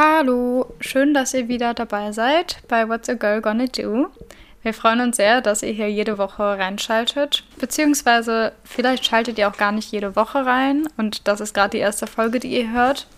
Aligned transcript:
Hallo, 0.00 0.72
schön, 0.78 1.12
dass 1.12 1.34
ihr 1.34 1.48
wieder 1.48 1.74
dabei 1.74 2.12
seid 2.12 2.58
bei 2.68 2.88
What's 2.88 3.08
a 3.08 3.14
Girl 3.14 3.40
Gonna 3.40 3.64
Do. 3.66 4.06
Wir 4.62 4.72
freuen 4.72 5.00
uns 5.00 5.16
sehr, 5.16 5.40
dass 5.40 5.64
ihr 5.64 5.72
hier 5.72 5.90
jede 5.90 6.18
Woche 6.18 6.44
reinschaltet. 6.44 7.42
Beziehungsweise 7.58 8.52
vielleicht 8.62 9.04
schaltet 9.04 9.38
ihr 9.38 9.48
auch 9.48 9.56
gar 9.56 9.72
nicht 9.72 9.90
jede 9.90 10.14
Woche 10.14 10.46
rein 10.46 10.88
und 10.98 11.26
das 11.26 11.40
ist 11.40 11.52
gerade 11.52 11.70
die 11.70 11.78
erste 11.78 12.06
Folge, 12.06 12.38
die 12.38 12.60
ihr 12.60 12.70
hört. 12.70 13.08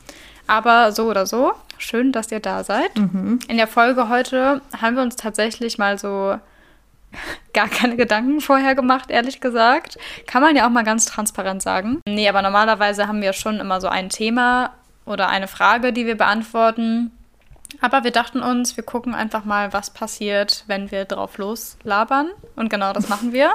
Aber 0.46 0.90
so 0.92 1.10
oder 1.10 1.26
so, 1.26 1.52
schön, 1.76 2.12
dass 2.12 2.32
ihr 2.32 2.40
da 2.40 2.64
seid. 2.64 2.96
Mhm. 2.96 3.40
In 3.46 3.58
der 3.58 3.68
Folge 3.68 4.08
heute 4.08 4.62
haben 4.80 4.96
wir 4.96 5.02
uns 5.02 5.16
tatsächlich 5.16 5.76
mal 5.76 5.98
so 5.98 6.38
gar 7.52 7.68
keine 7.68 7.96
Gedanken 7.96 8.40
vorher 8.40 8.74
gemacht, 8.74 9.10
ehrlich 9.10 9.42
gesagt. 9.42 9.98
Kann 10.26 10.40
man 10.40 10.56
ja 10.56 10.64
auch 10.64 10.70
mal 10.70 10.84
ganz 10.84 11.04
transparent 11.04 11.60
sagen. 11.60 12.00
Nee, 12.06 12.26
aber 12.26 12.40
normalerweise 12.40 13.06
haben 13.06 13.20
wir 13.20 13.34
schon 13.34 13.60
immer 13.60 13.82
so 13.82 13.88
ein 13.88 14.08
Thema 14.08 14.72
oder 15.04 15.28
eine 15.28 15.48
Frage, 15.48 15.92
die 15.92 16.06
wir 16.06 16.16
beantworten. 16.16 17.10
Aber 17.80 18.04
wir 18.04 18.10
dachten 18.10 18.42
uns, 18.42 18.76
wir 18.76 18.84
gucken 18.84 19.14
einfach 19.14 19.44
mal, 19.44 19.72
was 19.72 19.90
passiert, 19.90 20.64
wenn 20.66 20.90
wir 20.90 21.04
drauf 21.04 21.38
loslabern. 21.38 22.30
Und 22.56 22.68
genau 22.68 22.92
das 22.92 23.08
machen 23.08 23.32
wir. 23.32 23.52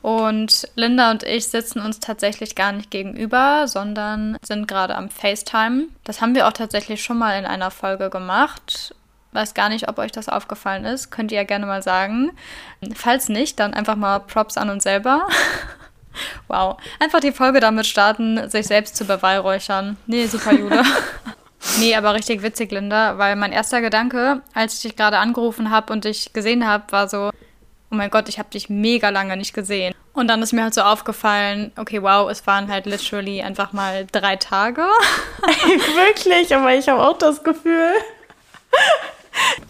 Und 0.00 0.68
Linda 0.76 1.10
und 1.10 1.24
ich 1.24 1.48
sitzen 1.48 1.80
uns 1.80 1.98
tatsächlich 1.98 2.54
gar 2.54 2.72
nicht 2.72 2.90
gegenüber, 2.90 3.66
sondern 3.66 4.36
sind 4.42 4.68
gerade 4.68 4.94
am 4.94 5.10
FaceTime. 5.10 5.88
Das 6.04 6.20
haben 6.20 6.34
wir 6.34 6.46
auch 6.46 6.52
tatsächlich 6.52 7.02
schon 7.02 7.18
mal 7.18 7.38
in 7.38 7.46
einer 7.46 7.70
Folge 7.70 8.08
gemacht. 8.08 8.94
Weiß 9.32 9.54
gar 9.54 9.68
nicht, 9.68 9.88
ob 9.88 9.98
euch 9.98 10.12
das 10.12 10.28
aufgefallen 10.28 10.84
ist. 10.84 11.10
Könnt 11.10 11.32
ihr 11.32 11.38
ja 11.38 11.44
gerne 11.44 11.66
mal 11.66 11.82
sagen. 11.82 12.30
Falls 12.94 13.28
nicht, 13.28 13.60
dann 13.60 13.74
einfach 13.74 13.96
mal 13.96 14.20
Props 14.20 14.56
an 14.56 14.70
uns 14.70 14.84
selber. 14.84 15.26
wow. 16.48 16.76
Einfach 17.00 17.20
die 17.20 17.32
Folge 17.32 17.60
damit 17.60 17.86
starten, 17.86 18.48
sich 18.50 18.66
selbst 18.66 18.96
zu 18.96 19.04
beweihräuchern. 19.04 19.96
Nee, 20.06 20.26
super, 20.26 20.52
Jule. 20.52 20.82
nee, 21.78 21.94
aber 21.94 22.14
richtig 22.14 22.42
witzig, 22.42 22.70
Linda, 22.72 23.18
weil 23.18 23.36
mein 23.36 23.52
erster 23.52 23.80
Gedanke, 23.80 24.42
als 24.54 24.74
ich 24.74 24.82
dich 24.82 24.96
gerade 24.96 25.18
angerufen 25.18 25.70
habe 25.70 25.92
und 25.92 26.04
dich 26.04 26.32
gesehen 26.32 26.66
habe, 26.66 26.84
war 26.90 27.08
so, 27.08 27.30
oh 27.90 27.94
mein 27.94 28.10
Gott, 28.10 28.28
ich 28.28 28.38
habe 28.38 28.50
dich 28.50 28.68
mega 28.68 29.08
lange 29.10 29.36
nicht 29.36 29.54
gesehen. 29.54 29.94
Und 30.12 30.28
dann 30.28 30.42
ist 30.42 30.52
mir 30.52 30.64
halt 30.64 30.74
so 30.74 30.82
aufgefallen, 30.82 31.72
okay, 31.76 32.02
wow, 32.02 32.28
es 32.30 32.46
waren 32.46 32.70
halt 32.70 32.86
literally 32.86 33.40
einfach 33.42 33.72
mal 33.72 34.06
drei 34.10 34.36
Tage. 34.36 34.82
Wirklich, 35.42 36.54
aber 36.54 36.74
ich 36.74 36.88
habe 36.88 37.02
auch 37.06 37.16
das 37.18 37.44
Gefühl. 37.44 37.92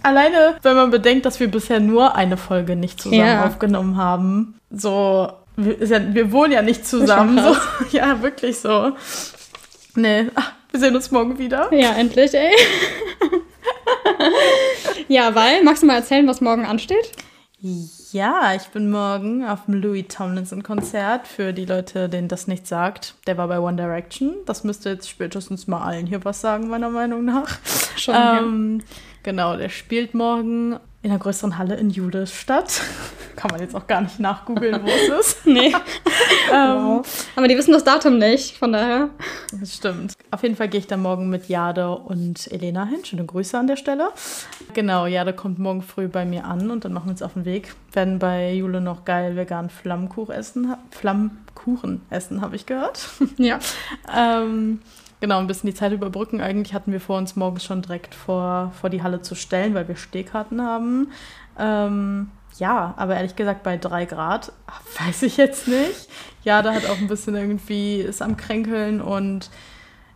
Alleine, 0.02 0.56
wenn 0.62 0.76
man 0.76 0.90
bedenkt, 0.90 1.26
dass 1.26 1.38
wir 1.40 1.50
bisher 1.50 1.80
nur 1.80 2.14
eine 2.14 2.36
Folge 2.36 2.76
nicht 2.76 3.00
zusammen 3.00 3.20
Ja. 3.26 3.44
aufgenommen 3.44 3.96
haben. 3.96 4.58
So, 4.70 5.30
wir, 5.58 5.84
ja, 5.84 6.14
wir 6.14 6.32
wohnen 6.32 6.52
ja 6.52 6.62
nicht 6.62 6.86
zusammen. 6.86 7.38
So, 7.38 7.56
ja, 7.96 8.22
wirklich 8.22 8.58
so. 8.58 8.92
Nee, 9.94 10.26
ach, 10.34 10.52
wir 10.70 10.80
sehen 10.80 10.94
uns 10.94 11.10
morgen 11.10 11.38
wieder. 11.38 11.72
Ja, 11.74 11.92
endlich, 11.92 12.32
ey. 12.34 12.54
ja, 15.08 15.34
weil, 15.34 15.62
magst 15.64 15.82
du 15.82 15.86
mal 15.86 15.96
erzählen, 15.96 16.26
was 16.26 16.40
morgen 16.40 16.64
ansteht? 16.64 17.12
Ja, 18.12 18.54
ich 18.54 18.68
bin 18.68 18.88
morgen 18.88 19.44
auf 19.44 19.64
dem 19.64 19.74
Louis 19.74 20.06
Tomlinson 20.08 20.62
Konzert. 20.62 21.26
Für 21.26 21.52
die 21.52 21.64
Leute, 21.64 22.08
denen 22.08 22.28
das 22.28 22.46
nicht 22.46 22.68
sagt. 22.68 23.16
Der 23.26 23.36
war 23.36 23.48
bei 23.48 23.58
One 23.58 23.76
Direction. 23.76 24.36
Das 24.46 24.62
müsste 24.62 24.90
jetzt 24.90 25.10
spätestens 25.10 25.66
mal 25.66 25.82
allen 25.82 26.06
hier 26.06 26.24
was 26.24 26.40
sagen, 26.40 26.68
meiner 26.68 26.88
Meinung 26.88 27.24
nach. 27.24 27.58
Schon, 27.96 28.14
ähm, 28.16 28.82
Genau, 29.24 29.56
der 29.56 29.68
spielt 29.68 30.14
morgen 30.14 30.78
in 31.02 31.10
einer 31.10 31.18
größeren 31.18 31.58
Halle 31.58 31.74
in 31.74 31.90
Judesstadt. 31.90 32.80
Kann 33.38 33.52
man 33.52 33.60
jetzt 33.60 33.76
auch 33.76 33.86
gar 33.86 34.00
nicht 34.00 34.18
nachgoogeln, 34.18 34.82
wo 34.82 34.88
es 34.88 35.26
ist. 35.26 35.38
Nee. 35.46 35.72
Ähm, 36.50 36.76
wow. 36.76 37.26
Aber 37.36 37.46
die 37.46 37.56
wissen 37.58 37.72
das 37.72 37.84
Datum 37.84 38.16
nicht, 38.16 38.56
von 38.56 38.72
daher. 38.72 39.10
Das 39.60 39.74
stimmt. 39.74 40.14
Auf 40.30 40.42
jeden 40.42 40.56
Fall 40.56 40.68
gehe 40.68 40.80
ich 40.80 40.86
dann 40.86 41.02
morgen 41.02 41.28
mit 41.28 41.46
Jade 41.48 41.90
und 41.90 42.50
Elena 42.50 42.86
hin. 42.86 43.04
Schöne 43.04 43.26
Grüße 43.26 43.56
an 43.58 43.66
der 43.66 43.76
Stelle. 43.76 44.08
Genau, 44.72 45.04
Jade 45.04 45.34
kommt 45.34 45.58
morgen 45.58 45.82
früh 45.82 46.08
bei 46.08 46.24
mir 46.24 46.46
an 46.46 46.70
und 46.70 46.86
dann 46.86 46.94
machen 46.94 47.06
wir 47.06 47.10
uns 47.10 47.22
auf 47.22 47.34
den 47.34 47.44
Weg. 47.44 47.74
Werden 47.92 48.18
bei 48.18 48.54
Jule 48.54 48.80
noch 48.80 49.04
geil 49.04 49.36
vegan 49.36 49.68
Flammkuchen 49.68 50.34
essen. 50.34 50.74
Flammkuchen 50.90 52.00
essen, 52.08 52.40
habe 52.40 52.56
ich 52.56 52.64
gehört. 52.66 53.08
Ja. 53.36 53.58
ähm, 54.16 54.80
genau, 55.20 55.38
ein 55.38 55.46
bisschen 55.46 55.68
die 55.68 55.76
Zeit 55.76 55.92
überbrücken. 55.92 56.40
Eigentlich 56.40 56.72
hatten 56.72 56.92
wir 56.92 57.00
vor, 57.00 57.18
uns 57.18 57.36
morgens 57.36 57.62
schon 57.62 57.82
direkt 57.82 58.14
vor, 58.14 58.72
vor 58.80 58.88
die 58.88 59.02
Halle 59.02 59.20
zu 59.20 59.34
stellen, 59.34 59.74
weil 59.74 59.86
wir 59.86 59.96
Stehkarten 59.96 60.62
haben. 60.62 61.12
Ähm, 61.58 62.30
ja, 62.58 62.94
aber 62.96 63.16
ehrlich 63.16 63.36
gesagt, 63.36 63.62
bei 63.62 63.76
drei 63.76 64.04
Grad 64.04 64.52
weiß 65.06 65.22
ich 65.22 65.36
jetzt 65.36 65.68
nicht. 65.68 66.08
Ja, 66.44 66.62
da 66.62 66.72
hat 66.74 66.86
auch 66.86 66.98
ein 66.98 67.08
bisschen 67.08 67.34
irgendwie, 67.36 68.00
ist 68.00 68.22
am 68.22 68.36
Kränkeln 68.36 69.00
und 69.00 69.50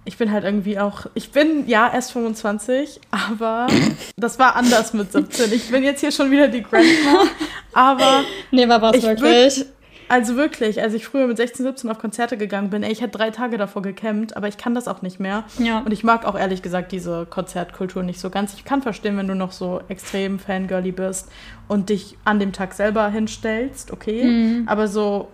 ich 0.05 0.17
bin 0.19 0.33
halt 0.33 0.43
irgendwie 0.45 0.79
auch, 0.81 1.07
ich 1.15 1.31
bin 1.31 1.69
ja 1.69 1.93
erst 1.93 2.13
25, 2.13 3.01
aber 3.13 3.69
das 4.17 4.39
war 4.39 4.57
anders 4.57 4.93
mit 4.95 5.13
17. 5.13 5.53
Ich 5.53 5.71
bin 5.71 5.85
jetzt 5.85 6.01
hier 6.01 6.11
schon 6.11 6.31
wieder 6.31 6.49
die 6.49 6.63
Grandma, 6.63 7.25
aber 7.73 8.23
Nee, 8.51 8.69
war 8.69 8.83
was 8.83 8.97
Ich 8.97 9.05
würd- 9.05 9.21
wirklich. 9.21 9.67
Also 10.13 10.37
wirklich, 10.37 10.83
als 10.83 10.93
ich 10.93 11.07
früher 11.07 11.27
mit 11.27 11.39
16, 11.39 11.65
17 11.65 11.91
auf 11.91 11.99
Konzerte 11.99 12.37
gegangen 12.37 12.69
bin, 12.69 12.83
ey, 12.83 12.93
ich 12.93 13.01
hätte 13.01 13.17
drei 13.17 13.31
Tage 13.31 13.57
davor 13.57 13.81
gekämmt, 13.81 14.37
aber 14.37 14.47
ich 14.47 14.59
kann 14.59 14.75
das 14.75 14.87
auch 14.87 15.01
nicht 15.01 15.21
mehr. 15.21 15.45
Ja. 15.59 15.79
Und 15.79 15.91
ich 15.91 16.05
mag 16.05 16.27
auch 16.27 16.39
ehrlich 16.39 16.61
gesagt 16.61 16.93
diese 16.93 17.25
Konzertkultur 17.25 18.03
nicht 18.03 18.21
so 18.21 18.29
ganz. 18.29 18.53
Ich 18.53 18.67
kann 18.67 18.83
verstehen, 18.83 19.17
wenn 19.17 19.27
du 19.27 19.35
noch 19.35 19.53
so 19.53 19.81
extrem 19.89 20.39
Fangirly 20.39 20.93
bist 20.93 21.31
und 21.67 21.89
dich 21.89 22.19
an 22.27 22.39
dem 22.39 22.53
Tag 22.53 22.75
selber 22.75 23.09
hinstellst, 23.09 23.91
okay. 23.91 24.25
Mhm. 24.25 24.69
Aber 24.69 24.87
so, 24.87 25.29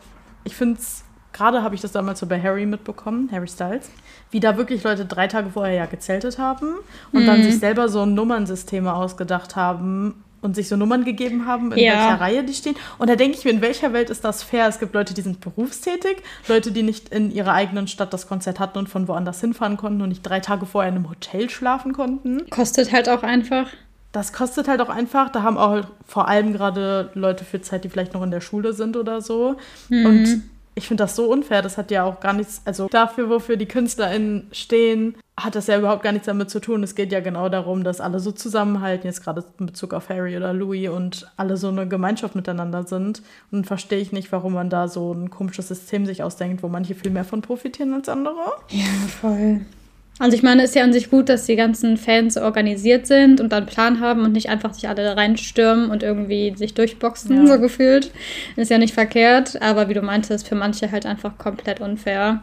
ich 0.45 0.55
finde 0.55 0.79
es, 0.79 1.03
gerade 1.33 1.65
habe 1.65 1.75
ich 1.75 1.81
das 1.81 1.91
damals 1.91 2.21
so 2.21 2.27
bei 2.27 2.41
Harry 2.41 2.65
mitbekommen, 2.65 3.31
Harry 3.33 3.49
Styles, 3.49 3.91
wie 4.31 4.39
da 4.39 4.57
wirklich 4.57 4.85
Leute 4.85 5.07
drei 5.07 5.27
Tage 5.27 5.51
vorher 5.51 5.75
ja 5.75 5.87
gezeltet 5.87 6.39
haben 6.39 6.75
und 7.11 7.27
dann 7.27 7.41
Mhm. 7.41 7.43
sich 7.43 7.59
selber 7.59 7.89
so 7.89 8.07
Nummernsysteme 8.07 8.95
ausgedacht 8.95 9.57
haben 9.57 10.23
und 10.41 10.55
sich 10.55 10.69
so 10.69 10.77
Nummern 10.77 11.05
gegeben 11.05 11.47
haben, 11.47 11.73
in 11.73 11.79
Ja. 11.79 11.93
welcher 11.93 12.21
Reihe 12.21 12.45
die 12.45 12.55
stehen. 12.55 12.77
Und 12.99 13.11
da 13.11 13.17
denke 13.17 13.37
ich 13.39 13.45
mir, 13.45 13.51
in 13.51 13.61
welcher 13.61 13.93
Welt 13.93 14.11
ist 14.11 14.25
das 14.25 14.43
fair? 14.43 14.69
Es 14.69 14.79
gibt 14.79 14.95
Leute, 14.95 15.15
die 15.15 15.23
sind 15.23 15.41
berufstätig, 15.41 16.19
Leute, 16.49 16.73
die 16.73 16.83
nicht 16.83 17.09
in 17.11 17.31
ihrer 17.31 17.53
eigenen 17.53 17.89
Stadt 17.89 18.13
das 18.13 18.29
Konzert 18.29 18.61
hatten 18.61 18.79
und 18.79 18.89
von 18.89 19.09
woanders 19.09 19.41
hinfahren 19.41 19.77
konnten 19.77 20.03
und 20.03 20.11
nicht 20.11 20.23
drei 20.23 20.41
Tage 20.41 20.67
vorher 20.67 20.89
in 20.91 20.97
einem 20.97 21.11
Hotel 21.11 21.51
schlafen 21.51 21.93
konnten. 21.93 22.49
Kostet 22.51 22.93
halt 22.93 23.09
auch 23.09 23.23
einfach. 23.23 23.69
Das 24.13 24.33
kostet 24.33 24.69
halt 24.69 24.81
auch 24.81 24.89
einfach. 24.89 25.29
Da 25.31 25.43
haben 25.43 25.59
auch 25.59 25.85
vor 26.07 26.29
allem 26.29 26.53
gerade 26.53 27.11
Leute 27.15 27.45
für 27.45 27.61
Zeit, 27.61 27.85
die 27.85 27.89
vielleicht 27.89 28.15
noch 28.15 28.23
in 28.23 28.31
der 28.31 28.41
Schule 28.41 28.73
sind 28.73 28.97
oder 28.97 29.21
so. 29.21 29.57
Mhm. 29.91 30.07
Und 30.07 30.43
ich 30.79 30.89
finde 30.89 31.05
das 31.05 31.15
so 31.15 31.31
unfair. 31.31 31.61
Das 31.61 31.77
hat 31.77 31.91
ja 31.91 32.05
auch 32.05 32.21
gar 32.21 32.33
nichts, 32.33 32.63
also 32.65 32.89
dafür, 32.89 33.29
wofür 33.29 33.57
die 33.57 33.67
KünstlerInnen 33.67 34.49
stehen, 34.53 35.17
hat 35.37 35.55
das 35.55 35.67
ja 35.67 35.79
überhaupt 35.79 36.03
gar 36.03 36.13
nichts 36.13 36.27
damit 36.27 36.51
zu 36.51 36.61
tun. 36.61 36.83
Es 36.83 36.95
geht 36.95 37.13
ja 37.13 37.21
genau 37.21 37.49
darum, 37.49 37.85
dass 37.85 38.01
alle 38.01 38.21
so 38.21 38.33
zusammenhalten, 38.33 39.07
jetzt 39.07 39.23
gerade 39.23 39.45
in 39.59 39.67
Bezug 39.67 39.93
auf 39.93 40.09
Harry 40.09 40.37
oder 40.37 40.53
Louis 40.53 40.89
und 40.89 41.31
alle 41.37 41.57
so 41.57 41.69
eine 41.69 41.87
Gemeinschaft 41.87 42.35
miteinander 42.35 42.85
sind. 42.85 43.23
Und 43.51 43.67
verstehe 43.67 43.99
ich 43.99 44.13
nicht, 44.13 44.33
warum 44.33 44.55
man 44.55 44.71
da 44.71 44.89
so 44.89 45.13
ein 45.13 45.31
komisches 45.31 45.69
System 45.69 46.07
sich 46.07 46.23
ausdenkt, 46.23 46.63
wo 46.63 46.69
manche 46.69 46.95
viel 46.95 47.11
mehr 47.11 47.25
von 47.25 47.43
profitieren 47.43 47.93
als 47.93 48.09
andere. 48.09 48.39
Ja, 48.71 48.85
voll. 49.21 49.61
Also 50.19 50.37
ich 50.37 50.43
meine, 50.43 50.63
es 50.63 50.71
ist 50.71 50.75
ja 50.77 50.83
an 50.83 50.93
sich 50.93 51.11
gut, 51.11 51.29
dass 51.29 51.47
die 51.47 51.55
ganzen 51.57 51.97
Fans 51.97 52.37
organisiert 52.37 53.07
sind 53.07 53.41
und 53.41 53.51
dann 53.53 53.67
Plan 53.67 54.01
haben 54.01 54.23
und 54.25 54.33
nicht 54.33 54.49
einfach 54.49 54.75
sich 54.75 54.89
alle 54.89 55.17
reinstürmen 55.17 55.91
und 55.91 56.03
irgendwie 56.03 56.55
sich 56.57 56.75
durchboxen, 56.75 57.47
Ja. 57.47 57.55
so 57.55 57.61
gefühlt. 57.61 58.11
Ist 58.57 58.71
ja 58.71 58.79
nicht 58.79 58.95
verkehrt, 58.95 59.61
aber 59.63 59.89
wie 59.89 59.95
du 59.95 60.03
meintest, 60.03 60.49
für 60.49 60.57
manche 60.57 60.91
halt 60.91 61.07
einfach 61.07 61.39
komplett 61.39 61.81
unfair. 61.81 62.43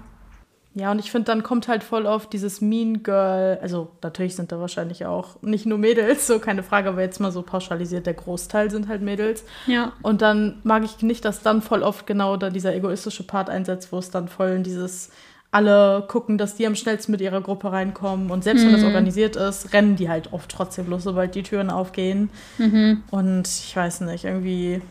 Ja, 0.78 0.92
und 0.92 1.00
ich 1.00 1.10
finde, 1.10 1.26
dann 1.28 1.42
kommt 1.42 1.70
halt 1.70 1.84
voll 1.86 2.06
auf 2.06 2.28
dieses 2.30 2.60
Mean 2.60 3.02
Girl, 3.02 3.58
also 3.62 3.92
natürlich 4.04 4.36
sind 4.36 4.52
da 4.52 4.60
wahrscheinlich 4.60 5.06
auch 5.06 5.42
nicht 5.42 5.66
nur 5.66 5.78
Mädels, 5.78 6.28
so 6.28 6.40
keine 6.40 6.64
Frage, 6.64 6.90
aber 6.90 7.02
jetzt 7.02 7.20
mal 7.22 7.32
so 7.32 7.44
pauschalisiert, 7.44 8.06
der 8.06 8.14
Großteil 8.14 8.70
sind 8.70 8.90
halt 8.90 9.02
Mädels. 9.02 9.46
Ja. 9.68 9.94
Und 10.02 10.22
dann 10.22 10.60
mag 10.64 10.84
ich 10.84 11.02
nicht, 11.02 11.24
dass 11.24 11.42
dann 11.42 11.62
voll 11.62 11.82
oft 11.82 12.06
genau 12.06 12.36
da 12.36 12.50
dieser 12.50 12.76
egoistische 12.76 13.24
Part 13.24 13.50
einsetzt, 13.50 13.94
wo 13.94 14.00
es 14.00 14.12
dann 14.12 14.28
voll 14.28 14.50
in 14.50 14.64
dieses 14.64 15.12
alle 15.56 16.04
gucken, 16.08 16.38
dass 16.38 16.56
die 16.56 16.68
am 16.68 16.76
schnellsten 16.76 17.12
mit 17.14 17.22
ihrer 17.22 17.40
Gruppe 17.42 17.72
reinkommen. 17.72 18.30
Und 18.30 18.44
selbst 18.44 18.66
wenn 18.66 18.74
das 18.74 18.82
Mhm. 18.82 18.88
organisiert 18.88 19.36
ist, 19.38 19.72
rennen 19.74 19.96
die 19.96 20.10
halt 20.10 20.34
oft 20.34 20.52
trotzdem 20.52 20.90
los, 20.90 21.04
sobald 21.04 21.34
die 21.34 21.44
Türen 21.44 21.70
aufgehen. 21.70 22.30
Mhm. 22.58 23.04
Und 23.10 23.48
ich 23.48 23.76
weiß 23.76 24.02
nicht, 24.02 24.26
irgendwie, 24.26 24.82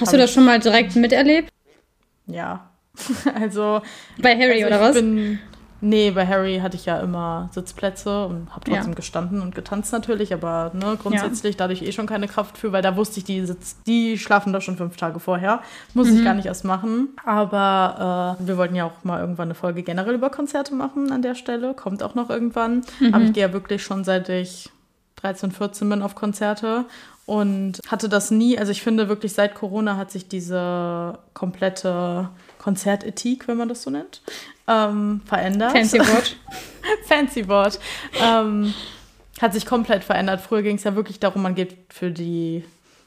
Hast 0.00 0.12
du 0.12 0.18
das 0.18 0.32
schon 0.32 0.44
mal 0.44 0.58
direkt 0.58 0.96
miterlebt? 0.96 1.48
ja. 2.26 2.66
also 3.40 3.80
Bei 4.20 4.34
Harry 4.36 4.64
Also 4.64 4.66
oder 4.66 4.80
was? 4.80 4.94
Bin, 4.94 5.38
nee, 5.80 6.10
bei 6.10 6.26
Harry 6.26 6.58
hatte 6.60 6.76
ich 6.76 6.86
ja 6.86 6.98
immer 7.00 7.48
Sitzplätze 7.52 8.26
und 8.26 8.48
habe 8.50 8.64
trotzdem 8.64 8.90
Ja. 8.92 8.94
gestanden 8.94 9.40
und 9.40 9.54
getanzt 9.54 9.92
natürlich, 9.92 10.32
aber 10.34 10.70
ne, 10.74 10.96
grundsätzlich 11.00 11.56
dadurch 11.56 11.82
eh 11.82 11.92
schon 11.92 12.06
keine 12.06 12.28
Kraft 12.28 12.58
für, 12.58 12.72
weil 12.72 12.82
da 12.82 12.96
wusste 12.96 13.18
ich, 13.18 13.24
die, 13.24 13.44
sitz, 13.46 13.76
die 13.86 14.18
schlafen 14.18 14.52
doch 14.52 14.62
schon 14.62 14.76
fünf 14.76 14.96
Tage 14.96 15.20
vorher. 15.20 15.60
Muss 15.94 16.08
Mhm. 16.08 16.16
ich 16.18 16.24
gar 16.24 16.34
nicht 16.34 16.46
erst 16.46 16.64
machen. 16.64 17.08
Aber 17.24 18.36
äh, 18.40 18.46
wir 18.46 18.56
wollten 18.56 18.74
ja 18.74 18.84
auch 18.86 19.04
mal 19.04 19.20
irgendwann 19.20 19.48
eine 19.48 19.54
Folge 19.54 19.82
generell 19.82 20.14
über 20.14 20.30
Konzerte 20.30 20.74
machen 20.74 21.12
an 21.12 21.22
der 21.22 21.34
Stelle. 21.34 21.74
Kommt 21.74 22.02
auch 22.02 22.14
noch 22.14 22.30
irgendwann. 22.30 22.82
Mhm. 23.00 23.14
Aber 23.14 23.24
ich 23.24 23.32
gehe 23.32 23.46
ja 23.46 23.52
wirklich 23.52 23.82
schon 23.82 24.04
seit 24.04 24.28
ich 24.28 24.70
13, 25.16 25.50
14 25.52 25.88
bin 25.88 26.02
auf 26.02 26.14
Konzerte 26.14 26.84
und 27.26 27.78
hatte 27.88 28.08
das 28.08 28.30
nie, 28.30 28.58
also 28.58 28.72
ich 28.72 28.82
finde 28.82 29.08
wirklich 29.08 29.34
seit 29.34 29.54
Corona 29.54 29.96
hat 29.96 30.10
sich 30.10 30.28
diese 30.28 31.18
komplette 31.34 32.28
Konzertethik, 32.60 33.48
wenn 33.48 33.56
man 33.56 33.68
das 33.68 33.82
so 33.82 33.90
nennt, 33.90 34.20
ähm, 34.68 35.22
verändert. 35.24 35.72
Fancy 35.72 35.98
Wort. 35.98 36.36
Fancy 37.06 37.48
Wort. 37.48 37.80
ähm, 38.22 38.74
hat 39.40 39.54
sich 39.54 39.64
komplett 39.64 40.04
verändert. 40.04 40.40
Früher 40.40 40.62
ging 40.62 40.76
es 40.76 40.84
ja 40.84 40.94
wirklich 40.94 41.18
darum, 41.18 41.42
man 41.42 41.54
geht 41.54 41.76
für 41.88 42.10
die, 42.10 42.62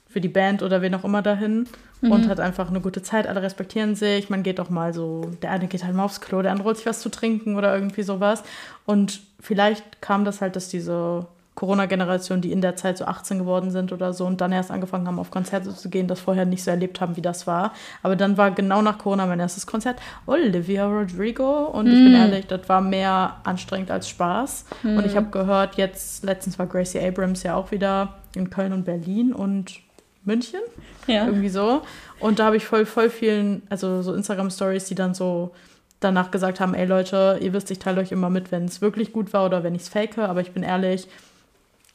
für 0.09 0.19
die 0.19 0.29
Band 0.29 0.63
oder 0.63 0.81
wen 0.81 0.95
auch 0.95 1.03
immer 1.03 1.21
dahin 1.21 1.67
mhm. 2.01 2.11
und 2.11 2.27
hat 2.27 2.39
einfach 2.39 2.69
eine 2.69 2.81
gute 2.81 3.03
Zeit. 3.03 3.27
Alle 3.27 3.43
respektieren 3.43 3.95
sich. 3.95 4.31
Man 4.31 4.41
geht 4.41 4.59
auch 4.59 4.69
mal 4.69 4.93
so, 4.93 5.31
der 5.43 5.51
eine 5.51 5.67
geht 5.67 5.83
halt 5.83 5.95
mal 5.95 6.05
aufs 6.05 6.21
Klo, 6.21 6.41
der 6.41 6.51
andere 6.51 6.67
holt 6.67 6.77
sich 6.77 6.87
was 6.87 7.01
zu 7.01 7.09
trinken 7.09 7.55
oder 7.55 7.73
irgendwie 7.75 8.03
sowas. 8.03 8.43
Und 8.85 9.21
vielleicht 9.39 10.01
kam 10.01 10.25
das 10.25 10.41
halt, 10.41 10.55
dass 10.55 10.69
diese 10.69 11.27
Corona-Generation, 11.55 12.41
die 12.41 12.51
in 12.51 12.61
der 12.61 12.75
Zeit 12.75 12.97
so 12.97 13.05
18 13.05 13.39
geworden 13.39 13.69
sind 13.69 13.91
oder 13.91 14.13
so 14.13 14.25
und 14.25 14.41
dann 14.41 14.51
erst 14.51 14.71
angefangen 14.71 15.07
haben, 15.07 15.19
auf 15.19 15.29
Konzerte 15.29 15.73
zu 15.73 15.89
gehen, 15.89 16.07
das 16.07 16.19
vorher 16.19 16.45
nicht 16.45 16.63
so 16.63 16.71
erlebt 16.71 16.99
haben, 16.99 17.15
wie 17.15 17.21
das 17.21 17.45
war. 17.45 17.73
Aber 18.01 18.15
dann 18.15 18.37
war 18.37 18.51
genau 18.51 18.81
nach 18.81 18.97
Corona 18.97 19.27
mein 19.27 19.39
erstes 19.39 19.67
Konzert 19.67 19.99
Olivia 20.25 20.87
Rodrigo 20.87 21.65
und 21.65 21.85
mm. 21.85 21.89
ich 21.89 21.93
bin 21.93 22.11
mm. 22.11 22.15
ehrlich, 22.15 22.47
das 22.47 22.67
war 22.67 22.81
mehr 22.81 23.37
anstrengend 23.43 23.91
als 23.91 24.09
Spaß. 24.09 24.65
Mm. 24.81 24.97
Und 24.97 25.05
ich 25.05 25.15
habe 25.15 25.27
gehört, 25.29 25.75
jetzt 25.75 26.23
letztens 26.23 26.57
war 26.57 26.65
Gracie 26.65 26.99
Abrams 26.99 27.43
ja 27.43 27.55
auch 27.55 27.71
wieder 27.71 28.15
in 28.35 28.49
Köln 28.49 28.73
und 28.73 28.83
Berlin 28.85 29.31
und 29.31 29.79
München. 30.25 30.61
Ja. 31.05 31.25
Irgendwie 31.25 31.49
so. 31.49 31.83
Und 32.19 32.39
da 32.39 32.45
habe 32.45 32.57
ich 32.57 32.65
voll, 32.65 32.85
voll 32.85 33.09
vielen, 33.09 33.61
also 33.69 34.01
so 34.01 34.15
Instagram-Stories, 34.15 34.85
die 34.85 34.95
dann 34.95 35.13
so 35.13 35.51
danach 35.99 36.31
gesagt 36.31 36.59
haben, 36.59 36.73
ey 36.73 36.85
Leute, 36.85 37.37
ihr 37.41 37.53
wisst, 37.53 37.69
ich 37.71 37.79
teile 37.79 38.01
euch 38.01 38.11
immer 38.11 38.29
mit, 38.29 38.51
wenn 38.51 38.65
es 38.65 38.81
wirklich 38.81 39.13
gut 39.13 39.33
war 39.33 39.45
oder 39.45 39.63
wenn 39.63 39.75
ich 39.75 39.83
es 39.83 39.89
fake, 39.89 40.17
aber 40.17 40.41
ich 40.41 40.51
bin 40.51 40.63
ehrlich, 40.63 41.07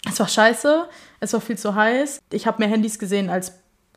es 0.07 0.21
war 0.21 0.29
scheiße, 0.29 0.89
es 1.21 1.33
war 1.33 1.41
viel 1.41 1.59
zu 1.59 1.75
heiß. 1.75 2.21
Ich 2.33 2.47
habe 2.47 2.59
mehr 2.59 2.69
Handys 2.69 2.99
gesehen 2.99 3.31
als 3.31 3.53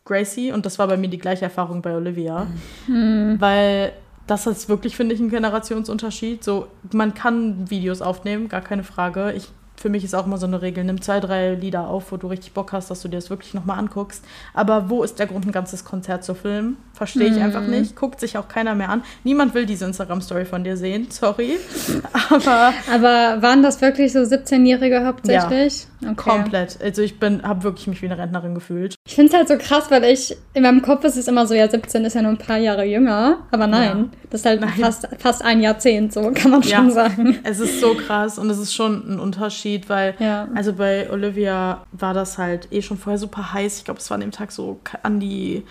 Gracie 0.06 0.52
und 0.52 0.66
das 0.66 0.80
war 0.80 0.88
bei 0.88 0.98
mir 0.98 1.10
die 1.10 1.20
gleiche 1.20 1.46
Erfahrung 1.46 1.82
bei 1.82 1.96
Olivia. 1.96 2.48
Mhm. 2.88 3.36
Weil 3.40 3.94
das 4.28 4.48
ist 4.48 4.70
wirklich, 4.70 4.96
finde 4.96 5.14
ich, 5.14 5.22
ein 5.22 5.30
Generationsunterschied. 5.30 6.44
So, 6.44 6.68
man 6.94 7.14
kann 7.14 7.70
Videos 7.70 8.02
aufnehmen, 8.02 8.50
gar 8.50 8.62
keine 8.62 8.84
Frage. 8.84 9.34
Ich 9.34 9.50
für 9.82 9.90
mich 9.90 10.04
ist 10.04 10.14
auch 10.14 10.28
immer 10.28 10.38
so 10.38 10.46
eine 10.46 10.62
Regel, 10.62 10.84
nimm 10.84 11.02
zwei, 11.02 11.20
drei 11.20 11.56
Lieder 11.56 11.88
auf, 11.88 12.12
wo 12.12 12.18
du 12.18 12.28
richtig 12.28 12.54
Bock 12.54 12.72
hast, 12.72 12.92
dass 12.92 13.02
du 13.02 13.08
dir 13.08 13.18
das 13.18 13.30
wirklich 13.30 13.54
nochmal 13.54 13.80
anguckst. 13.80 14.24
Aber 14.54 14.90
wo 14.90 15.04
ist 15.04 15.18
der 15.18 15.28
Grund, 15.28 15.46
ein 15.46 15.52
ganzes 15.52 15.84
Konzert 15.84 16.24
zu 16.24 16.36
filmen? 16.36 16.78
Verstehe 17.02 17.28
ich 17.28 17.38
mm. 17.38 17.44
einfach 17.44 17.62
mhm. 17.62 17.72
nicht. 17.72 17.96
Guckt 17.96 18.20
sich 18.20 18.38
auch 18.38 18.48
keiner 18.48 18.76
mehr 18.76 18.90
an. 18.90 19.04
Niemand 19.24 19.54
will 19.54 19.66
diese 19.66 19.86
Instagram-Story 19.86 20.46
von 20.46 20.64
dir 20.64 20.78
sehen, 20.78 21.08
sorry. 21.10 21.58
Aber, 22.30 22.74
Aber 22.92 23.42
waren 23.42 23.64
das 23.64 23.82
wirklich 23.82 24.14
so 24.14 24.20
17-Jährige 24.20 25.06
hauptsächlich? 25.06 25.88
Ja, 26.02 26.12
okay. 26.12 26.16
komplett. 26.16 26.80
Also 26.82 27.02
ich 27.02 27.20
bin, 27.20 27.44
habe 27.44 27.64
wirklich 27.64 27.88
mich 27.88 28.02
wie 28.02 28.08
eine 28.08 28.18
Rentnerin 28.18 28.56
gefühlt. 28.56 28.96
Ich 29.08 29.16
finde 29.16 29.32
es 29.32 29.38
halt 29.38 29.48
so 29.48 29.58
krass, 29.58 29.90
weil 29.90 30.04
ich, 30.06 30.36
in 30.54 30.64
meinem 30.64 30.82
Kopf 30.82 31.04
ist 31.04 31.18
es 31.18 31.28
immer 31.28 31.48
so, 31.48 31.54
ja, 31.54 31.70
17 31.70 32.06
ist 32.06 32.14
ja 32.14 32.22
nur 32.22 32.32
ein 32.32 32.38
paar 32.38 32.58
Jahre 32.58 32.86
jünger. 32.86 33.40
Aber 33.52 33.68
nein, 33.68 33.98
ja. 34.12 34.20
das 34.30 34.42
ist 34.42 34.46
halt 34.46 34.64
fast, 34.80 35.08
fast 35.18 35.44
ein 35.44 35.62
Jahrzehnt, 35.62 36.14
so 36.14 36.32
kann 36.34 36.52
man 36.52 36.64
schon 36.64 36.88
ja. 36.88 36.92
sagen. 36.92 37.40
Es 37.44 37.60
ist 37.60 37.80
so 37.80 37.96
krass 37.96 38.38
und 38.38 38.50
es 38.50 38.58
ist 38.58 38.74
schon 38.74 39.16
ein 39.16 39.20
Unterschied 39.20 39.42
Unterschied, 39.72 39.90
weil 39.90 40.16
ja. 40.20 40.48
also 40.56 40.74
bei 40.74 41.10
Olivia 41.10 41.86
war 41.92 42.14
das 42.14 42.38
halt 42.38 42.68
eh 42.72 42.82
schon 42.82 42.98
vorher 42.98 43.18
super 43.18 43.54
heiß. 43.54 43.78
Ich 43.78 43.86
glaube, 43.86 44.00
es 44.00 44.10
war 44.10 44.16
an 44.16 44.22
dem 44.22 44.32
Tag 44.32 44.52
so 44.52 44.80
an 45.04 45.20
die 45.20 45.64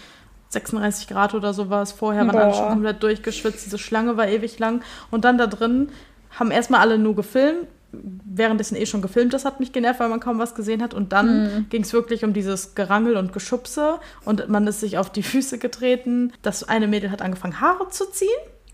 36 0.50 1.06
Grad 1.08 1.34
oder 1.34 1.54
sowas. 1.54 1.92
Vorher 1.92 2.26
waren 2.26 2.36
alle 2.36 2.54
schon 2.54 2.68
komplett 2.68 3.02
durchgeschwitzt. 3.02 3.64
Diese 3.64 3.78
Schlange 3.78 4.16
war 4.16 4.28
ewig 4.28 4.58
lang. 4.58 4.82
Und 5.10 5.24
dann 5.24 5.38
da 5.38 5.46
drin 5.46 5.90
haben 6.38 6.50
erstmal 6.50 6.80
alle 6.80 6.98
nur 6.98 7.14
gefilmt. 7.16 7.68
Währenddessen 7.92 8.76
eh 8.76 8.86
schon 8.86 9.02
gefilmt, 9.02 9.32
das 9.32 9.44
hat 9.44 9.58
mich 9.58 9.72
genervt, 9.72 9.98
weil 9.98 10.08
man 10.08 10.20
kaum 10.20 10.38
was 10.38 10.54
gesehen 10.54 10.82
hat. 10.82 10.94
Und 10.94 11.12
dann 11.12 11.42
mhm. 11.42 11.66
ging 11.70 11.82
es 11.82 11.92
wirklich 11.92 12.24
um 12.24 12.32
dieses 12.32 12.74
Gerangel 12.74 13.16
und 13.16 13.32
Geschubse. 13.32 13.98
Und 14.24 14.48
man 14.48 14.66
ist 14.66 14.80
sich 14.80 14.98
auf 14.98 15.10
die 15.10 15.22
Füße 15.22 15.58
getreten. 15.58 16.32
Das 16.42 16.68
eine 16.68 16.88
Mädel 16.88 17.10
hat 17.10 17.22
angefangen, 17.22 17.60
Haare 17.60 17.88
zu 17.88 18.10
ziehen. 18.10 18.28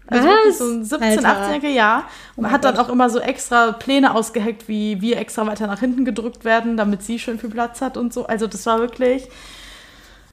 Also 0.07 0.29
Was? 0.29 0.59
so 0.59 0.65
ein 0.71 0.85
17, 0.85 1.27
18-jähriger 1.27 1.69
Jahr. 1.69 2.05
Und 2.37 2.47
oh 2.47 2.51
hat 2.51 2.65
dann 2.65 2.79
auch 2.79 2.89
immer 2.89 3.11
so 3.11 3.19
extra 3.19 3.73
Pläne 3.73 4.15
ausgeheckt, 4.15 4.69
wie 4.69 5.01
wir 5.01 5.19
extra 5.19 5.47
weiter 5.47 5.67
nach 5.67 5.81
hinten 5.81 6.05
gedrückt 6.05 6.45
werden, 6.45 6.77
damit 6.77 7.03
sie 7.03 7.19
schön 7.19 7.39
viel 7.39 7.51
Platz 7.51 7.81
hat 7.81 7.97
und 7.97 8.15
so. 8.15 8.27
Also 8.27 8.47
das 8.47 8.65
war 8.67 8.79
wirklich. 8.79 9.29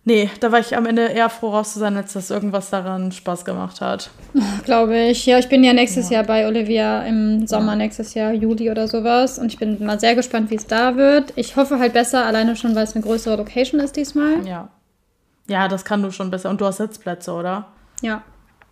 Nee, 0.05 0.29
da 0.41 0.51
war 0.51 0.59
ich 0.59 0.75
am 0.75 0.85
Ende 0.85 1.05
eher 1.05 1.29
froh 1.29 1.51
raus 1.51 1.73
zu 1.73 1.79
sein, 1.79 1.95
als 1.95 2.11
dass 2.11 2.29
irgendwas 2.29 2.69
daran 2.69 3.13
Spaß 3.13 3.45
gemacht 3.45 3.79
hat. 3.79 4.09
Glaube 4.65 4.97
ich. 4.97 5.25
Ja, 5.25 5.39
ich 5.39 5.47
bin 5.47 5.63
ja 5.63 5.71
nächstes 5.71 6.09
ja. 6.09 6.17
Jahr 6.17 6.25
bei 6.25 6.45
Olivia 6.45 7.03
im 7.03 7.47
Sommer, 7.47 7.77
nächstes 7.77 8.13
Jahr, 8.13 8.33
Juli 8.33 8.69
oder 8.69 8.89
sowas. 8.89 9.39
Und 9.39 9.47
ich 9.47 9.57
bin 9.57 9.83
mal 9.85 9.99
sehr 9.99 10.15
gespannt, 10.15 10.51
wie 10.51 10.55
es 10.55 10.67
da 10.67 10.97
wird. 10.97 11.31
Ich 11.37 11.55
hoffe 11.55 11.79
halt 11.79 11.93
besser, 11.93 12.25
alleine 12.25 12.57
schon, 12.57 12.75
weil 12.75 12.83
es 12.83 12.95
eine 12.95 13.03
größere 13.03 13.37
Location 13.37 13.79
ist 13.79 13.95
diesmal. 13.95 14.45
Ja. 14.45 14.67
Ja, 15.47 15.69
das 15.69 15.85
kann 15.85 16.01
du 16.01 16.11
schon 16.11 16.31
besser. 16.31 16.49
Und 16.49 16.59
du 16.59 16.65
hast 16.65 16.77
Sitzplätze, 16.77 17.31
oder? 17.31 17.67
Ja. 18.01 18.23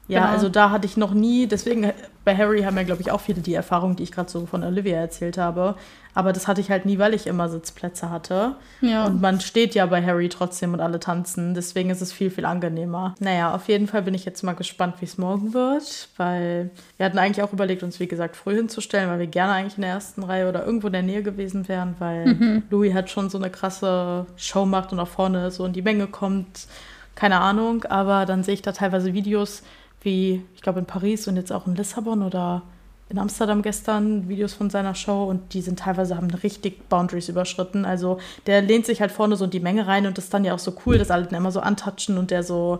Ja, 0.07 0.21
genau. 0.21 0.31
also 0.31 0.49
da 0.49 0.71
hatte 0.71 0.85
ich 0.85 0.97
noch 0.97 1.13
nie, 1.13 1.47
deswegen 1.47 1.93
bei 2.23 2.35
Harry 2.35 2.61
haben 2.61 2.77
ja, 2.77 2.83
glaube 2.83 3.01
ich, 3.01 3.11
auch 3.11 3.21
viele 3.21 3.41
die 3.41 3.53
Erfahrung, 3.53 3.95
die 3.95 4.03
ich 4.03 4.11
gerade 4.11 4.29
so 4.29 4.45
von 4.45 4.63
Olivia 4.63 4.97
erzählt 4.97 5.37
habe. 5.37 5.75
Aber 6.13 6.33
das 6.33 6.47
hatte 6.47 6.59
ich 6.59 6.69
halt 6.69 6.85
nie, 6.85 6.99
weil 6.99 7.13
ich 7.13 7.25
immer 7.25 7.47
Sitzplätze 7.49 8.09
hatte. 8.09 8.55
Ja. 8.81 9.05
Und 9.05 9.21
man 9.21 9.39
steht 9.39 9.75
ja 9.75 9.85
bei 9.85 10.05
Harry 10.05 10.27
trotzdem 10.29 10.73
und 10.73 10.81
alle 10.81 10.99
tanzen. 10.99 11.53
Deswegen 11.53 11.89
ist 11.89 12.01
es 12.01 12.11
viel, 12.11 12.29
viel 12.29 12.45
angenehmer. 12.45 13.15
Naja, 13.19 13.55
auf 13.55 13.69
jeden 13.69 13.87
Fall 13.87 14.01
bin 14.01 14.13
ich 14.13 14.25
jetzt 14.25 14.43
mal 14.43 14.53
gespannt, 14.53 14.95
wie 14.99 15.05
es 15.05 15.17
morgen 15.17 15.53
wird. 15.53 16.09
Weil 16.17 16.69
wir 16.97 17.05
hatten 17.05 17.17
eigentlich 17.17 17.43
auch 17.43 17.53
überlegt, 17.53 17.81
uns, 17.81 17.99
wie 17.99 18.07
gesagt, 18.07 18.35
früh 18.35 18.55
hinzustellen, 18.55 19.09
weil 19.09 19.19
wir 19.19 19.27
gerne 19.27 19.53
eigentlich 19.53 19.77
in 19.77 19.83
der 19.83 19.91
ersten 19.91 20.23
Reihe 20.23 20.49
oder 20.49 20.65
irgendwo 20.65 20.87
in 20.87 20.93
der 20.93 21.03
Nähe 21.03 21.23
gewesen 21.23 21.67
wären, 21.67 21.95
weil 21.99 22.25
mhm. 22.25 22.63
Louis 22.69 22.93
hat 22.93 23.09
schon 23.09 23.29
so 23.29 23.37
eine 23.37 23.49
krasse 23.49 24.25
Show 24.35 24.65
macht 24.65 24.91
und 24.91 24.97
nach 24.97 25.07
vorne 25.07 25.49
so 25.49 25.65
in 25.65 25.73
die 25.73 25.81
Menge 25.81 26.07
kommt. 26.07 26.67
Keine 27.15 27.39
Ahnung, 27.39 27.83
aber 27.85 28.25
dann 28.25 28.43
sehe 28.43 28.53
ich 28.53 28.61
da 28.61 28.71
teilweise 28.71 29.13
Videos, 29.13 29.63
wie, 30.01 30.43
ich 30.55 30.61
glaube, 30.61 30.79
in 30.79 30.85
Paris 30.85 31.27
und 31.27 31.35
jetzt 31.35 31.51
auch 31.51 31.67
in 31.67 31.75
Lissabon 31.75 32.23
oder 32.23 32.63
in 33.11 33.19
Amsterdam 33.19 33.61
gestern 33.61 34.29
Videos 34.29 34.53
von 34.53 34.69
seiner 34.69 34.95
Show 34.95 35.25
und 35.25 35.53
die 35.53 35.61
sind 35.61 35.79
teilweise 35.79 36.15
haben 36.15 36.31
richtig 36.31 36.87
Boundaries 36.87 37.27
überschritten. 37.27 37.83
Also 37.83 38.19
der 38.47 38.61
lehnt 38.61 38.85
sich 38.85 39.01
halt 39.01 39.11
vorne 39.11 39.35
so 39.35 39.45
in 39.45 39.51
die 39.51 39.59
Menge 39.59 39.85
rein 39.85 40.07
und 40.07 40.17
das 40.17 40.25
ist 40.25 40.33
dann 40.33 40.45
ja 40.45 40.53
auch 40.53 40.59
so 40.59 40.73
cool, 40.85 40.97
dass 40.97 41.11
alle 41.11 41.25
den 41.25 41.37
immer 41.37 41.51
so 41.51 41.59
antatschen 41.59 42.17
und 42.17 42.31
der 42.31 42.43
so 42.43 42.79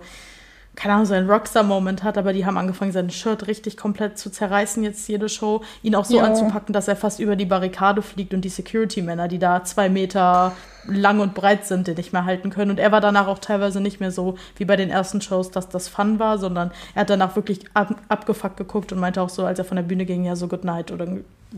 keine 0.76 0.94
Ahnung, 0.94 1.06
so 1.06 1.14
einen 1.14 1.30
Rockstar-Moment 1.30 2.04
hat, 2.04 2.18
aber 2.18 2.32
die 2.32 2.46
haben 2.46 2.58
angefangen, 2.58 2.94
sein 2.94 3.10
Shirt 3.10 3.48
richtig 3.48 3.76
komplett 3.76 4.18
zu 4.18 4.32
zerreißen, 4.32 4.84
jetzt 4.84 5.08
jede 5.10 5.28
Show, 5.28 5.62
ihn 5.84 5.96
auch 5.96 6.06
so 6.06 6.18
ja. 6.18 6.24
anzupacken, 6.24 6.72
dass 6.72 6.88
er 6.88 6.96
fast 6.96 7.20
über 7.20 7.36
die 7.36 7.46
Barrikade 7.46 8.02
fliegt 8.02 8.34
und 8.34 8.42
die 8.42 8.50
Security-Männer, 8.50 9.28
die 9.28 9.38
da 9.38 9.64
zwei 9.66 9.90
Meter 9.90 10.54
lang 10.88 11.20
und 11.20 11.34
breit 11.34 11.66
sind, 11.66 11.88
den 11.88 11.96
nicht 11.96 12.14
mehr 12.14 12.26
halten 12.26 12.50
können. 12.50 12.72
Und 12.72 12.80
er 12.80 12.92
war 12.92 13.02
danach 13.02 13.28
auch 13.28 13.40
teilweise 13.40 13.82
nicht 13.82 14.00
mehr 14.00 14.12
so 14.12 14.38
wie 14.56 14.66
bei 14.66 14.78
den 14.78 14.90
ersten 14.90 15.22
Shows, 15.22 15.52
dass 15.52 15.68
das 15.68 15.90
Fun 15.90 16.20
war, 16.20 16.38
sondern 16.38 16.72
er 16.96 17.02
hat 17.02 17.10
danach 17.10 17.36
wirklich 17.36 17.66
ab, 17.74 17.96
abgefuckt 18.08 18.58
geguckt 18.58 18.92
und 18.94 19.00
meinte 19.00 19.22
auch 19.22 19.30
so, 19.30 19.46
als 19.46 19.60
er 19.60 19.66
von 19.66 19.76
der 19.76 19.84
Bühne 19.84 20.06
ging, 20.06 20.24
ja, 20.24 20.36
so 20.36 20.48
Good 20.48 20.64
Night 20.64 20.92
oder 20.92 21.08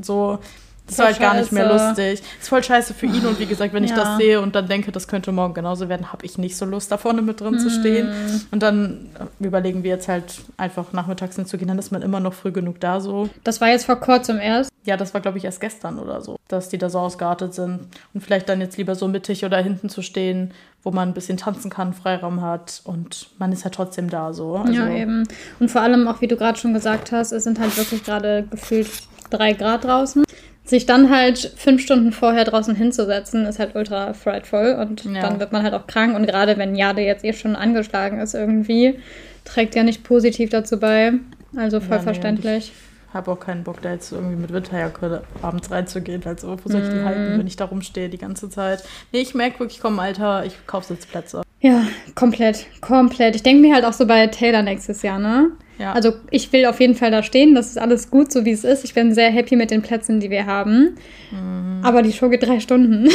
so 0.01 0.39
das 0.88 0.97
war 0.97 1.06
halt 1.06 1.19
gar 1.19 1.35
nicht 1.35 1.51
mehr 1.51 1.71
lustig. 1.71 2.21
Ist 2.39 2.50
voll 2.50 2.63
scheiße 2.63 2.94
für 2.94 3.06
ihn 3.06 3.25
und 3.25 3.39
wie 3.39 3.45
gesagt, 3.45 3.74
wenn 3.74 3.83
ich 3.83 3.94
das 3.94 4.17
sehe 4.17 4.41
und 4.41 4.53
dann 4.53 4.67
denke, 4.67 4.91
das 4.91 5.07
könnte 5.07 5.31
morgen 5.31 5.53
genauso 5.53 5.88
werden, 5.88 6.12
habe 6.12 6.25
ich 6.25 6.38
nicht 6.38 6.57
so 6.57 6.65
Lust, 6.65 6.91
da 6.91 6.98
vorne 6.98 7.22
mit 7.22 7.39
drin 7.39 7.55
mm. 7.55 7.60
zu 7.60 7.69
stehen. 7.69 8.07
Hm. 8.07 8.41
Und 8.51 8.63
dann 8.63 9.10
überlegen 9.39 9.84
wir 9.84 9.91
jetzt 9.91 10.07
halt 10.10 10.41
einfach 10.57 10.91
nachmittags 10.91 11.38
hinzugehen, 11.38 11.69
dann 11.69 11.79
ist 11.79 11.91
man 11.91 12.01
immer 12.01 12.19
noch 12.19 12.34
früh 12.34 12.51
genug 12.51 12.79
da 12.81 13.00
so. 13.00 13.29
Das 13.43 13.62
war 13.62 13.69
jetzt 13.69 13.86
vor 13.86 13.96
kurzem 13.96 14.39
erst? 14.39 14.72
Ja, 14.84 14.98
das 14.98 15.13
war 15.13 15.22
glaube 15.22 15.38
ich 15.38 15.46
erst 15.46 15.62
gestern 15.62 15.98
oder 15.98 16.22
so, 16.22 16.38
dass 16.50 16.67
die 16.67 16.77
da 16.77 16.89
so 16.89 17.00
ausgeartet 17.00 17.53
sind. 17.53 17.88
Und 18.13 18.22
vielleicht 18.22 18.50
dann 18.50 18.60
jetzt 18.60 18.77
lieber 18.77 18.96
so 18.96 19.07
mittig 19.07 19.46
oder 19.46 19.60
hinten 19.60 19.88
zu 19.88 20.01
stehen, 20.01 20.51
wo 20.84 20.91
man 20.91 21.10
ein 21.10 21.13
bisschen 21.13 21.38
tanzen 21.38 21.72
kann, 21.72 21.93
Freiraum 21.93 22.41
hat 22.41 22.81
und 22.84 23.29
man 23.39 23.53
ist 23.53 23.63
ja 23.63 23.69
trotzdem 23.69 24.10
da 24.10 24.34
so. 24.34 24.57
Also 24.57 24.74
ja, 24.74 24.89
eben. 24.89 25.24
Und 25.62 25.72
vor 25.72 25.81
allem 25.81 26.10
auch, 26.10 26.19
wie 26.19 26.27
du 26.27 26.36
gerade 26.36 26.60
schon 26.60 26.74
gesagt 26.74 27.13
hast, 27.13 27.31
es 27.31 27.46
sind 27.46 27.57
halt 27.60 27.77
wirklich 27.77 28.03
gerade 28.03 28.46
gefühlt 28.51 28.89
drei 29.29 29.53
Grad 29.53 29.86
draußen 29.86 30.24
sich 30.65 30.86
dann 30.86 31.10
halt 31.10 31.53
fünf 31.58 31.82
Stunden 31.82 32.12
vorher 32.12 32.46
draußen 32.46 32.75
hinzusetzen, 32.75 33.46
ist 33.46 33.60
halt 33.60 33.75
ultra 33.75 34.13
frightful 34.13 34.77
und 34.79 35.03
ja. 35.05 35.22
dann 35.22 35.39
wird 35.39 35.51
man 35.51 35.63
halt 35.63 35.74
auch 35.74 35.88
krank. 35.88 36.15
Und 36.15 36.25
gerade 36.25 36.58
wenn 36.58 36.75
Jade 36.75 37.01
jetzt 37.01 37.25
eh 37.25 37.34
schon 37.34 37.55
angeschlagen 37.55 38.20
ist 38.20 38.34
irgendwie, 38.34 39.00
trägt 39.43 39.75
ja 39.75 39.84
nicht 39.84 40.03
positiv 40.03 40.50
dazu 40.50 40.79
bei. 40.79 41.13
Also 41.55 41.79
voll 41.79 41.98
ja, 41.98 42.03
verständlich. 42.03 42.72
Ich 43.08 43.13
habe 43.13 43.32
auch 43.32 43.39
keinen 43.39 43.63
Bock, 43.63 43.82
da 43.82 43.91
jetzt 43.91 44.12
irgendwie 44.12 44.38
mit 44.38 44.51
Winterjacke 44.51 45.22
abends 45.41 45.70
reinzugehen. 45.70 46.24
Also 46.25 46.58
wo 46.63 46.70
soll 46.70 46.82
ich 46.82 46.89
die 46.89 46.96
mm. 46.96 47.05
halten, 47.05 47.39
wenn 47.39 47.46
ich 47.46 47.55
da 47.55 47.65
rumstehe 47.65 48.10
die 48.10 48.17
ganze 48.17 48.50
Zeit? 48.50 48.84
Nee, 49.12 49.20
ich 49.20 49.36
merke 49.36 49.60
wirklich, 49.60 49.79
komm, 49.79 50.00
Alter, 50.00 50.46
ich 50.46 50.65
kaufe 50.65 50.88
Sitzplätze. 50.88 51.43
Ja, 51.60 51.84
komplett, 52.15 52.65
komplett. 52.82 53.36
Ich 53.36 53.43
denke 53.43 53.62
mir 53.62 53.75
halt 53.75 53.86
auch 53.86 53.93
so 53.93 54.08
bei 54.08 54.25
Taylor 54.27 54.63
nächstes 54.63 55.03
Jahr, 55.03 55.20
ne? 55.20 55.51
Ja. 55.77 55.94
Also 55.94 56.13
ich 56.30 56.51
will 56.53 56.65
auf 56.65 56.80
jeden 56.80 56.96
Fall 56.96 57.12
da 57.12 57.24
stehen. 57.24 57.56
Das 57.56 57.68
ist 57.68 57.77
alles 57.77 58.10
gut, 58.10 58.32
so 58.32 58.46
wie 58.46 58.51
es 58.51 58.63
ist. 58.63 58.84
Ich 58.84 58.94
bin 58.94 59.13
sehr 59.13 59.32
happy 59.32 59.56
mit 59.56 59.72
den 59.72 59.82
Plätzen, 59.82 60.20
die 60.20 60.30
wir 60.30 60.46
haben. 60.46 60.98
Mhm. 61.32 61.82
Aber 61.84 62.01
die 62.01 62.13
Show 62.13 62.30
geht 62.30 62.46
drei 62.46 62.60
Stunden. 62.60 63.10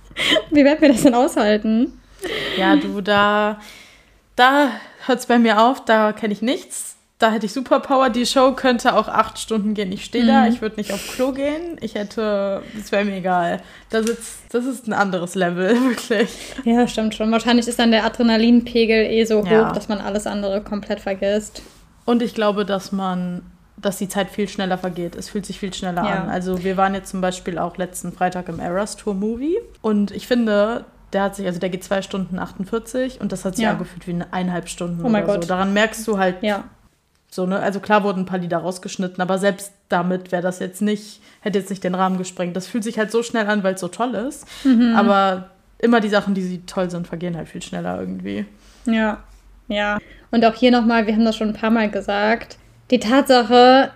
wie 0.50 0.64
werden 0.64 0.80
wir 0.80 0.88
das 0.90 1.02
denn 1.02 1.14
aushalten? 1.14 1.92
Ja, 2.56 2.76
du, 2.76 3.00
da, 3.00 3.60
da 4.36 4.70
hört 5.06 5.18
es 5.18 5.26
bei 5.26 5.38
mir 5.38 5.60
auf. 5.60 5.84
Da 5.84 6.12
kenne 6.12 6.32
ich 6.32 6.42
nichts. 6.42 6.96
Da 7.18 7.30
hätte 7.30 7.46
ich 7.46 7.52
Superpower. 7.52 8.10
Die 8.10 8.26
Show 8.26 8.52
könnte 8.52 8.94
auch 8.94 9.08
acht 9.08 9.38
Stunden 9.38 9.74
gehen. 9.74 9.92
Ich 9.92 10.04
stehe 10.04 10.24
mhm. 10.24 10.28
da, 10.28 10.46
ich 10.46 10.60
würde 10.60 10.76
nicht 10.76 10.92
auf 10.92 11.14
Klo 11.14 11.32
gehen. 11.32 11.78
Ich 11.80 11.94
hätte, 11.94 12.62
es 12.78 12.92
wäre 12.92 13.04
mir 13.04 13.16
egal. 13.16 13.60
Da 13.90 14.02
sitzt, 14.02 14.52
das 14.52 14.64
ist 14.64 14.86
ein 14.86 14.92
anderes 14.92 15.34
Level, 15.34 15.70
wirklich. 15.88 16.30
Ja, 16.64 16.86
stimmt 16.86 17.14
schon. 17.14 17.30
Wahrscheinlich 17.30 17.66
ist 17.68 17.78
dann 17.78 17.90
der 17.90 18.04
Adrenalinpegel 18.04 19.06
eh 19.10 19.24
so 19.24 19.42
hoch, 19.42 19.50
ja. 19.50 19.72
dass 19.72 19.88
man 19.88 19.98
alles 19.98 20.26
andere 20.26 20.62
komplett 20.62 21.00
vergisst. 21.00 21.62
Und 22.04 22.22
ich 22.22 22.34
glaube, 22.34 22.64
dass 22.64 22.92
man 22.92 23.42
dass 23.76 23.98
die 23.98 24.08
Zeit 24.08 24.30
viel 24.30 24.48
schneller 24.48 24.78
vergeht. 24.78 25.16
Es 25.16 25.28
fühlt 25.28 25.44
sich 25.44 25.58
viel 25.58 25.74
schneller 25.74 26.04
Ja. 26.04 26.22
an. 26.22 26.30
Also 26.30 26.62
wir 26.62 26.76
waren 26.76 26.94
jetzt 26.94 27.10
zum 27.10 27.20
Beispiel 27.20 27.58
auch 27.58 27.76
letzten 27.76 28.12
Freitag 28.12 28.48
im 28.48 28.60
Eras 28.60 28.96
Tour 28.96 29.14
Movie 29.14 29.58
und 29.82 30.12
ich 30.12 30.28
finde, 30.28 30.84
der 31.12 31.24
hat 31.24 31.34
sich, 31.36 31.44
also 31.44 31.58
der 31.58 31.70
geht 31.70 31.82
zwei 31.82 32.00
Stunden 32.00 32.38
48 32.38 33.20
und 33.20 33.32
das 33.32 33.44
hat 33.44 33.56
sich 33.56 33.64
Ja. 33.64 33.72
angefühlt 33.72 34.06
wie 34.06 34.12
eine 34.12 34.32
eineinhalb 34.32 34.68
Stunden 34.68 35.04
Oh 35.04 35.08
mein 35.08 35.24
oder 35.24 35.34
Gott. 35.34 35.42
so. 35.44 35.48
Daran 35.48 35.72
merkst 35.74 36.06
du 36.06 36.18
halt 36.18 36.36
Ja. 36.42 36.64
so, 37.30 37.46
ne? 37.46 37.58
Also 37.58 37.80
klar 37.80 38.04
wurden 38.04 38.20
ein 38.20 38.26
paar 38.26 38.38
Lieder 38.38 38.58
rausgeschnitten, 38.58 39.20
aber 39.20 39.38
selbst 39.38 39.72
damit 39.88 40.30
wäre 40.30 40.40
das 40.42 40.60
jetzt 40.60 40.80
nicht, 40.80 41.20
hätte 41.40 41.58
jetzt 41.58 41.68
nicht 41.68 41.82
den 41.82 41.96
Rahmen 41.96 42.16
gesprengt. 42.16 42.56
Das 42.56 42.68
fühlt 42.68 42.84
sich 42.84 42.96
halt 42.96 43.10
so 43.10 43.24
schnell 43.24 43.46
an, 43.48 43.64
weil 43.64 43.74
es 43.74 43.80
so 43.80 43.88
toll 43.88 44.14
ist. 44.14 44.46
Mhm. 44.64 44.94
Aber 44.96 45.50
immer 45.78 46.00
die 46.00 46.08
Sachen, 46.08 46.34
die 46.34 46.42
sie 46.42 46.60
toll 46.64 46.90
sind, 46.90 47.08
vergehen 47.08 47.36
halt 47.36 47.48
viel 47.48 47.60
schneller 47.60 47.98
irgendwie. 48.00 48.46
Ja, 48.86 49.18
ja. 49.68 49.98
Und 50.30 50.44
auch 50.44 50.54
hier 50.54 50.70
nochmal, 50.70 51.06
wir 51.06 51.14
haben 51.14 51.24
das 51.24 51.36
schon 51.36 51.48
ein 51.48 51.54
paar 51.54 51.70
Mal 51.70 51.88
gesagt, 51.90 52.56
die 52.90 52.98
Tatsache, 52.98 53.90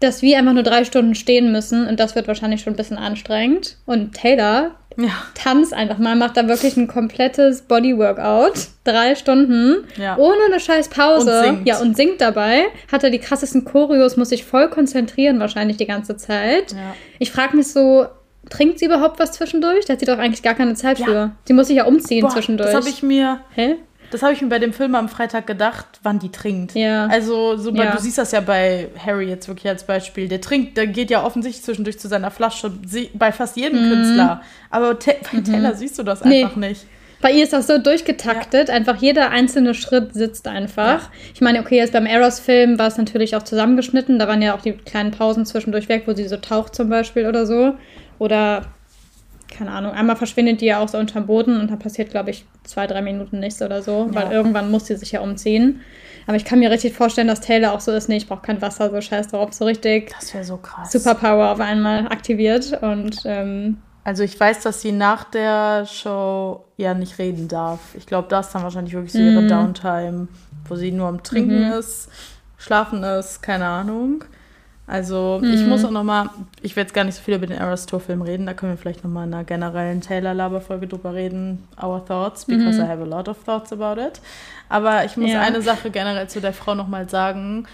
dass 0.00 0.22
wir 0.22 0.38
einfach 0.38 0.52
nur 0.52 0.62
drei 0.62 0.84
Stunden 0.84 1.14
stehen 1.14 1.50
müssen 1.52 1.86
und 1.88 1.98
das 1.98 2.14
wird 2.14 2.28
wahrscheinlich 2.28 2.60
schon 2.62 2.74
ein 2.74 2.76
bisschen 2.76 2.98
anstrengend. 2.98 3.76
Und 3.86 4.14
Taylor 4.14 4.72
Ja. 4.96 5.08
tanzt 5.34 5.74
einfach 5.74 5.98
mal, 5.98 6.14
macht 6.16 6.36
da 6.36 6.46
wirklich 6.48 6.76
ein 6.76 6.86
komplettes 6.86 7.62
Bodyworkout. 7.62 8.52
Drei 8.84 9.14
Stunden. 9.14 9.84
Ja. 9.96 10.16
Ohne 10.18 10.36
eine 10.50 10.60
scheiß 10.60 10.88
Pause. 10.88 11.38
Und 11.40 11.44
singt. 11.56 11.66
Ja, 11.68 11.78
und 11.80 11.96
singt 11.96 12.20
dabei. 12.20 12.66
Hat 12.92 13.02
er 13.04 13.10
die 13.10 13.18
krassesten 13.18 13.64
Choreos, 13.64 14.16
muss 14.16 14.28
sich 14.28 14.44
voll 14.44 14.68
konzentrieren 14.70 15.40
wahrscheinlich 15.40 15.76
die 15.78 15.86
ganze 15.86 16.16
Zeit. 16.16 16.72
Ja. 16.72 16.94
Ich 17.18 17.32
frage 17.32 17.56
mich 17.56 17.68
so, 17.72 18.06
trinkt 18.50 18.78
sie 18.78 18.84
überhaupt 18.86 19.18
was 19.18 19.32
zwischendurch? 19.32 19.84
Da 19.86 19.94
hat 19.94 20.00
sie 20.00 20.06
doch 20.06 20.18
eigentlich 20.18 20.42
gar 20.42 20.54
keine 20.54 20.74
Zeit 20.74 20.98
Ja. 21.00 21.04
für. 21.06 21.30
Sie 21.46 21.52
muss 21.54 21.66
sich 21.68 21.76
ja 21.76 21.84
umziehen 21.86 22.22
Boah, 22.22 22.30
zwischendurch. 22.30 22.70
das 22.70 22.76
habe 22.80 22.88
ich 22.88 23.02
mir, 23.02 23.40
Hä? 23.54 23.76
Das 24.10 24.22
habe 24.22 24.32
ich 24.32 24.40
mir 24.42 24.48
bei 24.48 24.58
dem 24.58 24.72
Film 24.72 24.94
am 24.94 25.08
Freitag 25.08 25.46
gedacht, 25.46 25.86
wann 26.02 26.18
die 26.18 26.30
trinkt. 26.30 26.74
Ja. 26.74 27.06
Also, 27.06 27.56
so 27.56 27.70
Ja. 27.72 27.92
du 27.92 27.98
siehst 27.98 28.18
das 28.18 28.32
ja 28.32 28.40
bei 28.40 28.88
Harry 29.04 29.28
jetzt 29.28 29.48
wirklich 29.48 29.68
als 29.68 29.84
Beispiel. 29.84 30.28
Der 30.28 30.40
trinkt, 30.40 30.76
der 30.76 30.86
geht 30.86 31.10
ja 31.10 31.24
offensichtlich 31.24 31.64
zwischendurch 31.64 31.98
zu 31.98 32.08
seiner 32.08 32.30
Flasche, 32.30 32.72
bei 33.14 33.32
fast 33.32 33.56
jedem 33.56 33.78
Künstler. 33.90 34.40
Aber 34.70 34.94
bei 34.94 35.40
Taylor 35.40 35.74
siehst 35.74 35.98
du 35.98 36.02
das 36.02 36.22
Mhm. 36.24 36.30
Nee. 36.30 36.44
einfach 36.44 36.56
nicht. 36.56 36.86
Bei 37.22 37.32
ihr 37.32 37.44
ist 37.44 37.54
das 37.54 37.66
so 37.66 37.78
durchgetaktet, 37.78 38.68
einfach 38.68 38.96
jeder 38.96 39.30
einzelne 39.30 39.72
Schritt 39.72 40.12
sitzt 40.12 40.46
einfach. 40.48 41.02
Ja. 41.04 41.10
Ich 41.34 41.40
meine, 41.40 41.60
okay, 41.60 41.76
jetzt 41.78 41.94
beim 41.94 42.04
Eros-Film 42.04 42.78
war 42.78 42.88
es 42.88 42.98
natürlich 42.98 43.34
auch 43.36 43.42
zusammengeschnitten, 43.42 44.18
da 44.18 44.28
waren 44.28 44.42
ja 44.42 44.54
auch 44.54 44.60
die 44.60 44.72
kleinen 44.72 45.12
Pausen 45.12 45.46
zwischendurch 45.46 45.88
weg, 45.88 46.02
wo 46.06 46.14
sie 46.14 46.28
so 46.28 46.36
taucht 46.36 46.74
zum 46.74 46.90
Beispiel 46.90 47.26
oder 47.26 47.46
so. 47.46 47.74
Oder, 48.18 48.66
keine 49.48 49.70
Ahnung, 49.72 49.92
einmal 49.92 50.16
verschwindet 50.16 50.60
die 50.60 50.66
ja 50.66 50.80
auch 50.80 50.88
so 50.88 50.98
unterm 50.98 51.26
Boden 51.26 51.60
und 51.60 51.70
dann 51.70 51.78
passiert, 51.78 52.10
glaube 52.10 52.30
ich, 52.30 52.46
zwei, 52.64 52.86
drei 52.86 53.02
Minuten 53.02 53.38
nichts 53.40 53.62
oder 53.62 53.82
so, 53.82 54.06
weil 54.10 54.26
Ja. 54.26 54.32
irgendwann 54.32 54.70
muss 54.70 54.86
sie 54.86 54.96
sich 54.96 55.12
ja 55.12 55.20
umziehen. 55.20 55.80
Aber 56.26 56.36
ich 56.36 56.44
kann 56.44 56.58
mir 56.58 56.70
richtig 56.70 56.94
vorstellen, 56.94 57.28
dass 57.28 57.40
Taylor 57.40 57.72
auch 57.72 57.80
so 57.80 57.92
ist, 57.92 58.08
nee, 58.08 58.16
ich 58.16 58.26
brauche 58.26 58.42
kein 58.42 58.60
Wasser, 58.60 58.90
so 58.90 59.00
scheiß 59.00 59.28
drauf, 59.28 59.52
so 59.52 59.64
richtig 59.64 60.10
Das 60.18 60.34
wäre 60.34 60.44
so 60.44 60.56
krass. 60.56 60.90
Superpower 60.90 61.52
auf 61.52 61.60
einmal 61.60 62.08
aktiviert 62.08 62.82
und 62.82 63.22
ähm, 63.24 63.78
Also 64.02 64.22
ich 64.24 64.38
weiß, 64.38 64.60
dass 64.60 64.80
sie 64.80 64.92
nach 64.92 65.24
der 65.24 65.86
Show 65.86 66.64
ja 66.76 66.94
nicht 66.94 67.18
reden 67.18 67.46
darf. 67.48 67.80
Ich 67.94 68.06
glaube, 68.06 68.26
das 68.28 68.46
ist 68.48 68.54
dann 68.54 68.62
wahrscheinlich 68.64 68.94
wirklich 68.94 69.12
so 69.12 69.20
ihre 69.20 69.42
Mhm. 69.42 69.48
Downtime, 69.48 70.28
wo 70.68 70.74
sie 70.74 70.90
nur 70.90 71.06
am 71.08 71.22
Trinken 71.22 71.66
Mhm. 71.66 71.72
ist, 71.72 72.08
schlafen 72.58 73.02
ist, 73.04 73.42
keine 73.42 73.66
Ahnung. 73.66 74.24
Also 74.88 75.40
ich 75.42 75.62
Mhm. 75.62 75.68
muss 75.68 75.84
auch 75.84 75.90
noch 75.90 76.04
mal, 76.04 76.30
ich 76.62 76.76
werde 76.76 76.86
jetzt 76.88 76.94
gar 76.94 77.02
nicht 77.02 77.16
so 77.16 77.22
viel 77.22 77.34
über 77.34 77.46
den 77.46 77.56
Eras 77.58 77.86
Tour 77.86 77.98
Film 77.98 78.22
reden, 78.22 78.46
da 78.46 78.54
können 78.54 78.72
wir 78.72 78.76
vielleicht 78.78 79.02
noch 79.02 79.10
mal 79.10 79.24
in 79.24 79.34
einer 79.34 79.42
generellen 79.42 80.00
Taylor 80.00 80.32
Laber 80.32 80.60
Folge 80.60 80.86
drüber 80.86 81.12
reden, 81.12 81.66
our 81.82 82.04
thoughts, 82.04 82.44
because 82.44 82.78
Mhm. 82.78 82.84
I 82.84 82.88
have 82.88 83.02
a 83.02 83.06
lot 83.06 83.28
of 83.28 83.42
thoughts 83.44 83.72
about 83.72 84.00
it. 84.00 84.20
Aber 84.68 85.04
ich 85.04 85.16
muss 85.16 85.30
Ja. 85.32 85.40
eine 85.40 85.60
Sache 85.60 85.90
generell 85.90 86.28
zu 86.28 86.40
der 86.40 86.52
Frau 86.52 86.76
noch 86.76 86.86
mal 86.86 87.08
sagen, 87.08 87.66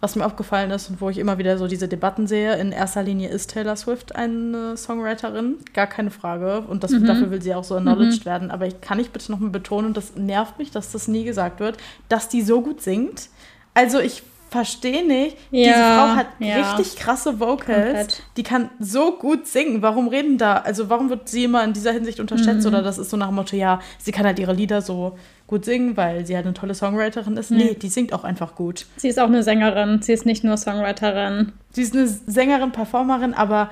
was 0.00 0.16
mir 0.16 0.24
aufgefallen 0.26 0.70
ist 0.70 0.88
und 0.90 1.00
wo 1.02 1.08
ich 1.10 1.18
immer 1.18 1.36
wieder 1.38 1.56
so 1.58 1.66
diese 1.66 1.88
Debatten 1.88 2.26
sehe, 2.26 2.56
in 2.56 2.72
erster 2.72 3.02
Linie 3.02 3.28
ist 3.30 3.50
Taylor 3.52 3.76
Swift 3.76 4.16
eine 4.16 4.76
Songwriterin, 4.76 5.56
gar 5.74 5.86
keine 5.86 6.10
Frage. 6.10 6.60
Und 6.60 6.82
das, 6.84 6.92
Mhm. 6.92 7.06
dafür 7.06 7.30
will 7.30 7.40
sie 7.42 7.54
auch 7.54 7.64
so 7.64 7.76
acknowledged 7.76 8.24
werden. 8.26 8.50
Aber 8.50 8.66
ich 8.66 8.80
kann 8.82 8.96
nicht 8.98 9.12
bitte 9.12 9.30
noch 9.32 9.38
mal 9.38 9.50
betonen, 9.50 9.88
und 9.88 9.96
das 9.98 10.16
nervt 10.16 10.58
mich, 10.58 10.70
dass 10.70 10.92
das 10.92 11.08
nie 11.08 11.24
gesagt 11.24 11.60
wird, 11.60 11.76
dass 12.08 12.28
die 12.30 12.42
so 12.42 12.60
gut 12.62 12.80
singt. 12.82 13.28
Also 13.74 13.98
ich 13.98 14.22
verstehe 14.54 15.04
nicht, 15.06 15.36
diese 15.50 15.70
Ja, 15.70 16.06
Frau 16.08 16.16
hat 16.16 16.26
ja. 16.38 16.56
richtig 16.74 16.96
krasse 16.96 17.40
Vocals. 17.40 17.84
Komplett. 17.84 18.22
Die 18.36 18.42
kann 18.44 18.70
so 18.78 19.12
gut 19.18 19.46
singen. 19.48 19.82
Warum 19.82 20.06
reden 20.08 20.38
da, 20.38 20.54
also 20.58 20.88
warum 20.88 21.10
wird 21.10 21.28
sie 21.28 21.44
immer 21.44 21.64
in 21.64 21.72
dieser 21.72 21.92
Hinsicht 21.92 22.20
unterschätzt? 22.20 22.62
Mhm. 22.62 22.68
Oder 22.72 22.82
das 22.82 22.98
ist 22.98 23.10
so 23.10 23.16
nach 23.16 23.26
dem 23.28 23.34
Motto, 23.34 23.56
ja, 23.56 23.80
sie 23.98 24.12
kann 24.12 24.24
halt 24.24 24.38
ihre 24.38 24.52
Lieder 24.52 24.80
so 24.80 25.18
gut 25.48 25.64
singen, 25.64 25.96
weil 25.96 26.24
sie 26.24 26.36
halt 26.36 26.46
eine 26.46 26.54
tolle 26.54 26.74
Songwriterin 26.74 27.36
ist. 27.36 27.50
Mhm. 27.50 27.56
Nee, 27.56 27.74
die 27.74 27.88
singt 27.88 28.12
auch 28.12 28.22
einfach 28.24 28.54
gut. 28.54 28.86
sie 28.96 29.08
ist 29.08 29.18
auch 29.18 29.26
eine 29.26 29.42
Sängerin, 29.42 30.00
sie 30.02 30.12
ist 30.12 30.24
nicht 30.24 30.44
nur 30.44 30.56
Songwriterin. 30.56 31.52
Sie 31.72 31.82
ist 31.82 31.94
eine 31.94 32.06
Sängerin, 32.06 32.70
Performerin, 32.70 33.34
aber 33.34 33.70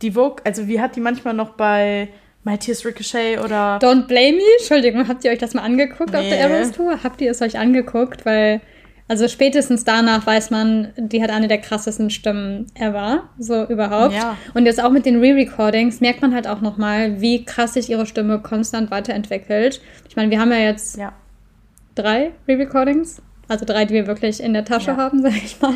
die 0.00 0.12
Vogue, 0.12 0.36
also 0.44 0.66
wie 0.66 0.80
hat 0.80 0.96
die 0.96 1.00
manchmal 1.00 1.34
noch 1.34 1.50
bei 1.50 2.08
My 2.44 2.58
Tears 2.58 2.84
Ricochet 2.84 3.38
oder 3.38 3.78
Don't 3.78 4.06
Blame 4.08 4.32
Me, 4.38 4.42
Entschuldigung, 4.58 5.06
habt 5.06 5.24
ihr 5.24 5.30
euch 5.30 5.38
das 5.38 5.54
mal 5.54 5.62
angeguckt 5.62 6.12
auf 6.16 6.22
Nee. 6.22 6.30
der 6.30 6.40
Eras 6.40 6.72
Tour? 6.72 6.98
Habt 7.04 7.20
ihr 7.20 7.30
es 7.30 7.40
euch 7.40 7.56
angeguckt? 7.58 8.26
Weil, 8.26 8.60
also 9.12 9.28
spätestens 9.28 9.84
danach 9.84 10.26
weiß 10.26 10.50
man, 10.50 10.88
die 10.96 11.22
hat 11.22 11.28
eine 11.28 11.46
der 11.46 11.58
krassesten 11.58 12.08
Stimmen 12.08 12.64
ever, 12.72 13.24
so 13.38 13.66
überhaupt. 13.66 14.14
Ja. 14.14 14.38
Und 14.54 14.64
jetzt 14.64 14.82
auch 14.82 14.90
mit 14.90 15.04
den 15.04 15.20
Re-Recordings 15.20 16.00
merkt 16.00 16.22
man 16.22 16.34
halt 16.34 16.48
auch 16.48 16.62
nochmal, 16.62 17.20
wie 17.20 17.44
krass 17.44 17.74
sich 17.74 17.90
ihre 17.90 18.06
Stimme 18.06 18.40
konstant 18.40 18.90
weiterentwickelt. 18.90 19.82
Ich 20.08 20.16
meine, 20.16 20.30
wir 20.30 20.40
haben 20.40 20.50
ja 20.50 20.60
jetzt 20.60 20.96
ja, 20.96 21.12
drei 21.94 22.30
Re-Recordings. 22.48 23.20
Also 23.52 23.66
drei, 23.66 23.84
die 23.84 23.92
wir 23.92 24.06
wirklich 24.06 24.42
in 24.42 24.54
der 24.54 24.64
Tasche 24.64 24.92
Ja. 24.92 24.96
haben, 24.96 25.20
sag 25.22 25.34
ich 25.36 25.60
mal. 25.60 25.74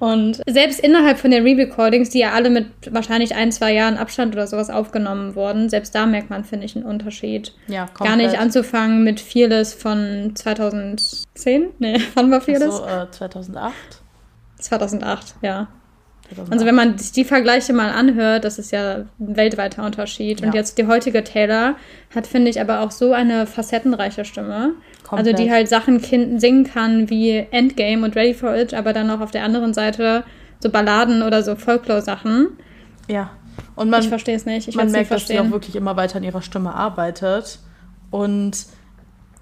Und 0.00 0.42
selbst 0.46 0.80
innerhalb 0.80 1.18
von 1.18 1.30
den 1.30 1.42
Re-Recordings, 1.44 2.10
die 2.10 2.18
ja 2.18 2.32
alle 2.32 2.50
mit 2.50 2.66
wahrscheinlich 2.90 3.34
ein, 3.34 3.50
zwei 3.52 3.72
Jahren 3.72 3.96
Abstand 3.96 4.34
oder 4.34 4.46
sowas 4.46 4.68
aufgenommen 4.68 5.34
wurden, 5.34 5.68
selbst 5.70 5.94
da 5.94 6.04
merkt 6.04 6.28
man, 6.28 6.44
finde 6.44 6.66
ich, 6.66 6.76
einen 6.76 6.84
Unterschied. 6.84 7.54
ja, 7.68 7.86
Gar 7.98 8.16
nicht 8.16 8.38
anzufangen 8.38 9.02
mit 9.02 9.18
Fearless 9.20 9.72
von 9.74 10.32
2010? 10.34 11.70
Nee, 11.78 12.00
wann 12.14 12.30
war 12.30 12.40
Fearless? 12.40 12.76
So, 12.76 12.84
äh, 12.84 13.10
2008. 13.10 13.74
2008, 14.58 15.34
ja. 15.42 15.68
2008. 16.28 16.52
Also 16.52 16.66
wenn 16.66 16.74
man 16.74 16.96
die 17.14 17.24
Vergleiche 17.24 17.72
mal 17.72 17.90
anhört, 17.90 18.44
das 18.44 18.58
ist 18.58 18.72
ja 18.72 19.04
ein 19.20 19.36
weltweiter 19.36 19.84
Unterschied. 19.84 20.40
Und 20.42 20.48
Ja. 20.48 20.54
jetzt 20.54 20.76
die 20.76 20.86
heutige 20.86 21.22
Taylor 21.22 21.76
hat, 22.14 22.26
finde 22.26 22.50
ich, 22.50 22.60
aber 22.60 22.80
auch 22.80 22.90
so 22.90 23.12
eine 23.12 23.46
facettenreiche 23.46 24.24
Stimme. 24.24 24.72
Komplett. 25.06 25.34
Also 25.34 25.44
die 25.44 25.50
halt 25.50 25.68
Sachen 25.68 26.00
singen 26.00 26.64
kann 26.64 27.08
wie 27.10 27.46
Endgame 27.50 28.04
und 28.04 28.16
Ready 28.16 28.34
for 28.34 28.54
It, 28.56 28.74
aber 28.74 28.92
dann 28.92 29.08
auch 29.10 29.20
auf 29.20 29.30
der 29.30 29.44
anderen 29.44 29.72
Seite 29.74 30.24
so 30.60 30.70
Balladen 30.70 31.22
oder 31.22 31.42
so 31.42 31.54
Folklore-Sachen. 31.56 32.48
ja. 33.08 33.30
Und 33.74 33.88
man, 33.90 34.02
ich 34.02 34.08
verstehe 34.08 34.36
es 34.36 34.44
nicht. 34.44 34.68
Ich 34.68 34.74
man 34.74 34.86
nicht 34.86 34.94
merkt, 34.94 35.10
dass 35.10 35.28
sie 35.28 35.38
auch 35.40 35.50
wirklich 35.50 35.76
immer 35.76 35.96
weiter 35.96 36.16
an 36.16 36.24
ihrer 36.24 36.42
Stimme 36.42 36.74
arbeitet. 36.74 37.58
Und 38.10 38.66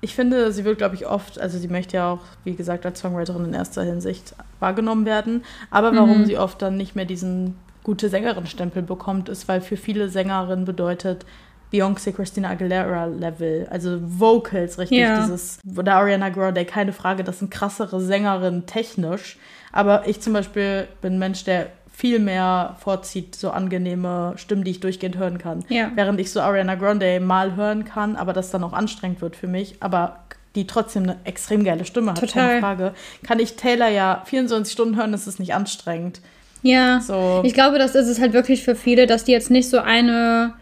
ich 0.00 0.14
finde, 0.14 0.52
sie 0.52 0.64
wird, 0.64 0.78
glaube 0.78 0.94
ich, 0.94 1.06
oft, 1.06 1.40
also 1.40 1.58
sie 1.58 1.66
möchte 1.68 1.96
ja 1.96 2.12
auch, 2.12 2.20
wie 2.44 2.54
gesagt, 2.54 2.84
als 2.86 3.00
Songwriterin 3.00 3.44
in 3.46 3.54
erster 3.54 3.82
Hinsicht 3.82 4.34
wahrgenommen 4.60 5.04
werden. 5.04 5.42
Aber 5.70 5.94
warum 5.96 6.20
Mhm. 6.20 6.26
sie 6.26 6.38
oft 6.38 6.62
dann 6.62 6.76
nicht 6.76 6.94
mehr 6.94 7.04
diesen 7.06 7.56
gute 7.82 8.08
Sängerin-Stempel 8.08 8.82
bekommt, 8.82 9.28
ist, 9.28 9.48
weil 9.48 9.60
für 9.60 9.76
viele 9.76 10.08
Sängerinnen 10.08 10.64
bedeutet 10.64 11.26
Beyoncé, 11.72 12.12
Christina 12.12 12.50
Aguilera 12.50 13.06
Level, 13.06 13.66
also 13.70 13.98
Vocals, 14.00 14.78
richtig, 14.78 14.98
Ja. 14.98 15.22
dieses, 15.22 15.58
oder 15.76 15.94
Ariana 15.96 16.28
Grande, 16.28 16.64
keine 16.64 16.92
Frage, 16.92 17.24
das 17.24 17.40
sind 17.40 17.50
krassere 17.50 18.00
Sängerinnen 18.00 18.66
technisch. 18.66 19.38
Aber 19.72 20.06
ich 20.06 20.20
zum 20.20 20.32
Beispiel 20.32 20.86
bin 21.00 21.14
ein 21.14 21.18
Mensch, 21.18 21.42
der 21.44 21.66
viel 21.92 22.18
mehr 22.18 22.76
vorzieht, 22.80 23.34
so 23.36 23.50
angenehme 23.50 24.34
Stimmen, 24.36 24.64
die 24.64 24.72
ich 24.72 24.80
durchgehend 24.80 25.16
hören 25.16 25.38
kann. 25.38 25.64
Ja. 25.68 25.90
Während 25.94 26.20
ich 26.20 26.30
so 26.30 26.40
Ariana 26.40 26.74
Grande 26.76 27.18
mal 27.20 27.56
hören 27.56 27.84
kann, 27.84 28.16
aber 28.16 28.32
das 28.32 28.50
dann 28.50 28.62
auch 28.64 28.72
anstrengend 28.72 29.20
wird 29.20 29.36
für 29.36 29.46
mich, 29.46 29.76
aber 29.80 30.20
die 30.56 30.66
trotzdem 30.68 31.04
eine 31.04 31.16
extrem 31.24 31.64
geile 31.64 31.84
Stimme 31.84 32.12
hat, 32.12 32.20
Total. 32.20 32.48
keine 32.48 32.60
Frage. 32.60 32.94
Kann 33.26 33.40
ich 33.40 33.56
Taylor 33.56 33.88
ja 33.88 34.22
24 34.26 34.72
Stunden 34.72 34.96
hören, 34.96 35.10
das 35.12 35.26
ist 35.26 35.40
nicht 35.40 35.54
anstrengend. 35.54 36.20
Ja, 36.62 37.00
So. 37.00 37.42
ich 37.44 37.52
glaube, 37.54 37.78
das 37.78 37.94
ist 37.94 38.06
es 38.08 38.20
halt 38.20 38.32
wirklich 38.32 38.62
für 38.64 38.74
viele, 38.76 39.06
dass 39.06 39.24
die 39.24 39.32
jetzt 39.32 39.50
nicht 39.50 39.68
so 39.68 39.78
eine, 39.78 40.54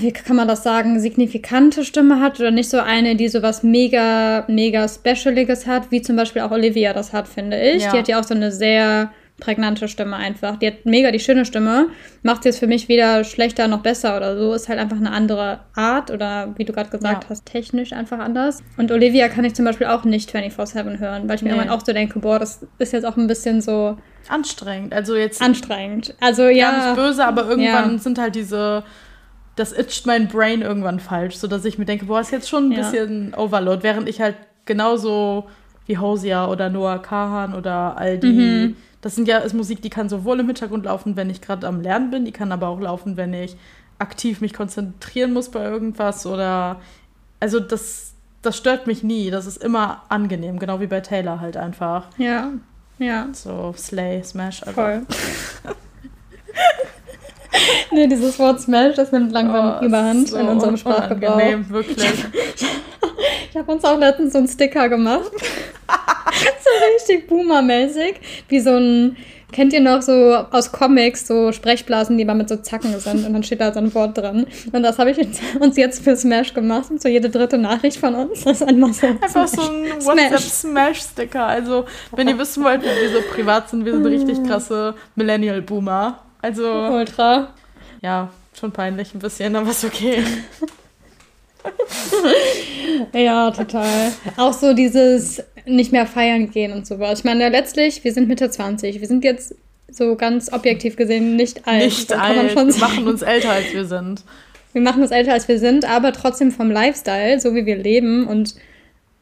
wie 0.00 0.12
kann 0.12 0.36
man 0.36 0.48
das 0.48 0.62
sagen, 0.62 0.98
signifikante 1.00 1.84
Stimme 1.84 2.20
hat 2.20 2.40
oder 2.40 2.50
nicht 2.50 2.70
so 2.70 2.78
eine, 2.78 3.16
die 3.16 3.28
so 3.28 3.42
was 3.42 3.62
mega, 3.62 4.44
mega 4.48 4.88
Specialiges 4.88 5.66
hat, 5.66 5.90
wie 5.90 6.00
zum 6.00 6.16
Beispiel 6.16 6.42
auch 6.42 6.50
Olivia 6.50 6.92
das 6.94 7.12
hat, 7.12 7.28
finde 7.28 7.60
ich. 7.60 7.82
Ja. 7.84 7.92
Die 7.92 7.98
hat 7.98 8.08
ja 8.08 8.18
auch 8.20 8.24
so 8.24 8.34
eine 8.34 8.50
sehr 8.50 9.10
prägnante 9.40 9.86
Stimme 9.86 10.16
einfach. 10.16 10.56
Die 10.56 10.66
hat 10.66 10.84
mega 10.84 11.12
die 11.12 11.20
schöne 11.20 11.44
Stimme. 11.44 11.86
Macht 12.22 12.42
sie 12.42 12.48
jetzt 12.48 12.58
für 12.58 12.66
mich 12.66 12.88
weder 12.88 13.22
schlechter 13.22 13.68
noch 13.68 13.82
besser 13.82 14.16
oder 14.16 14.36
so. 14.36 14.52
Ist 14.52 14.68
halt 14.68 14.80
einfach 14.80 14.96
eine 14.96 15.12
andere 15.12 15.60
Art 15.76 16.10
oder 16.10 16.54
wie 16.56 16.64
du 16.64 16.72
gerade 16.72 16.90
gesagt 16.90 17.24
Ja. 17.24 17.30
hast, 17.30 17.46
technisch 17.46 17.92
einfach 17.92 18.18
anders. 18.18 18.62
Und 18.78 18.90
Olivia 18.90 19.28
kann 19.28 19.44
ich 19.44 19.54
zum 19.54 19.64
Beispiel 19.64 19.86
auch 19.86 20.02
nicht 20.04 20.30
24-7 20.34 20.98
hören, 20.98 21.28
weil 21.28 21.36
ich 21.36 21.42
mir 21.42 21.50
Nee. 21.50 21.56
irgendwann 21.56 21.78
auch 21.78 21.84
so 21.84 21.92
denke, 21.92 22.18
boah, 22.18 22.38
das 22.40 22.66
ist 22.78 22.92
jetzt 22.92 23.04
auch 23.04 23.16
ein 23.16 23.28
bisschen 23.28 23.60
so 23.60 23.96
anstrengend. 24.28 24.92
Also 24.92 25.14
jetzt 25.14 25.40
anstrengend. 25.40 26.14
Also 26.20 26.42
gar 26.42 26.50
ja. 26.52 26.86
nicht 26.86 26.96
böse, 26.96 27.24
aber 27.24 27.42
irgendwann 27.48 27.92
Ja. 27.92 27.98
sind 27.98 28.18
halt 28.18 28.34
diese. 28.34 28.82
Das 29.58 29.72
itcht 29.72 30.06
mein 30.06 30.28
Brain 30.28 30.62
irgendwann 30.62 31.00
falsch, 31.00 31.36
sodass 31.36 31.64
ich 31.64 31.78
mir 31.78 31.84
denke, 31.84 32.06
boah, 32.06 32.20
ist 32.20 32.30
jetzt 32.30 32.48
schon 32.48 32.68
ein 32.68 32.72
Ja. 32.72 32.78
bisschen 32.78 33.34
Overload, 33.34 33.82
während 33.82 34.08
ich 34.08 34.20
halt 34.20 34.36
genauso 34.66 35.48
wie 35.86 35.98
Hosier 35.98 36.48
oder 36.50 36.68
Noah 36.70 37.00
Kahan 37.02 37.54
oder 37.54 37.96
all 37.96 38.18
die 38.18 38.32
Mhm. 38.32 38.76
das 39.00 39.14
sind 39.14 39.26
ja 39.26 39.38
ist 39.38 39.54
Musik, 39.54 39.80
die 39.82 39.90
kann 39.90 40.08
sowohl 40.08 40.38
im 40.40 40.46
Hintergrund 40.46 40.84
laufen, 40.84 41.16
wenn 41.16 41.30
ich 41.30 41.40
gerade 41.40 41.66
am 41.66 41.80
Lernen 41.80 42.10
bin, 42.10 42.24
die 42.24 42.32
kann 42.32 42.52
aber 42.52 42.68
auch 42.68 42.78
laufen, 42.80 43.16
wenn 43.16 43.32
ich 43.32 43.56
aktiv 43.98 44.40
mich 44.40 44.52
konzentrieren 44.52 45.32
muss 45.32 45.48
bei 45.50 45.64
irgendwas 45.64 46.24
oder 46.26 46.80
also 47.40 47.58
das 47.60 48.14
das 48.42 48.56
stört 48.56 48.86
mich 48.86 49.02
nie, 49.02 49.30
das 49.30 49.46
ist 49.46 49.56
immer 49.64 50.02
angenehm, 50.08 50.58
genau 50.60 50.78
wie 50.80 50.86
bei 50.86 51.00
Taylor 51.00 51.40
halt 51.40 51.56
einfach. 51.56 52.04
Ja. 52.18 52.50
Ja. 52.98 53.26
So 53.32 53.74
Slay, 53.76 54.22
Smash, 54.22 54.62
also. 54.62 54.72
Voll. 54.74 55.02
nee, 57.90 58.06
dieses 58.06 58.38
Wort 58.38 58.60
Smash, 58.60 58.96
das 58.96 59.12
nimmt 59.12 59.32
langsam 59.32 59.78
oh, 59.80 59.84
Überhand 59.84 60.28
so 60.28 60.36
in 60.36 60.48
unserem 60.48 60.76
Sprachgebrauch. 60.76 61.38
wirklich. 61.68 62.04
Ich 63.50 63.56
habe 63.56 63.72
uns 63.72 63.84
auch 63.84 63.98
letztens 63.98 64.32
so 64.32 64.38
einen 64.38 64.46
Sticker 64.46 64.88
gemacht. 64.88 65.30
so 65.88 66.70
richtig 66.94 67.26
Boomer-mäßig. 67.28 68.16
Wie 68.48 68.60
so 68.60 68.76
ein, 68.76 69.16
kennt 69.52 69.72
ihr 69.72 69.80
noch 69.80 70.02
so 70.02 70.34
aus 70.50 70.70
Comics, 70.70 71.26
so 71.26 71.50
Sprechblasen, 71.50 72.18
die 72.18 72.24
mal 72.24 72.34
mit 72.34 72.48
so 72.48 72.56
Zacken 72.56 72.98
sind 73.00 73.26
und 73.26 73.32
dann 73.32 73.42
steht 73.42 73.60
da 73.60 73.72
so 73.72 73.80
ein 73.80 73.92
Wort 73.94 74.18
drin. 74.18 74.46
Und 74.70 74.82
das 74.82 74.98
habe 74.98 75.10
ich 75.10 75.18
uns 75.60 75.76
jetzt 75.76 76.04
für 76.04 76.14
Smash 76.14 76.54
gemacht. 76.54 76.90
Und 76.90 77.00
so 77.00 77.08
jede 77.08 77.30
dritte 77.30 77.58
Nachricht 77.58 77.96
von 77.96 78.14
uns. 78.14 78.44
Das 78.44 78.60
ist 78.60 78.68
einfach 78.68 78.92
so, 78.92 79.06
einfach 79.06 79.48
so 79.48 79.62
ein 79.62 80.04
WhatsApp-Smash-Sticker. 80.04 81.44
Also, 81.44 81.86
wenn 82.14 82.28
ihr 82.28 82.38
wissen 82.38 82.62
wollt, 82.62 82.82
wie 82.82 82.86
wir 82.86 83.10
so 83.10 83.22
privat 83.34 83.70
sind, 83.70 83.84
wir 83.84 83.92
sind 83.92 84.06
richtig 84.06 84.44
krasse 84.44 84.94
Millennial-Boomer. 85.16 86.20
Also. 86.40 86.70
Ultra. 86.70 87.54
Ja, 88.02 88.30
schon 88.58 88.72
peinlich 88.72 89.14
ein 89.14 89.18
bisschen, 89.18 89.56
aber 89.56 89.70
ist 89.70 89.84
okay. 89.84 90.22
ja, 93.12 93.50
total. 93.50 94.12
Auch 94.36 94.52
so 94.52 94.72
dieses 94.74 95.42
nicht 95.66 95.92
mehr 95.92 96.06
feiern 96.06 96.50
gehen 96.50 96.72
und 96.72 96.86
sowas. 96.86 97.20
Ich 97.20 97.24
meine, 97.24 97.48
letztlich, 97.48 98.04
wir 98.04 98.12
sind 98.12 98.28
Mitte 98.28 98.50
20. 98.50 99.00
Wir 99.00 99.08
sind 99.08 99.24
jetzt 99.24 99.54
so 99.90 100.16
ganz 100.16 100.52
objektiv 100.52 100.96
gesehen 100.96 101.36
nicht 101.36 101.66
alt. 101.66 101.84
Nicht 101.84 102.12
alt. 102.12 102.54
wir 102.54 102.64
machen 102.78 103.08
uns 103.08 103.22
älter, 103.22 103.50
als 103.50 103.72
wir 103.72 103.84
sind. 103.86 104.22
Wir 104.72 104.82
machen 104.82 105.02
uns 105.02 105.10
älter, 105.10 105.32
als 105.32 105.48
wir 105.48 105.58
sind, 105.58 105.84
aber 105.84 106.12
trotzdem 106.12 106.52
vom 106.52 106.70
Lifestyle, 106.70 107.40
so 107.40 107.54
wie 107.54 107.66
wir 107.66 107.76
leben 107.76 108.26
und 108.26 108.54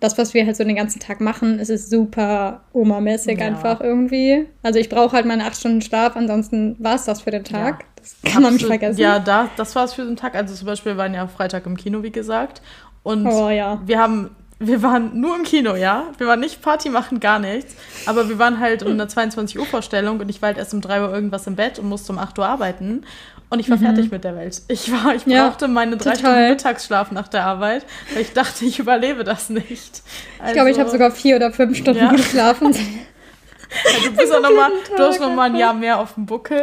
das, 0.01 0.19
was 0.19 0.35
wir 0.35 0.45
halt 0.45 0.57
so 0.57 0.65
den 0.65 0.77
ganzen 0.77 1.01
Tag 1.01 1.21
machen, 1.21 1.59
ist 1.59 1.71
es 1.71 1.89
super 1.89 2.61
Oma-mäßig 2.73 3.39
ja. 3.39 3.47
einfach 3.47 3.81
irgendwie. 3.81 4.47
Also 4.63 4.79
ich 4.79 4.89
brauche 4.89 5.17
halt 5.17 5.27
meine 5.27 5.45
acht 5.45 5.57
Stunden 5.57 5.81
Schlaf, 5.81 6.17
ansonsten 6.17 6.77
war 6.79 6.97
es 6.97 7.05
das 7.05 7.23
für 7.23 7.31
den 7.31 7.45
Tag. 7.45 7.81
Ja. 7.81 7.87
Das 7.97 8.33
kann 8.33 8.43
man 8.43 8.53
nicht 8.53 8.67
vergessen. 8.67 9.01
Ja, 9.01 9.19
da, 9.19 9.49
das 9.57 9.75
war 9.75 9.85
es 9.85 9.95
für 9.95 10.05
den 10.05 10.17
Tag. 10.17 10.35
Also 10.35 10.55
zum 10.55 10.67
Beispiel 10.67 10.93
wir 10.93 10.99
waren 10.99 11.15
ja 11.15 11.27
Freitag 11.27 11.67
im 11.67 11.77
Kino, 11.77 12.03
wie 12.03 12.13
gesagt. 12.13 12.61
Und 13.03 13.27
oh, 13.27 13.49
ja. 13.49 13.81
wir 13.87 13.99
haben 13.99 14.31
wir 14.59 14.83
waren 14.83 15.21
nur 15.21 15.37
im 15.37 15.43
Kino, 15.43 15.75
ja. 15.75 16.05
Wir 16.17 16.27
waren 16.27 16.41
nicht 16.41 16.63
Party 16.63 16.89
machen, 16.89 17.21
gar 17.21 17.39
nichts. 17.39 17.75
Aber 18.07 18.29
wir 18.29 18.39
waren 18.39 18.59
halt 18.59 18.83
um 18.83 18.93
eine 18.93 19.07
22 19.07 19.59
Uhr 19.59 19.67
Vorstellung 19.67 20.19
und 20.19 20.31
ich 20.31 20.41
war 20.41 20.49
halt 20.49 20.59
erst 20.59 20.73
um 20.73 20.81
3 20.81 21.03
Uhr 21.03 21.13
irgendwas 21.13 21.47
im 21.47 21.57
Bett 21.57 21.79
und 21.79 21.89
musste 21.89 22.13
um 22.13 22.19
8 22.19 22.39
Uhr 22.39 22.47
arbeiten. 22.47 23.05
Und 23.49 23.61
ich 23.61 23.71
war 23.71 23.77
mhm. 23.77 23.83
fertig 23.83 24.11
mit 24.11 24.25
der 24.25 24.35
Welt. 24.35 24.63
Ich 24.69 24.91
war, 24.91 25.15
ich 25.15 25.25
ja, 25.27 25.49
brauchte 25.49 25.69
meine 25.69 25.97
drei 25.97 26.15
total. 26.15 26.33
Stunden 26.33 26.49
Mittagsschlaf 26.51 27.13
nach 27.13 27.29
der 27.29 27.45
Arbeit, 27.45 27.85
weil 28.13 28.23
ich 28.23 28.33
dachte, 28.33 28.65
ich 28.65 28.79
überlebe 28.81 29.23
das 29.23 29.51
nicht. 29.51 30.03
Also, 30.39 30.49
ich 30.49 30.53
glaube, 30.53 30.71
ich 30.71 30.81
habe 30.81 30.91
sogar 30.91 31.13
vier 31.13 31.37
oder 31.37 31.53
fünf 31.53 31.77
Stunden 31.77 32.05
ja. 32.05 32.11
geschlafen. 32.11 32.73
ja, 33.85 34.09
du 34.09 34.17
bist 34.17 34.35
auch 34.35 34.41
noch 34.41 34.51
mal, 34.51 34.73
du 34.97 35.03
hast 35.03 35.21
noch 35.21 35.33
mal 35.33 35.51
ein 35.51 35.57
Jahr 35.57 35.75
mehr 35.75 36.01
auf 36.01 36.15
dem 36.15 36.27
Buckel. 36.27 36.63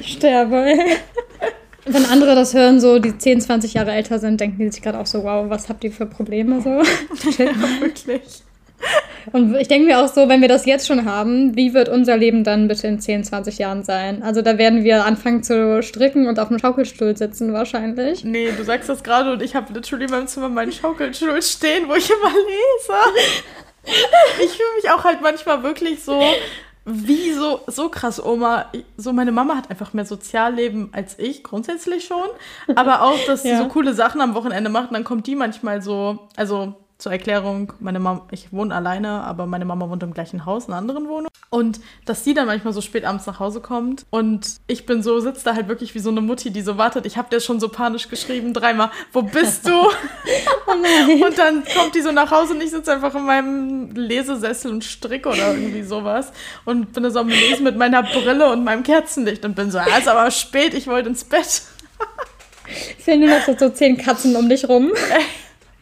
Ich 0.00 0.12
sterbe. 0.14 0.74
Wenn 1.84 2.04
andere 2.06 2.34
das 2.34 2.54
hören, 2.54 2.80
so 2.80 2.98
die 2.98 3.16
10, 3.16 3.40
20 3.40 3.74
Jahre 3.74 3.92
älter 3.92 4.18
sind, 4.18 4.40
denken 4.40 4.58
die 4.58 4.70
sich 4.70 4.82
gerade 4.82 4.98
auch 5.00 5.06
so, 5.06 5.24
wow, 5.24 5.48
was 5.48 5.68
habt 5.68 5.82
ihr 5.84 5.92
für 5.92 6.06
Probleme 6.06 6.60
so? 6.60 6.70
ja, 7.42 7.50
wirklich. 7.80 8.42
Und 9.32 9.54
ich 9.56 9.68
denke 9.68 9.86
mir 9.86 9.98
auch 9.98 10.08
so, 10.08 10.28
wenn 10.28 10.40
wir 10.40 10.48
das 10.48 10.64
jetzt 10.64 10.86
schon 10.86 11.04
haben, 11.04 11.54
wie 11.56 11.74
wird 11.74 11.88
unser 11.88 12.16
Leben 12.16 12.44
dann 12.44 12.68
bitte 12.68 12.86
in 12.86 13.00
10, 13.00 13.24
20 13.24 13.58
Jahren 13.58 13.82
sein? 13.82 14.22
Also 14.22 14.42
da 14.42 14.58
werden 14.58 14.84
wir 14.84 15.04
anfangen 15.04 15.42
zu 15.42 15.82
stricken 15.82 16.28
und 16.28 16.38
auf 16.38 16.48
einem 16.48 16.58
Schaukelstuhl 16.58 17.16
sitzen 17.16 17.52
wahrscheinlich. 17.52 18.24
Nee, 18.24 18.52
du 18.56 18.64
sagst 18.64 18.88
das 18.88 19.02
gerade 19.02 19.32
und 19.32 19.42
ich 19.42 19.54
habe 19.54 19.72
literally 19.72 20.04
in 20.04 20.10
meinem 20.10 20.26
Zimmer 20.26 20.48
meinen 20.48 20.72
Schaukelstuhl 20.72 21.42
stehen, 21.42 21.88
wo 21.88 21.94
ich 21.94 22.08
immer 22.10 22.30
lese. 22.30 23.94
Ich 24.44 24.50
fühle 24.50 24.68
mich 24.76 24.90
auch 24.90 25.04
halt 25.04 25.20
manchmal 25.22 25.62
wirklich 25.62 26.02
so 26.02 26.22
wie 26.84 27.32
so, 27.32 27.60
so 27.66 27.90
krass, 27.90 28.22
Oma. 28.22 28.66
So, 28.96 29.12
meine 29.12 29.32
Mama 29.32 29.56
hat 29.56 29.70
einfach 29.70 29.92
mehr 29.92 30.06
Sozialleben 30.06 30.88
als 30.92 31.18
ich, 31.18 31.42
grundsätzlich 31.42 32.04
schon. 32.04 32.28
Aber 32.76 33.02
auch, 33.02 33.18
dass 33.26 33.42
sie 33.42 33.50
ja. 33.50 33.58
so 33.58 33.68
coole 33.68 33.92
Sachen 33.92 34.22
am 34.22 34.34
Wochenende 34.34 34.70
macht. 34.70 34.88
Und 34.88 34.94
dann 34.94 35.04
kommt 35.04 35.26
die 35.26 35.36
manchmal 35.36 35.82
so, 35.82 36.28
also 36.36 36.74
zur 36.98 37.12
Erklärung, 37.12 37.72
meine 37.78 38.00
Mama, 38.00 38.26
ich 38.32 38.52
wohne 38.52 38.74
alleine, 38.74 39.22
aber 39.22 39.46
meine 39.46 39.64
Mama 39.64 39.88
wohnt 39.88 40.02
im 40.02 40.12
gleichen 40.12 40.44
Haus, 40.44 40.64
in 40.64 40.72
einer 40.72 40.78
anderen 40.78 41.08
Wohnung. 41.08 41.30
Und 41.48 41.78
dass 42.04 42.24
sie 42.24 42.34
dann 42.34 42.46
manchmal 42.46 42.72
so 42.72 42.80
spät 42.80 43.04
abends 43.04 43.24
nach 43.24 43.38
Hause 43.38 43.60
kommt 43.60 44.04
und 44.10 44.56
ich 44.66 44.84
bin 44.84 45.04
so, 45.04 45.20
sitzt 45.20 45.46
da 45.46 45.54
halt 45.54 45.68
wirklich 45.68 45.94
wie 45.94 46.00
so 46.00 46.10
eine 46.10 46.20
Mutti, 46.20 46.50
die 46.50 46.60
so 46.60 46.76
wartet. 46.76 47.06
Ich 47.06 47.16
habe 47.16 47.30
dir 47.30 47.40
schon 47.40 47.60
so 47.60 47.68
panisch 47.68 48.08
geschrieben, 48.08 48.52
dreimal, 48.52 48.90
wo 49.12 49.22
bist 49.22 49.68
du? 49.68 49.70
oh 50.66 51.24
und 51.24 51.38
dann 51.38 51.62
kommt 51.76 51.94
die 51.94 52.00
so 52.00 52.10
nach 52.10 52.32
Hause 52.32 52.54
und 52.54 52.62
ich 52.62 52.70
sitze 52.70 52.92
einfach 52.92 53.14
in 53.14 53.24
meinem 53.24 53.94
Lesesessel 53.94 54.72
und 54.72 54.82
stricke 54.82 55.28
oder 55.28 55.54
irgendwie 55.54 55.84
sowas 55.84 56.32
und 56.64 56.92
bin 56.92 57.08
so 57.12 57.20
am 57.20 57.28
Lesen 57.28 57.62
mit 57.62 57.76
meiner 57.76 58.02
Brille 58.02 58.50
und 58.50 58.64
meinem 58.64 58.82
Kerzenlicht 58.82 59.44
und 59.44 59.54
bin 59.54 59.70
so, 59.70 59.78
ja, 59.78 59.98
ist 59.98 60.08
aber 60.08 60.28
spät, 60.32 60.74
ich 60.74 60.88
wollte 60.88 61.10
ins 61.10 61.22
Bett. 61.22 61.62
Fehlen 62.98 63.20
nur 63.20 63.30
noch 63.30 63.46
so, 63.46 63.56
so 63.56 63.70
zehn 63.70 63.96
Katzen 63.96 64.34
um 64.34 64.48
dich 64.48 64.68
rum. 64.68 64.92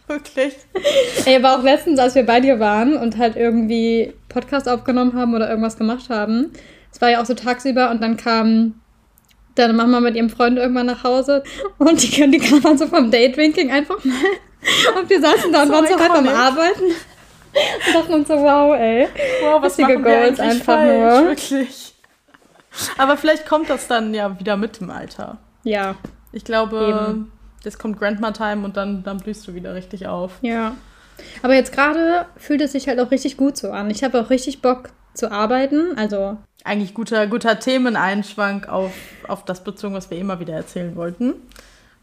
Wirklich. 0.08 0.54
Ey, 1.24 1.36
aber 1.36 1.58
auch 1.58 1.62
letztens, 1.62 1.98
als 1.98 2.14
wir 2.14 2.24
bei 2.24 2.40
dir 2.40 2.60
waren 2.60 2.96
und 2.96 3.18
halt 3.18 3.36
irgendwie 3.36 4.14
Podcast 4.28 4.68
aufgenommen 4.68 5.14
haben 5.14 5.34
oder 5.34 5.48
irgendwas 5.48 5.76
gemacht 5.76 6.10
haben, 6.10 6.52
es 6.92 7.00
war 7.00 7.10
ja 7.10 7.20
auch 7.20 7.26
so 7.26 7.34
tagsüber 7.34 7.90
und 7.90 8.02
dann 8.02 8.16
kam 8.16 8.80
deine 9.56 9.72
Mama 9.72 10.00
mit 10.00 10.14
ihrem 10.14 10.30
Freund 10.30 10.58
irgendwann 10.58 10.86
nach 10.86 11.02
Hause 11.02 11.42
und 11.78 12.02
die, 12.02 12.30
die 12.30 12.38
kam 12.38 12.62
dann 12.62 12.78
so 12.78 12.86
vom 12.86 13.10
Daydrinking 13.10 13.70
einfach 13.70 14.02
mal. 14.04 14.14
Und 15.00 15.08
wir 15.08 15.20
saßen 15.20 15.52
da 15.52 15.62
und 15.62 15.68
so 15.68 15.74
waren 15.74 15.86
so 15.86 15.98
halb 15.98 16.12
am 16.12 16.28
Arbeiten. 16.28 16.84
Und 16.84 17.94
dachten 17.94 18.14
uns 18.14 18.28
so, 18.28 18.34
wow, 18.34 18.74
ey. 18.76 19.08
Wow, 19.42 19.62
was 19.62 19.78
machen 19.78 20.04
wir 20.04 20.20
Goals 20.20 20.40
einfach 20.40 20.64
falsch, 20.64 21.20
nur. 21.20 21.28
Wirklich. 21.28 21.94
Aber 22.98 23.16
vielleicht 23.16 23.46
kommt 23.46 23.70
das 23.70 23.86
dann 23.86 24.12
ja 24.12 24.38
wieder 24.38 24.56
mit 24.56 24.80
dem 24.80 24.90
Alter. 24.90 25.38
Ja. 25.62 25.94
Ich 26.32 26.44
glaube, 26.44 26.76
Eben 26.76 27.32
jetzt 27.66 27.78
kommt 27.78 27.98
Grandma 27.98 28.30
Time 28.30 28.64
und 28.64 28.76
dann, 28.78 29.02
dann 29.02 29.18
blühst 29.18 29.46
du 29.46 29.54
wieder 29.54 29.74
richtig 29.74 30.06
auf. 30.06 30.38
Ja. 30.40 30.74
Aber 31.42 31.54
jetzt 31.54 31.72
gerade 31.72 32.26
fühlt 32.36 32.60
es 32.60 32.72
sich 32.72 32.88
halt 32.88 33.00
auch 33.00 33.10
richtig 33.10 33.36
gut 33.36 33.56
so 33.56 33.70
an. 33.70 33.90
Ich 33.90 34.02
habe 34.04 34.20
auch 34.20 34.30
richtig 34.30 34.62
Bock 34.62 34.90
zu 35.14 35.30
arbeiten. 35.30 35.96
Also. 35.96 36.38
Eigentlich 36.64 36.94
guter, 36.94 37.26
guter 37.26 37.58
Themeneinschwank 37.58 38.68
auf, 38.68 38.92
auf 39.28 39.44
das 39.44 39.62
bezogen, 39.62 39.94
was 39.94 40.10
wir 40.10 40.18
immer 40.18 40.40
wieder 40.40 40.54
erzählen 40.54 40.96
wollten. 40.96 41.34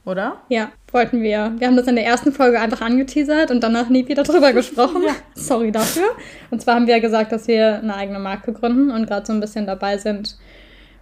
Oder? 0.06 0.42
Ja, 0.50 0.72
wollten 0.92 1.22
wir. 1.22 1.54
Wir 1.58 1.68
haben 1.68 1.78
das 1.78 1.88
in 1.88 1.96
der 1.96 2.06
ersten 2.06 2.34
Folge 2.34 2.60
einfach 2.60 2.82
angeteasert 2.82 3.52
und 3.52 3.62
danach 3.62 3.88
nie 3.88 4.08
wieder 4.08 4.24
drüber 4.24 4.52
gesprochen. 4.54 5.04
ja. 5.04 5.16
Sorry 5.34 5.72
dafür. 5.72 6.10
Und 6.52 6.62
zwar 6.62 6.76
haben 6.76 6.88
wir 6.88 6.96
ja 6.96 7.02
gesagt, 7.02 7.32
dass 7.32 7.48
wir 7.48 7.76
eine 7.76 7.96
eigene 7.96 8.20
Marke 8.20 8.52
gründen 8.52 8.92
und 8.92 9.08
gerade 9.08 9.26
so 9.26 9.32
ein 9.32 9.40
bisschen 9.40 9.66
dabei 9.66 9.98
sind, 9.98 10.38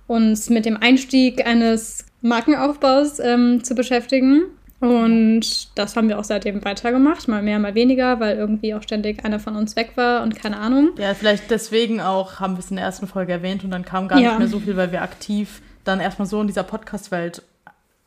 uns 0.05 0.49
mit 0.49 0.65
dem 0.65 0.77
Einstieg 0.77 1.47
eines 1.47 2.05
Markenaufbaus 2.21 3.19
ähm, 3.19 3.63
zu 3.63 3.75
beschäftigen. 3.75 4.43
Und 4.79 5.77
das 5.77 5.95
haben 5.95 6.09
wir 6.09 6.17
auch 6.17 6.23
seitdem 6.23 6.65
weitergemacht, 6.65 7.27
mal 7.27 7.43
mehr, 7.43 7.59
mal 7.59 7.75
weniger, 7.75 8.19
weil 8.19 8.35
irgendwie 8.35 8.73
auch 8.73 8.81
ständig 8.81 9.23
einer 9.23 9.39
von 9.39 9.55
uns 9.55 9.75
weg 9.75 9.91
war 9.95 10.23
und 10.23 10.35
keine 10.35 10.57
Ahnung. 10.57 10.89
Ja, 10.97 11.13
vielleicht 11.13 11.51
deswegen 11.51 12.01
auch 12.01 12.39
haben 12.39 12.55
wir 12.55 12.59
es 12.59 12.71
in 12.71 12.77
der 12.77 12.85
ersten 12.85 13.05
Folge 13.05 13.31
erwähnt 13.31 13.63
und 13.63 13.69
dann 13.69 13.85
kam 13.85 14.07
gar 14.07 14.17
ja. 14.17 14.29
nicht 14.29 14.39
mehr 14.39 14.47
so 14.47 14.59
viel, 14.59 14.75
weil 14.77 14.91
wir 14.91 15.03
aktiv 15.03 15.61
dann 15.83 15.99
erstmal 15.99 16.27
so 16.27 16.41
in 16.41 16.47
dieser 16.47 16.63
Podcast-Welt 16.63 17.43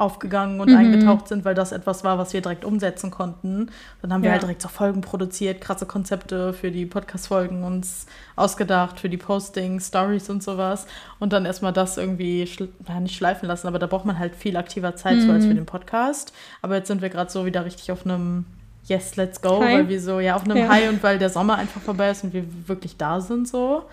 aufgegangen 0.05 0.61
und 0.61 0.71
mhm. 0.71 0.77
eingetaucht 0.77 1.29
sind, 1.29 1.45
weil 1.45 1.55
das 1.55 1.73
etwas 1.73 2.05
war, 2.05 2.19
was 2.19 2.33
wir 2.33 2.43
direkt 2.43 2.65
umsetzen 2.65 3.11
konnten. 3.11 3.71
Dann 4.03 4.13
haben 4.13 4.23
wir 4.23 4.31
halt 4.31 4.43
direkt 4.43 4.61
so 4.61 4.69
Folgen 4.69 5.01
produziert, 5.01 5.61
krasse 5.61 5.87
Konzepte 5.87 6.53
für 6.53 6.71
die 6.71 6.85
Podcast-Folgen 6.85 7.65
uns 7.65 8.07
ausgedacht, 8.37 9.01
für 9.01 9.09
die 9.09 9.17
Postings, 9.17 9.89
Stories 9.89 10.29
und 10.29 10.43
sowas. 10.43 10.87
Und 11.19 11.33
dann 11.33 11.47
erstmal 11.47 11.73
das 11.73 11.97
irgendwie, 11.97 12.47
schl 12.47 12.69
ja, 12.87 13.01
nicht 13.01 13.17
schleifen 13.17 13.49
lassen, 13.49 13.67
aber 13.67 13.79
da 13.79 13.87
braucht 13.87 14.05
man 14.05 14.19
halt 14.19 14.37
viel 14.37 14.57
aktiver 14.57 14.95
Zeit, 14.95 15.17
mhm. 15.17 15.21
so 15.23 15.33
als 15.33 15.45
für 15.45 15.53
mhm. 15.53 15.57
den 15.57 15.67
Podcast. 15.67 16.33
Aber 16.61 16.77
jetzt 16.77 16.89
sind 16.89 17.01
wir 17.01 17.09
gerade 17.09 17.31
so 17.31 17.47
wieder 17.47 17.65
richtig 17.65 17.91
auf 17.91 18.05
einem 18.05 18.45
Yes, 18.87 19.17
let's 19.17 19.41
go, 19.41 19.63
Hi. 19.63 19.77
weil 19.77 19.89
wir 19.89 20.01
so, 20.01 20.21
ja, 20.21 20.37
auf 20.37 20.45
einem 20.45 20.59
ja. 20.59 20.69
High 20.69 20.91
und 20.91 21.03
weil 21.03 21.19
der 21.19 21.31
Sommer 21.31 21.57
einfach 21.57 21.81
vorbei 21.81 22.11
ist 22.11 22.23
und 22.23 22.35
wir 22.35 22.45
wirklich 22.67 22.99
da 22.99 23.21
sind 23.21 23.49
so. 23.49 23.85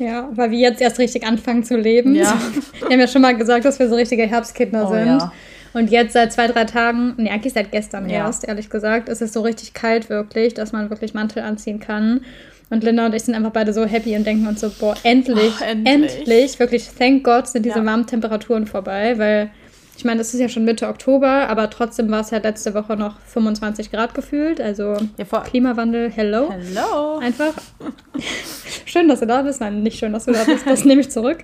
Ja, 0.00 0.30
weil 0.32 0.50
wir 0.50 0.58
jetzt 0.58 0.80
erst 0.80 0.98
richtig 0.98 1.26
anfangen 1.26 1.62
zu 1.62 1.76
leben. 1.76 2.14
Ja. 2.14 2.40
Wir 2.80 2.88
haben 2.88 3.00
ja 3.00 3.06
schon 3.06 3.20
mal 3.20 3.36
gesagt, 3.36 3.66
dass 3.66 3.78
wir 3.78 3.88
so 3.88 3.96
richtige 3.96 4.22
Herbstkinder 4.22 4.88
oh, 4.88 4.92
sind. 4.92 5.06
Ja. 5.06 5.32
Und 5.74 5.90
jetzt 5.90 6.14
seit 6.14 6.32
zwei, 6.32 6.48
drei 6.48 6.64
Tagen, 6.64 7.14
nee, 7.18 7.28
eigentlich 7.28 7.52
seit 7.52 7.70
gestern 7.70 8.08
ja. 8.08 8.24
erst, 8.24 8.48
ehrlich 8.48 8.70
gesagt, 8.70 9.10
ist 9.10 9.20
es 9.20 9.34
so 9.34 9.42
richtig 9.42 9.74
kalt 9.74 10.08
wirklich, 10.08 10.54
dass 10.54 10.72
man 10.72 10.88
wirklich 10.88 11.12
Mantel 11.12 11.42
anziehen 11.42 11.80
kann. 11.80 12.22
Und 12.70 12.82
Linda 12.82 13.04
und 13.04 13.14
ich 13.14 13.24
sind 13.24 13.34
einfach 13.34 13.50
beide 13.50 13.74
so 13.74 13.84
happy 13.84 14.16
und 14.16 14.26
denken 14.26 14.46
uns 14.46 14.60
so, 14.60 14.70
boah, 14.70 14.94
endlich, 15.02 15.52
oh, 15.60 15.64
endlich, 15.64 15.92
endlich, 15.92 16.58
wirklich, 16.58 16.88
thank 16.98 17.22
God 17.22 17.46
sind 17.46 17.66
diese 17.66 17.80
ja. 17.80 17.84
warmen 17.84 18.06
Temperaturen 18.06 18.66
vorbei, 18.66 19.18
weil 19.18 19.50
Ich 20.00 20.04
meine, 20.06 20.16
das 20.16 20.32
ist 20.32 20.40
ja 20.40 20.48
schon 20.48 20.64
Mitte 20.64 20.88
Oktober, 20.88 21.46
aber 21.50 21.68
trotzdem 21.68 22.10
war 22.10 22.20
es 22.22 22.30
ja 22.30 22.38
letzte 22.38 22.72
Woche 22.72 22.96
noch 22.96 23.20
25 23.20 23.90
Grad 23.90 24.14
gefühlt. 24.14 24.58
Also 24.58 24.96
Ja, 25.18 25.40
Klimawandel, 25.42 26.10
hello. 26.10 26.50
Hello. 26.50 27.18
Einfach. 27.18 27.52
schön, 28.86 29.08
dass 29.08 29.20
du 29.20 29.26
da 29.26 29.42
bist. 29.42 29.60
Nein, 29.60 29.82
nicht 29.82 29.98
schön, 29.98 30.14
dass 30.14 30.24
du 30.24 30.32
da 30.32 30.44
bist. 30.44 30.66
Das 30.66 30.86
nehme 30.86 31.02
ich 31.02 31.10
zurück. 31.10 31.42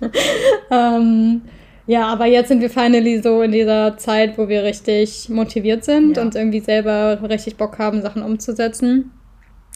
ähm, 0.72 1.42
ja, 1.86 2.08
aber 2.08 2.26
jetzt 2.26 2.48
sind 2.48 2.62
wir 2.62 2.68
finally 2.68 3.22
so 3.22 3.42
in 3.42 3.52
dieser 3.52 3.96
Zeit, 3.96 4.36
wo 4.38 4.48
wir 4.48 4.64
richtig 4.64 5.28
motiviert 5.28 5.84
sind 5.84 6.16
Ja. 6.16 6.22
und 6.24 6.34
irgendwie 6.34 6.58
selber 6.58 7.20
richtig 7.28 7.58
Bock 7.58 7.78
haben, 7.78 8.02
Sachen 8.02 8.24
umzusetzen. 8.24 9.12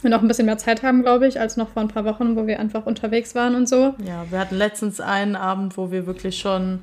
Und 0.03 0.13
auch 0.13 0.23
ein 0.23 0.27
bisschen 0.27 0.47
mehr 0.47 0.59
Zeit 0.59 0.83
haben, 0.83 1.03
glaube 1.03 1.29
ich, 1.29 1.39
als 1.39 1.57
noch 1.57 1.69
vor 1.69 1.83
ein 1.83 1.87
paar 1.89 2.05
Wochen, 2.05 2.35
wo 2.35 2.49
wir 2.49 2.59
einfach 2.59 2.85
unterwegs 2.85 3.37
waren 3.37 3.55
und 3.55 3.69
so. 3.69 3.95
Ja, 4.05 4.25
wir 4.29 4.41
hatten 4.41 4.57
letztens 4.57 5.01
einen 5.01 5.37
Abend, 5.37 5.77
wo 5.77 5.93
wir 5.93 6.05
wirklich 6.09 6.41
schon 6.41 6.81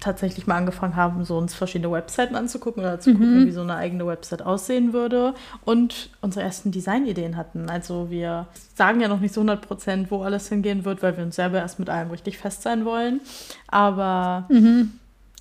tatsächlich 0.00 0.46
mal 0.46 0.56
angefangen 0.56 0.94
haben, 0.96 1.24
so 1.24 1.38
uns 1.38 1.54
verschiedene 1.54 1.90
Webseiten 1.92 2.34
anzugucken 2.36 2.82
oder 2.82 3.00
zu 3.00 3.12
gucken, 3.14 3.46
wie 3.46 3.50
so 3.50 3.62
eine 3.62 3.76
eigene 3.76 4.06
Website 4.06 4.42
aussehen 4.42 4.92
würde 4.92 5.34
und 5.64 6.10
unsere 6.20 6.44
ersten 6.44 6.70
Designideen 6.70 7.36
hatten. 7.36 7.70
Also 7.70 8.10
wir 8.10 8.46
sagen 8.74 9.00
ja 9.00 9.08
noch 9.08 9.20
nicht 9.20 9.32
so 9.34 9.40
100 9.40 9.66
Prozent, 9.66 10.10
wo 10.10 10.22
alles 10.22 10.48
hingehen 10.48 10.84
wird, 10.84 11.02
weil 11.02 11.16
wir 11.16 11.24
uns 11.24 11.36
selber 11.36 11.58
erst 11.58 11.78
mit 11.78 11.88
allem 11.90 12.10
richtig 12.10 12.38
fest 12.38 12.62
sein 12.62 12.84
wollen. 12.84 13.20
Aber 13.68 14.46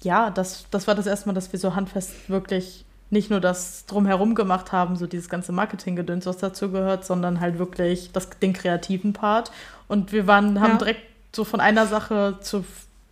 ja, 0.04 0.30
das, 0.30 0.66
das 0.72 0.88
war 0.88 0.96
das 0.96 1.08
erste 1.08 1.28
Mal, 1.28 1.34
dass 1.34 1.52
wir 1.52 1.60
so 1.60 1.76
handfest 1.76 2.30
wirklich 2.30 2.86
nicht 3.12 3.30
nur 3.30 3.40
das 3.40 3.86
drumherum 3.86 4.36
gemacht 4.36 4.72
haben, 4.72 4.96
so 4.96 5.06
dieses 5.08 5.30
ganze 5.30 5.52
Marketinggedöns, 5.52 6.26
was 6.26 6.38
dazu 6.38 6.72
gehört, 6.72 7.06
sondern 7.06 7.40
halt 7.40 7.60
wirklich 7.60 8.12
das, 8.12 8.30
den 8.42 8.54
kreativen 8.54 9.14
Part. 9.14 9.52
Und 9.88 10.12
wir 10.12 10.28
waren, 10.28 10.60
haben 10.60 10.72
Ja. 10.74 10.78
direkt 10.78 11.02
so 11.36 11.44
von 11.44 11.60
einer 11.60 11.86
Sache 11.86 12.38
zu, 12.42 12.64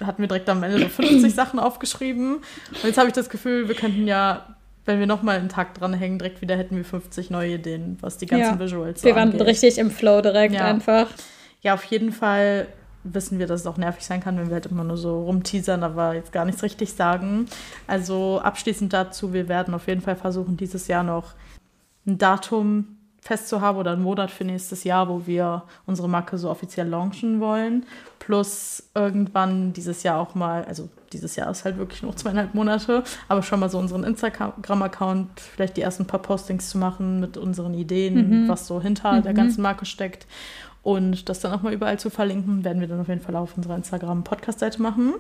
hatten 0.02 0.22
wir 0.22 0.28
direkt 0.28 0.50
am 0.50 0.64
Ende 0.64 0.80
so 0.80 0.88
50 0.90 1.34
Sachen 1.36 1.60
aufgeschrieben. 1.60 2.36
Und 2.38 2.84
jetzt 2.84 2.98
habe 2.98 3.08
ich 3.08 3.14
das 3.14 3.30
Gefühl, 3.30 3.68
wir 3.68 3.76
könnten 3.76 4.08
ja, 4.08 4.56
wenn 4.86 5.00
wir 5.00 5.08
nochmal 5.08 5.38
einen 5.40 5.50
Tag 5.50 5.74
dranhängen, 5.76 6.20
direkt 6.20 6.42
wieder 6.42 6.56
hätten 6.58 6.76
wir 6.76 6.86
50 6.86 7.30
neue 7.30 7.56
Ideen, 7.56 7.98
was 8.02 8.18
die 8.18 8.26
ganzen 8.26 8.54
Ja. 8.54 8.60
Visuals 8.60 9.02
so 9.02 9.08
Wir 9.08 9.16
waren 9.16 9.30
angeht. 9.32 9.42
richtig 9.48 9.78
im 9.78 9.92
Flow 9.92 10.22
direkt 10.22 10.56
Ja. 10.56 10.66
einfach. 10.66 11.08
Ja, 11.62 11.74
auf 11.76 11.84
jeden 11.86 12.12
Fall 12.12 12.68
wissen 13.06 13.38
wir, 13.38 13.48
dass 13.48 13.62
es 13.62 13.68
auch 13.68 13.78
nervig 13.78 14.06
sein 14.06 14.22
kann, 14.22 14.38
wenn 14.38 14.48
wir 14.48 14.54
halt 14.56 14.66
immer 14.68 14.84
nur 14.86 14.96
so 14.98 15.24
rumteasern, 15.24 15.84
aber 15.84 16.14
jetzt 16.16 16.32
gar 16.32 16.46
nichts 16.46 16.64
richtig 16.64 16.94
sagen. 16.94 17.48
Also 17.86 18.40
abschließend 18.42 18.94
dazu, 18.94 19.34
wir 19.34 19.50
werden 19.50 19.74
auf 19.74 19.88
jeden 19.88 20.00
Fall 20.02 20.16
versuchen, 20.16 20.56
dieses 20.58 20.88
Jahr 20.88 21.04
noch 21.04 21.34
ein 22.06 22.18
Datum 22.18 22.98
festzuhaben 23.24 23.80
oder 23.80 23.92
einen 23.92 24.04
Monat 24.04 24.32
für 24.32 24.44
nächstes 24.44 24.84
Jahr, 24.84 25.08
wo 25.08 25.26
wir 25.26 25.64
unsere 25.86 26.10
Marke 26.10 26.38
so 26.38 26.50
offiziell 26.50 26.88
launchen 26.88 27.40
wollen. 27.40 27.86
Plus 28.20 28.84
irgendwann 28.96 29.72
dieses 29.74 30.04
Jahr 30.04 30.20
auch 30.20 30.36
mal, 30.36 30.66
also 30.66 30.90
dieses 31.14 31.36
Jahr 31.36 31.50
ist 31.50 31.64
halt 31.64 31.78
wirklich 31.78 32.04
noch 32.04 32.16
zweieinhalb 32.16 32.54
Monate, 32.54 33.04
aber 33.30 33.42
schon 33.42 33.60
mal 33.60 33.70
so 33.70 33.78
unseren 33.80 34.04
Instagram-Account, 34.04 35.40
vielleicht 35.40 35.78
die 35.78 35.82
ersten 35.82 36.06
paar 36.06 36.22
Postings 36.22 36.70
zu 36.70 36.78
machen 36.78 37.20
mit 37.20 37.38
unseren 37.38 37.74
Ideen, 37.74 38.48
was 38.48 38.68
so 38.68 38.82
hinter 38.82 39.22
der 39.22 39.34
ganzen 39.34 39.62
Marke 39.62 39.86
steckt. 39.86 40.28
Und 40.82 41.30
das 41.30 41.40
dann 41.40 41.54
auch 41.54 41.62
mal 41.62 41.72
überall 41.72 41.98
zu 41.98 42.10
verlinken, 42.10 42.66
werden 42.66 42.82
wir 42.82 42.90
dann 42.90 43.00
auf 43.00 43.08
jeden 43.08 43.22
Fall 43.22 43.38
auf 43.38 43.56
unserer 43.56 43.76
Instagram-Podcast-Seite 43.78 44.82
machen. 44.82 45.14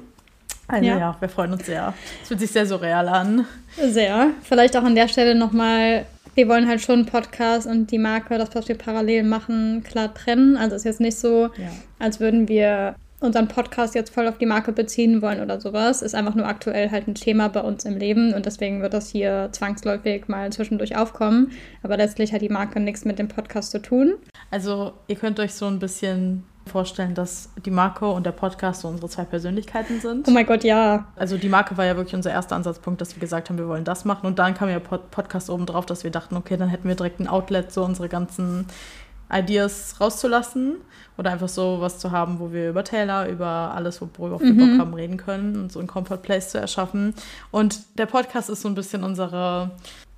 Also 0.68 0.86
ja. 0.86 0.98
Ja. 0.98 1.16
wir 1.20 1.30
freuen 1.30 1.54
uns 1.54 1.66
sehr. 1.66 1.94
Es 2.22 2.28
fühlt 2.28 2.39
sich 2.39 2.52
sehr 2.52 2.66
surreal 2.66 3.08
an. 3.08 3.46
Sehr. 3.78 4.32
Vielleicht 4.44 4.76
auch 4.78 4.84
an 4.84 4.96
der 4.96 5.08
Stelle 5.08 5.36
nochmal, 5.36 6.06
wir 6.36 6.48
wollen 6.48 6.67
halt 6.67 6.82
schon 6.82 7.06
Podcast 7.06 7.67
und 7.67 7.91
die 7.91 7.98
Marke, 7.98 8.38
das, 8.38 8.54
was 8.54 8.67
wir 8.67 8.78
parallel 8.78 9.24
machen, 9.24 9.84
klar 9.84 10.13
trennen. 10.13 10.58
Also 10.58 10.76
es 10.76 10.82
ist 10.82 10.86
jetzt 10.86 11.00
nicht 11.02 11.17
so, 11.17 11.50
Ja. 11.58 11.69
als 12.00 12.19
würden 12.19 12.48
wir 12.48 12.96
unseren 13.19 13.48
Podcast 13.48 13.96
jetzt 13.96 14.13
voll 14.13 14.28
auf 14.28 14.38
die 14.38 14.46
Marke 14.46 14.74
beziehen 14.74 15.22
wollen 15.22 15.39
oder 15.41 15.62
sowas. 15.62 16.02
Ist 16.02 16.13
einfach 16.13 16.36
nur 16.36 16.46
aktuell 16.46 16.91
halt 16.91 17.08
ein 17.08 17.15
Thema 17.15 17.48
bei 17.48 17.62
uns 17.62 17.86
im 17.86 17.96
Leben 17.98 18.34
und 18.34 18.46
deswegen 18.46 18.82
wird 18.82 18.93
das 18.93 19.10
hier 19.10 19.48
zwangsläufig 19.54 20.28
mal 20.28 20.52
zwischendurch 20.52 20.98
aufkommen. 20.98 21.52
Aber 21.84 21.96
letztlich 21.96 22.34
hat 22.34 22.41
die 22.41 22.50
Marke 22.50 22.80
nichts 22.82 23.06
mit 23.06 23.19
dem 23.19 23.30
Podcast 23.30 23.72
zu 23.72 23.82
tun. 23.82 24.15
Also 24.52 24.91
ihr 25.08 25.15
könnt 25.15 25.39
euch 25.39 25.54
so 25.54 25.67
ein 25.67 25.80
bisschen 25.80 26.43
vorstellen, 26.65 27.13
dass 27.13 27.49
die 27.65 27.71
Marke 27.71 28.08
und 28.08 28.26
der 28.26 28.32
Podcast 28.32 28.82
so 28.82 28.88
unsere 28.88 29.10
zwei 29.10 29.26
Persönlichkeiten 29.26 29.99
sind. 29.99 30.28
Oh 30.28 30.32
mein 30.32 30.45
Gott, 30.45 30.63
ja. 30.63 31.08
Also 31.15 31.38
die 31.38 31.49
Marke 31.49 31.78
war 31.78 31.86
ja 31.86 31.95
wirklich 31.95 32.15
unser 32.15 32.32
erster 32.32 32.56
Ansatzpunkt, 32.56 33.02
dass 33.02 33.15
wir 33.15 33.19
gesagt 33.19 33.49
haben, 33.49 33.58
wir 33.58 33.67
wollen 33.67 33.84
das 33.84 34.06
machen. 34.06 34.26
Und 34.26 34.39
dann 34.39 34.54
kam 34.54 34.69
ja 34.69 34.80
Pod 34.80 35.12
Podcast 35.12 35.49
oben 35.49 35.65
drauf, 35.65 35.86
dass 35.86 36.04
wir 36.04 36.12
dachten, 36.12 36.36
okay, 36.36 36.58
dann 36.58 36.69
hätten 36.69 36.88
wir 36.88 36.95
direkt 36.95 37.19
ein 37.19 37.28
Outlet, 37.28 37.71
so 37.71 37.84
unsere 37.84 38.10
ganzen 38.10 38.67
Ideas 39.32 39.95
rauszulassen. 39.99 40.78
Oder 41.17 41.32
einfach 41.32 41.49
so 41.49 41.80
was 41.80 41.99
zu 41.99 42.12
haben, 42.12 42.39
wo 42.39 42.52
wir 42.52 42.69
über 42.69 42.84
Taylor, 42.84 43.28
über 43.28 43.71
alles, 43.76 44.02
worauf 44.02 44.41
wir 44.41 44.54
Bock 44.58 44.80
haben, 44.80 44.93
reden 44.93 45.17
können 45.17 45.56
und 45.56 45.71
so 45.71 45.80
ein 45.80 45.88
Comfort 45.88 46.17
Place 46.17 46.49
zu 46.49 46.60
erschaffen. 46.60 47.13
Und 47.52 47.99
der 47.99 48.08
Podcast 48.08 48.49
ist 48.49 48.62
so 48.62 48.67
ein 48.67 48.76
bisschen 48.76 49.04
unsere 49.04 49.71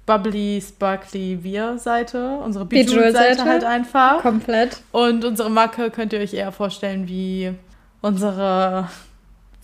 bubbly, 0.06 0.62
sparkly 0.62 1.40
Wir-Seite, 1.44 2.38
unsere 2.38 2.66
Bejeweled-Seite. 2.66 3.44
Halt 3.46 3.64
einfach. 3.64 4.22
Komplett. 4.22 4.82
Und 4.92 5.26
unsere 5.26 5.50
Marke 5.50 5.90
könnt 5.90 6.14
ihr 6.14 6.20
euch 6.20 6.34
eher 6.34 6.52
vorstellen 6.52 7.08
wie 7.08 7.54
unsere 8.02 8.90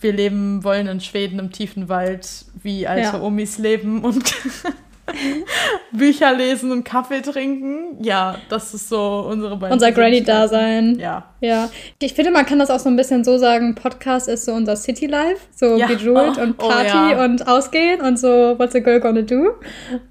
Wir 0.00 0.12
leben 0.12 0.64
wollen 0.64 0.88
in 0.88 1.00
Schweden 1.00 1.38
im 1.38 1.52
tiefen 1.52 1.88
Wald, 1.88 2.44
wie 2.62 2.86
alte 2.86 3.16
Ja. 3.16 3.22
Omis 3.22 3.58
leben 3.58 4.04
und 4.04 4.24
Bücher 5.92 6.32
lesen 6.32 6.70
und 6.72 6.84
Kaffee 6.84 7.20
trinken. 7.20 8.02
Ja, 8.02 8.36
das 8.48 8.72
ist 8.74 8.88
so 8.88 9.26
unsere 9.28 9.56
beiden. 9.56 9.72
Unser. 9.74 9.92
Granny-Dasein. 9.92 10.98
Ja. 10.98 11.24
Ja, 11.40 11.68
ich 12.00 12.14
finde, 12.14 12.30
man 12.30 12.46
kann 12.46 12.58
das 12.58 12.70
auch 12.70 12.78
so 12.78 12.88
ein 12.88 12.96
bisschen 12.96 13.24
so 13.24 13.36
sagen, 13.36 13.74
Podcast 13.74 14.28
ist 14.28 14.44
so 14.44 14.52
unser 14.52 14.76
City 14.76 15.06
Life, 15.06 15.40
so 15.54 15.76
Ja. 15.76 15.86
Bejeweled 15.88 16.38
Oh, 16.38 16.42
und 16.42 16.54
oh 16.62 16.68
Party 16.68 16.88
ja. 17.12 17.24
und 17.24 17.46
Ausgehen 17.48 18.00
und 18.00 18.18
so 18.18 18.54
What's 18.58 18.74
a 18.74 18.78
Girl 18.78 19.00
Gonna 19.00 19.22
Do. 19.22 19.54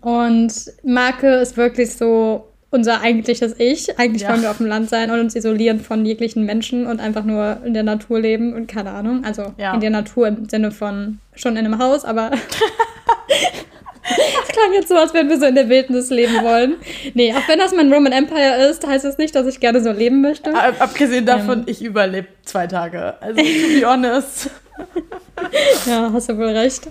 Und 0.01 0.53
Marke 0.83 1.27
ist 1.35 1.55
wirklich 1.57 1.95
so 1.95 2.47
unser 2.69 3.01
eigentliches 3.01 3.55
Ich. 3.59 3.97
Eigentlich 3.99 4.23
Ja. 4.23 4.29
wollen 4.29 4.41
wir 4.43 4.51
auf 4.51 4.57
dem 4.57 4.65
Land 4.67 4.89
sein 4.89 5.09
und 5.11 5.19
uns 5.19 5.35
isolieren 5.35 5.79
von 5.79 6.05
jeglichen 6.05 6.45
Menschen 6.45 6.85
und 6.85 6.99
einfach 6.99 7.23
nur 7.23 7.57
in 7.65 7.73
der 7.73 7.83
Natur 7.83 8.19
leben 8.19 8.53
und 8.53 8.67
keine 8.67 8.91
Ahnung. 8.91 9.23
Also 9.25 9.53
Ja. 9.57 9.73
in 9.73 9.79
der 9.81 9.89
Natur 9.89 10.27
im 10.27 10.47
Sinne 10.49 10.71
von 10.71 11.19
schon 11.35 11.53
in 11.57 11.65
einem 11.65 11.79
Haus, 11.79 12.05
aber 12.05 12.31
Es 14.03 14.47
klang 14.49 14.73
jetzt 14.73 14.87
so, 14.89 14.95
als 14.95 15.13
würden 15.13 15.29
wir 15.29 15.39
so 15.39 15.45
in 15.45 15.55
der 15.55 15.69
Wildnis 15.69 16.09
leben 16.09 16.41
wollen. 16.43 16.75
Nee, 17.13 17.33
auch 17.33 17.47
wenn 17.47 17.59
das 17.59 17.73
mein 17.75 17.91
Roman 17.93 18.11
Empire 18.11 18.67
ist, 18.69 18.85
heißt 18.85 19.05
es 19.05 19.17
nicht, 19.17 19.35
dass 19.35 19.45
ich 19.47 19.59
gerne 19.59 19.81
so 19.81 19.91
leben 19.91 20.21
möchte. 20.21 20.53
Ab- 20.55 20.75
Abgesehen 20.79 21.25
davon, 21.25 21.59
Ähm. 21.59 21.63
ich 21.67 21.83
überlebe 21.83 22.27
zwei 22.43 22.65
Tage. 22.67 23.21
Also, 23.21 23.37
to 23.37 23.43
be 23.79 23.85
honest. 23.85 24.49
Ja, 25.87 26.11
hast 26.13 26.29
du 26.29 26.37
wohl 26.37 26.49
recht. 26.49 26.87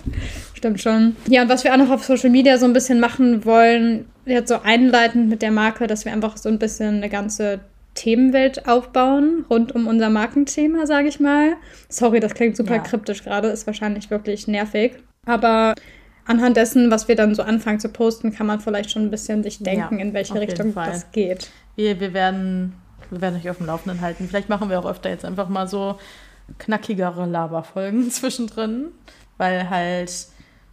Stimmt 0.53 0.81
schon. 0.81 1.15
Ja, 1.27 1.41
und 1.43 1.49
was 1.49 1.63
wir 1.63 1.73
auch 1.73 1.77
noch 1.77 1.89
auf 1.89 2.03
Social 2.03 2.29
Media 2.29 2.57
so 2.57 2.65
ein 2.65 2.73
bisschen 2.73 2.99
machen 2.99 3.45
wollen, 3.45 4.05
jetzt 4.25 4.49
so 4.49 4.59
einleitend 4.63 5.29
mit 5.29 5.41
der 5.41 5.51
Marke, 5.51 5.87
dass 5.87 6.03
wir 6.05 6.11
einfach 6.11 6.37
so 6.37 6.49
ein 6.49 6.59
bisschen 6.59 6.97
eine 6.97 7.09
ganze 7.09 7.61
Themenwelt 7.95 8.67
aufbauen, 8.67 9.45
rund 9.49 9.73
um 9.73 9.87
unser 9.87 10.09
Markenthema, 10.09 10.85
sage 10.85 11.07
ich 11.07 11.19
mal. 11.19 11.53
Sorry, 11.89 12.19
das 12.19 12.33
klingt 12.33 12.57
super 12.57 12.75
Ja. 12.75 12.79
kryptisch 12.81 13.23
gerade, 13.23 13.47
ist 13.49 13.67
wahrscheinlich 13.67 14.09
wirklich 14.09 14.47
nervig. 14.47 14.93
Aber 15.25 15.73
anhand 16.31 16.57
dessen, 16.57 16.89
was 16.91 17.07
wir 17.07 17.15
dann 17.15 17.35
so 17.35 17.43
anfangen 17.43 17.79
zu 17.79 17.89
posten, 17.89 18.33
kann 18.33 18.47
man 18.47 18.59
vielleicht 18.59 18.91
schon 18.91 19.03
ein 19.03 19.11
bisschen 19.11 19.43
sich 19.43 19.59
denken, 19.59 19.97
Ja, 19.99 20.01
in 20.03 20.13
welche 20.13 20.39
Richtung 20.39 20.73
das 20.73 21.11
geht. 21.11 21.49
Wir, 21.75 21.99
wir, 21.99 22.13
werden, 22.13 22.73
wir 23.09 23.21
werden 23.21 23.35
euch 23.39 23.49
auf 23.49 23.57
dem 23.57 23.67
Laufenden 23.67 24.01
halten. 24.01 24.27
Vielleicht 24.27 24.49
machen 24.49 24.69
wir 24.69 24.79
auch 24.79 24.85
öfter 24.85 25.09
jetzt 25.09 25.25
einfach 25.25 25.47
mal 25.49 25.67
so 25.67 25.97
knackigere 26.57 27.25
Laberfolgen 27.25 28.09
zwischendrin, 28.11 28.87
weil 29.37 29.69
halt 29.69 30.11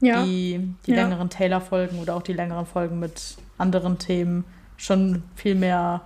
Ja. 0.00 0.22
die, 0.24 0.74
die 0.86 0.90
Ja. 0.92 1.02
längeren 1.02 1.30
Taylor-Folgen 1.30 1.98
oder 1.98 2.16
auch 2.16 2.22
die 2.22 2.32
längeren 2.32 2.66
Folgen 2.66 2.98
mit 2.98 3.36
anderen 3.58 3.98
Themen 3.98 4.44
schon 4.76 5.22
viel 5.34 5.54
mehr 5.54 6.02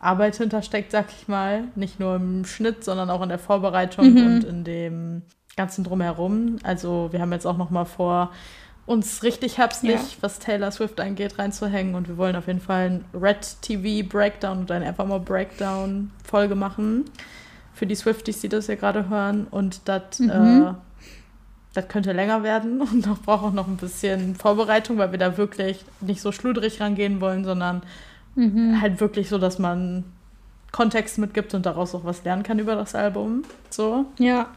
Arbeit 0.00 0.36
hintersteckt, 0.36 0.90
sag 0.92 1.06
ich 1.16 1.28
mal. 1.28 1.64
Nicht 1.76 2.00
nur 2.00 2.16
im 2.16 2.44
Schnitt, 2.44 2.84
sondern 2.84 3.08
auch 3.10 3.22
in 3.22 3.28
der 3.28 3.38
Vorbereitung 3.38 4.12
Mhm. 4.12 4.26
und 4.26 4.44
in 4.44 4.64
dem 4.64 5.22
ganzen 5.56 5.84
Drumherum. 5.84 6.56
Also 6.62 7.08
wir 7.12 7.20
haben 7.20 7.32
jetzt 7.32 7.46
auch 7.46 7.56
noch 7.56 7.70
mal 7.70 7.84
vor, 7.84 8.30
uns 8.86 9.22
richtig 9.22 9.58
herbstlich, 9.58 9.92
Ja. 10.00 10.16
was 10.22 10.38
Taylor 10.38 10.70
Swift 10.70 11.00
angeht, 11.00 11.38
reinzuhängen. 11.38 11.94
Und 11.94 12.08
wir 12.08 12.16
wollen 12.16 12.34
auf 12.36 12.46
jeden 12.48 12.60
Fall 12.60 12.86
ein 12.90 13.04
Red 13.14 13.56
TV 13.62 14.06
Breakdown 14.08 14.62
oder 14.64 14.74
ein 14.74 14.82
einfach 14.82 15.06
mal 15.06 15.20
Breakdown 15.20 16.10
Folge 16.24 16.54
machen. 16.54 17.04
Für 17.74 17.86
die 17.86 17.94
Swifties, 17.94 18.40
die 18.40 18.48
das 18.48 18.66
hier 18.66 18.76
gerade 18.76 19.08
hören. 19.08 19.46
Und 19.50 19.80
das 19.86 20.18
Mhm. 20.18 20.30
äh, 20.30 20.74
das 21.74 21.88
könnte 21.88 22.12
länger 22.12 22.42
werden 22.42 22.80
und 22.92 23.08
auch 23.08 23.18
braucht 23.18 23.44
auch 23.44 23.52
noch 23.52 23.66
ein 23.68 23.76
bisschen 23.78 24.34
Vorbereitung, 24.34 24.98
weil 24.98 25.10
wir 25.12 25.18
da 25.18 25.36
wirklich 25.38 25.84
nicht 26.00 26.20
so 26.20 26.30
schludrig 26.32 26.80
rangehen 26.80 27.20
wollen, 27.20 27.44
sondern 27.44 27.82
Mhm. 28.34 28.80
halt 28.80 29.00
wirklich 29.00 29.28
so, 29.28 29.38
dass 29.38 29.58
man 29.58 30.04
Kontext 30.70 31.18
mitgibt 31.18 31.52
und 31.54 31.66
daraus 31.66 31.94
auch 31.94 32.04
was 32.04 32.24
lernen 32.24 32.42
kann 32.42 32.58
über 32.58 32.74
das 32.74 32.94
Album. 32.94 33.42
So, 33.70 34.06
Ja, 34.18 34.48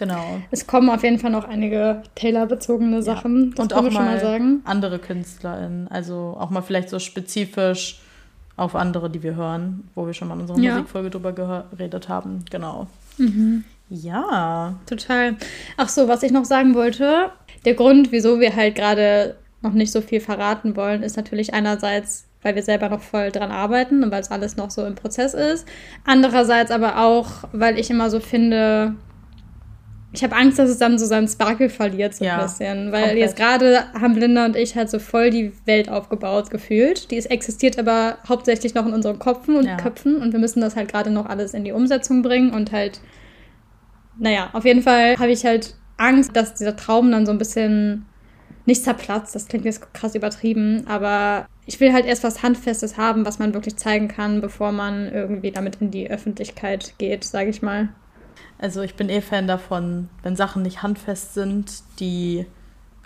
genau. 0.00 0.40
es 0.50 0.66
kommen 0.66 0.90
auf 0.90 1.04
jeden 1.04 1.20
Fall 1.20 1.30
noch 1.30 1.44
einige 1.44 2.02
Taylor-bezogene 2.16 3.02
Sachen. 3.02 3.52
Das 3.54 3.62
und 3.62 3.74
auch 3.74 3.82
mal 3.82 3.90
mal 3.92 4.20
sagen. 4.20 4.62
andere 4.64 4.98
KünstlerInnen, 4.98 5.86
also 5.88 6.36
auch 6.40 6.50
mal 6.50 6.62
vielleicht 6.62 6.88
so 6.88 6.98
spezifisch 6.98 8.00
auf 8.56 8.74
andere, 8.74 9.08
die 9.08 9.22
wir 9.22 9.36
hören, 9.36 9.88
wo 9.94 10.06
wir 10.06 10.12
schon 10.12 10.28
mal 10.28 10.34
in 10.34 10.40
unserer 10.40 10.58
Ja. 10.58 10.72
Musikfolge 10.72 11.10
drüber 11.10 11.32
geredet 11.32 12.08
haben. 12.08 12.44
Genau. 12.50 12.88
Mhm. 13.16 13.64
Ja. 13.88 14.74
Total. 14.86 15.36
Ach 15.76 15.88
so, 15.88 16.08
was 16.08 16.22
ich 16.22 16.32
noch 16.32 16.44
sagen 16.44 16.74
wollte, 16.74 17.30
der 17.64 17.74
Grund, 17.74 18.12
wieso 18.12 18.40
wir 18.40 18.54
halt 18.56 18.74
gerade 18.74 19.36
noch 19.62 19.72
nicht 19.72 19.92
so 19.92 20.00
viel 20.00 20.20
verraten 20.20 20.76
wollen, 20.76 21.02
ist 21.02 21.16
natürlich 21.16 21.52
einerseits, 21.52 22.26
weil 22.42 22.54
wir 22.54 22.62
selber 22.62 22.88
noch 22.88 23.00
voll 23.02 23.30
dran 23.30 23.50
arbeiten 23.50 24.02
und 24.02 24.10
weil 24.10 24.20
es 24.20 24.30
alles 24.30 24.56
noch 24.56 24.70
so 24.70 24.84
im 24.86 24.94
Prozess 24.94 25.34
ist. 25.34 25.66
Andererseits 26.04 26.70
aber 26.70 26.98
auch, 26.98 27.44
weil 27.52 27.78
ich 27.78 27.90
immer 27.90 28.10
so 28.10 28.20
finde, 28.20 28.94
ich 30.12 30.24
habe 30.24 30.34
Angst, 30.36 30.58
dass 30.58 30.68
es 30.70 30.78
dann 30.78 30.98
so 30.98 31.06
seinen 31.06 31.28
Sparkle 31.28 31.68
verliert, 31.70 32.14
so 32.14 32.24
Ja, 32.24 32.38
ein 32.38 32.42
bisschen. 32.46 32.92
Weil 32.92 33.14
komplett. 33.14 33.18
jetzt 33.18 33.36
gerade 33.36 33.84
haben 33.94 34.16
Linda 34.16 34.44
und 34.44 34.56
ich 34.56 34.74
halt 34.74 34.90
so 34.90 34.98
voll 34.98 35.30
die 35.30 35.52
Welt 35.66 35.88
aufgebaut 35.88 36.50
gefühlt. 36.50 37.10
Die 37.10 37.16
ist, 37.16 37.26
existiert 37.26 37.78
aber 37.78 38.18
hauptsächlich 38.28 38.74
noch 38.74 38.86
in 38.86 38.92
unseren 38.92 39.18
Köpfen 39.20 39.56
und 39.56 39.66
Ja. 39.66 39.76
Köpfen 39.76 40.16
und 40.20 40.32
wir 40.32 40.40
müssen 40.40 40.60
das 40.60 40.74
halt 40.76 40.90
gerade 40.90 41.10
noch 41.10 41.26
alles 41.26 41.54
in 41.54 41.64
die 41.64 41.72
Umsetzung 41.72 42.22
bringen 42.22 42.52
und 42.52 42.72
halt, 42.72 43.00
naja, 44.18 44.50
auf 44.52 44.64
jeden 44.64 44.82
Fall 44.82 45.16
habe 45.18 45.30
ich 45.30 45.44
halt 45.44 45.74
Angst, 45.96 46.34
dass 46.36 46.54
dieser 46.54 46.76
Traum 46.76 47.10
dann 47.10 47.26
so 47.26 47.32
ein 47.32 47.38
bisschen 47.38 48.06
nicht 48.66 48.82
zerplatzt. 48.84 49.34
Das 49.34 49.46
klingt 49.48 49.64
jetzt 49.64 49.92
krass 49.94 50.14
übertrieben, 50.14 50.84
aber 50.86 51.46
ich 51.66 51.80
will 51.80 51.92
halt 51.92 52.06
erst 52.06 52.24
was 52.24 52.42
Handfestes 52.42 52.96
haben, 52.96 53.24
was 53.24 53.38
man 53.38 53.54
wirklich 53.54 53.76
zeigen 53.76 54.08
kann, 54.08 54.40
bevor 54.40 54.72
man 54.72 55.10
irgendwie 55.12 55.52
damit 55.52 55.76
in 55.80 55.90
die 55.90 56.10
Öffentlichkeit 56.10 56.94
geht, 56.98 57.24
sage 57.24 57.50
ich 57.50 57.62
mal. 57.62 57.90
Also 58.60 58.82
ich 58.82 58.94
bin 58.94 59.08
eh 59.08 59.22
Fan 59.22 59.46
davon, 59.46 60.08
wenn 60.22 60.36
Sachen 60.36 60.62
nicht 60.62 60.82
handfest 60.82 61.34
sind, 61.34 61.82
die 61.98 62.44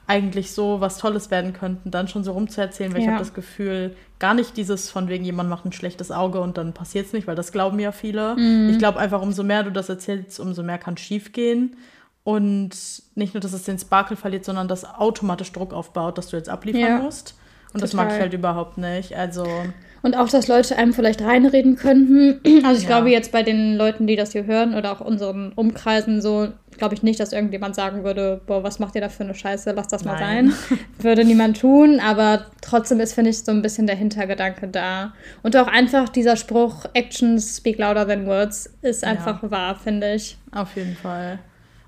eigentlich 0.07 0.53
so 0.53 0.81
was 0.81 0.99
Tolles 0.99 1.31
werden 1.31 1.53
könnten, 1.55 1.91
dann 1.91 2.09
schon 2.09 2.25
so 2.25 2.33
rumzuerzählen, 2.33 2.93
weil 2.93 3.01
ich 3.01 3.07
Ja. 3.07 3.13
habe 3.13 3.21
das 3.25 3.33
Gefühl, 3.33 3.97
gar 4.19 4.35
nicht 4.35 4.57
dieses 4.57 4.91
von 4.91 5.09
wegen 5.09 5.25
jemand 5.25 5.49
macht 5.49 5.65
ein 5.65 5.73
schlechtes 5.73 6.11
Auge 6.11 6.41
und 6.41 6.59
dann 6.59 6.73
passiert 6.75 7.07
es 7.07 7.13
nicht, 7.13 7.27
weil 7.27 7.37
das 7.37 7.53
glauben 7.53 7.79
ja 7.79 7.93
viele. 7.93 8.37
Mhm. 8.37 8.69
Ich 8.71 8.79
glaube 8.79 8.99
einfach, 8.99 9.23
umso 9.23 9.43
mehr 9.45 9.63
du 9.63 9.71
das 9.73 9.89
erzählst, 9.89 10.41
umso 10.41 10.63
mehr 10.63 10.77
kann 10.79 10.97
schief 10.97 11.33
gehen. 11.33 11.77
Und 12.23 12.71
nicht 13.15 13.35
nur, 13.35 13.41
dass 13.41 13.53
es 13.53 13.63
den 13.65 13.79
Sparkle 13.79 14.17
verliert, 14.17 14.45
sondern 14.45 14.67
dass 14.67 14.85
automatisch 14.85 15.53
Druck 15.53 15.73
aufbaut, 15.73 16.19
dass 16.19 16.29
du 16.29 16.37
jetzt 16.37 16.49
abliefern 16.49 16.81
Ja. 16.83 16.99
musst. 16.99 17.35
Und 17.73 17.83
das 17.83 17.93
mag 17.93 18.07
ich 18.07 18.13
Total. 18.15 18.23
halt 18.23 18.35
überhaupt 18.35 18.79
nicht. 18.79 19.17
Also, 19.17 19.65
Und 20.05 20.17
auch, 20.19 20.29
dass 20.29 20.49
Leute 20.49 20.77
einem 20.77 20.93
vielleicht 20.93 21.23
reinreden 21.23 21.77
könnten. 21.77 22.39
Also 22.65 22.77
ich 22.77 22.83
Ja. 22.83 22.89
glaube 22.91 23.09
jetzt 23.11 23.33
bei 23.33 23.43
den 23.43 23.75
Leuten, 23.77 24.07
die 24.07 24.17
das 24.17 24.33
hier 24.33 24.45
hören 24.45 24.75
oder 24.75 24.93
auch 24.93 25.01
unseren 25.01 25.53
Umkreisen 25.53 26.21
so, 26.21 26.49
glaube 26.77 26.95
ich 26.95 27.03
nicht, 27.03 27.19
dass 27.21 27.33
irgendjemand 27.33 27.75
sagen 27.75 28.05
würde, 28.05 28.41
boah, 28.47 28.63
was 28.63 28.79
macht 28.79 28.95
ihr 28.97 29.01
da 29.01 29.09
für 29.09 29.25
eine 29.25 29.35
Scheiße, 29.35 29.73
lass 29.73 29.89
das 29.89 30.05
mal 30.05 30.21
Nein. 30.21 30.51
sein. 30.51 30.79
Würde 30.99 31.25
niemand 31.25 31.59
tun, 31.61 32.01
aber 32.01 32.45
trotzdem 32.61 33.01
ist, 33.01 33.15
finde 33.15 33.31
ich, 33.31 33.39
so 33.39 33.51
ein 33.53 33.63
bisschen 33.63 33.87
der 33.87 33.97
Hintergedanke 33.97 34.69
da. 34.69 35.15
Und 35.43 35.57
auch 35.57 35.69
einfach 35.69 36.11
dieser 36.11 36.37
Spruch, 36.37 36.85
Actions 36.93 37.57
speak 37.57 37.79
louder 37.79 38.07
than 38.07 38.27
words, 38.27 38.71
ist 38.83 39.03
Ja. 39.05 39.09
einfach 39.09 39.39
wahr, 39.51 39.75
finde 39.77 40.15
ich. 40.15 40.37
Auf 40.53 40.77
jeden 40.77 40.97
Fall. 40.97 41.39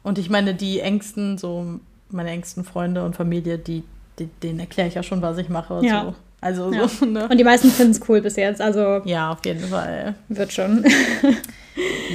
Und 0.02 0.16
ich 0.18 0.30
meine, 0.30 0.54
die 0.54 0.80
engsten, 0.80 1.36
so 1.36 1.80
meine 2.10 2.30
engsten 2.30 2.64
Freunde 2.64 3.04
und 3.04 3.14
Familie, 3.14 3.58
die, 3.58 3.82
die 4.18 4.28
denen 4.42 4.60
erkläre 4.60 4.88
ich 4.88 4.94
ja 4.94 5.02
schon, 5.02 5.20
was 5.20 5.36
ich 5.36 5.50
mache. 5.50 5.80
Ja. 5.84 6.04
So. 6.06 6.14
Also 6.40 6.70
Ja. 6.72 6.86
so, 6.88 7.06
ne? 7.06 7.28
Und 7.28 7.38
die 7.38 7.44
meisten 7.44 7.70
finden 7.70 7.92
es 7.92 8.00
cool 8.08 8.20
bis 8.20 8.36
jetzt, 8.36 8.60
also 8.60 9.00
Ja, 9.04 9.32
auf 9.32 9.44
jeden 9.44 9.66
Fall. 9.68 10.14
wird 10.28 10.52
schon. 10.52 10.84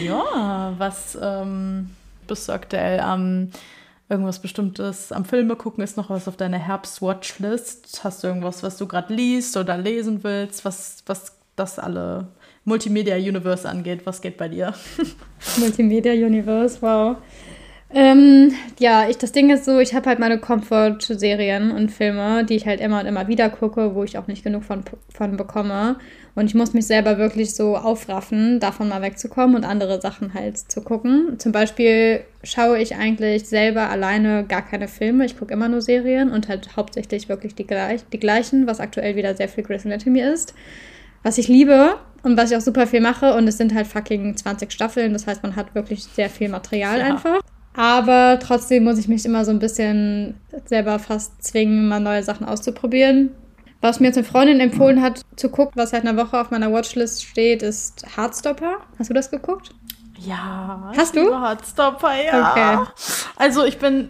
Ja, 0.04 0.74
was 0.78 1.18
ähm, 1.22 1.92
bist 2.28 2.48
du 2.50 2.54
aktuell 2.54 3.00
am 3.00 3.50
irgendwas 4.10 4.40
Bestimmtes 4.40 5.12
am 5.12 5.24
Filme 5.26 5.56
gucken? 5.56 5.84
Ist 5.84 5.98
noch 5.98 6.10
was 6.10 6.28
auf 6.28 6.36
deiner 6.38 6.58
Herbst-Watchlist? 6.58 8.02
Hast 8.04 8.24
du 8.24 8.28
irgendwas, 8.28 8.64
was 8.64 8.78
du 8.78 8.88
gerade 8.88 9.14
liest 9.14 9.56
oder 9.58 9.78
lesen 9.78 10.24
willst? 10.24 10.66
Was, 10.66 11.04
was 11.06 11.38
das 11.56 11.78
alle 11.78 12.28
Multimedia-Universe 12.66 13.70
angeht? 13.70 14.02
Was 14.06 14.22
geht 14.22 14.38
bei 14.38 14.48
dir? 14.50 14.74
Multimedia 15.58 16.14
Universe, 16.14 16.78
wow. 16.82 17.18
Ähm, 17.94 18.54
ja, 18.80 19.10
ich, 19.10 19.18
das 19.18 19.32
Ding 19.32 19.50
ist 19.50 19.66
so, 19.66 19.80
ich 19.80 19.94
habe 19.94 20.10
halt 20.10 20.20
meine 20.20 20.40
Comfort-Serien 20.40 21.72
und 21.72 21.92
Filme, 21.92 22.46
die 22.46 22.56
ich 22.56 22.66
halt 22.66 22.80
immer 22.80 23.02
und 23.02 23.06
immer 23.06 23.28
wieder 23.28 23.50
gucke, 23.50 23.96
wo 23.96 24.04
ich 24.04 24.18
auch 24.18 24.28
nicht 24.28 24.44
genug 24.44 24.64
von, 24.64 24.84
von 25.14 25.36
bekomme. 25.36 25.98
Und 26.34 26.46
ich 26.46 26.56
muss 26.56 26.74
mich 26.74 26.88
selber 26.88 27.18
wirklich 27.18 27.54
so 27.54 27.76
aufraffen, 27.76 28.62
davon 28.62 28.88
mal 28.88 29.02
wegzukommen 29.02 29.58
und 29.58 29.66
andere 29.66 30.00
Sachen 30.00 30.34
halt 30.34 30.58
zu 30.58 30.82
gucken. 30.82 31.36
Zum 31.38 31.52
Beispiel 31.52 32.22
schaue 32.44 32.80
ich 32.80 32.96
eigentlich 32.96 33.50
selber 33.50 33.90
alleine 33.90 34.46
gar 34.46 34.62
keine 34.62 34.88
Filme. 34.88 35.26
Ich 35.26 35.38
gucke 35.38 35.54
immer 35.54 35.68
nur 35.68 35.82
Serien 35.82 36.32
und 36.32 36.48
halt 36.48 36.78
hauptsächlich 36.78 37.28
wirklich 37.28 37.56
die, 37.56 37.68
gleich, 37.68 38.02
die 38.14 38.20
gleichen, 38.20 38.68
was 38.68 38.80
aktuell 38.80 39.18
wieder 39.18 39.36
sehr 39.36 39.50
viel 39.50 39.64
Grey's 39.66 39.86
Anatomy 39.86 40.22
ist 40.22 40.54
was 41.24 41.38
ich 41.38 41.48
liebe 41.48 41.98
und 42.24 42.38
was 42.38 42.52
ich 42.52 42.58
auch 42.58 42.62
super 42.62 42.88
viel 42.88 43.02
mache. 43.02 43.34
Und 43.34 43.48
es 43.48 43.58
sind 43.58 43.74
halt 43.74 43.88
fucking 43.88 44.36
20 44.36 44.72
Staffeln. 44.72 45.14
Das 45.14 45.28
heißt, 45.28 45.44
man 45.44 45.56
hat 45.56 45.76
wirklich 45.76 46.04
sehr 46.04 46.30
viel 46.30 46.50
Material 46.50 47.00
Ja. 47.00 47.06
einfach. 47.06 47.40
Aber 47.74 48.38
trotzdem 48.42 48.84
muss 48.84 48.98
ich 48.98 49.08
mich 49.08 49.26
immer 49.26 49.46
so 49.46 49.52
ein 49.52 49.60
bisschen 49.60 50.36
selber 50.66 51.00
fast 51.00 51.42
zwingen, 51.44 51.88
mal 51.88 52.00
neue 52.00 52.24
Sachen 52.24 52.46
auszuprobieren. 52.46 53.32
Was 53.80 54.00
mir 54.00 54.08
jetzt 54.08 54.18
eine 54.18 54.28
Freundin 54.28 54.60
empfohlen 54.60 55.02
hat, 55.02 55.22
zu 55.38 55.50
gucken, 55.50 55.74
was 55.76 55.90
seit 55.92 56.06
einer 56.06 56.16
Woche 56.16 56.40
auf 56.40 56.52
meiner 56.52 56.72
Watchlist 56.72 57.24
steht, 57.26 57.64
ist 57.64 58.06
Heartstopper. 58.16 58.74
Hast 59.00 59.10
du 59.10 59.14
das 59.14 59.32
geguckt? 59.32 59.72
Ja. 60.20 60.92
Hast 60.96 61.16
du? 61.16 61.34
Heartstopper, 61.34 62.12
ja. 62.24 62.52
Okay. 62.52 62.78
Also 63.38 63.64
ich 63.66 63.80
bin, 63.80 64.10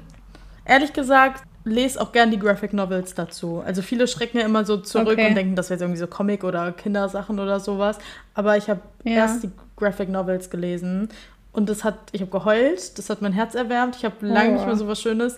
ehrlich 0.65 0.91
gesagt, 0.91 1.43
lese 1.63 2.02
auch 2.02 2.12
gern 2.12 2.32
die 2.32 2.39
Graphic 2.39 2.74
Novels 2.74 3.13
dazu. 3.13 3.62
Also 3.65 3.82
viele 3.82 4.08
schrecken 4.08 4.39
ja 4.39 4.45
immer 4.45 4.65
so 4.65 4.78
zurück 4.78 5.10
Okay. 5.13 5.28
und 5.30 5.36
denken, 5.36 5.56
das 5.56 5.69
wäre 5.69 5.76
jetzt 5.76 5.84
irgendwie 5.84 6.00
so 6.00 6.08
Comic 6.08 6.43
oder 6.43 6.71
Kindersachen 6.74 7.39
oder 7.39 7.60
sowas. 7.60 7.97
Aber 8.34 8.58
ich 8.58 8.69
habe 8.69 8.82
Ja. 9.04 9.12
erst 9.17 9.43
die 9.43 9.52
Graphic 9.78 10.10
Novels 10.10 10.50
gelesen 10.50 11.10
und 11.54 11.70
das 11.70 11.84
hat, 11.84 11.96
ich 12.12 12.22
habe 12.22 12.32
geheult, 12.32 12.98
das 12.98 13.10
hat 13.10 13.22
mein 13.22 13.34
Herz 13.34 13.56
erwärmt. 13.56 13.96
Ich 13.98 14.06
habe 14.06 14.16
lange 14.26 14.52
Oh. 14.52 14.54
nicht 14.56 14.66
mehr 14.66 14.76
so 14.78 14.88
was 14.88 15.02
Schönes 15.02 15.38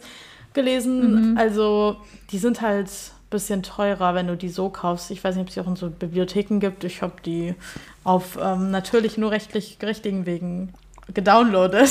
gelesen. 0.53 1.35
Also 1.37 1.97
die 2.31 2.37
sind 2.37 2.61
halt 2.61 2.87
ein 2.87 3.29
bisschen 3.31 3.63
teurer, 3.63 4.13
wenn 4.13 4.27
du 4.27 4.37
die 4.37 4.49
so 4.49 4.69
kaufst. 4.69 5.09
Ich 5.09 5.23
weiß 5.23 5.35
nicht, 5.35 5.41
ob 5.41 5.47
es 5.47 5.53
die 5.55 5.61
auch 5.61 5.67
in 5.67 5.75
so 5.75 5.89
Bibliotheken 5.89 6.59
gibt. 6.59 6.83
Ich 6.83 7.01
habe 7.01 7.13
die 7.25 7.55
auf 8.03 8.37
ähm, 8.41 8.69
natürlich 8.69 9.17
nur 9.17 9.31
rechtlich 9.31 9.77
richtigen 9.81 10.25
Wegen 10.27 10.73
gedownloadet. 11.13 11.89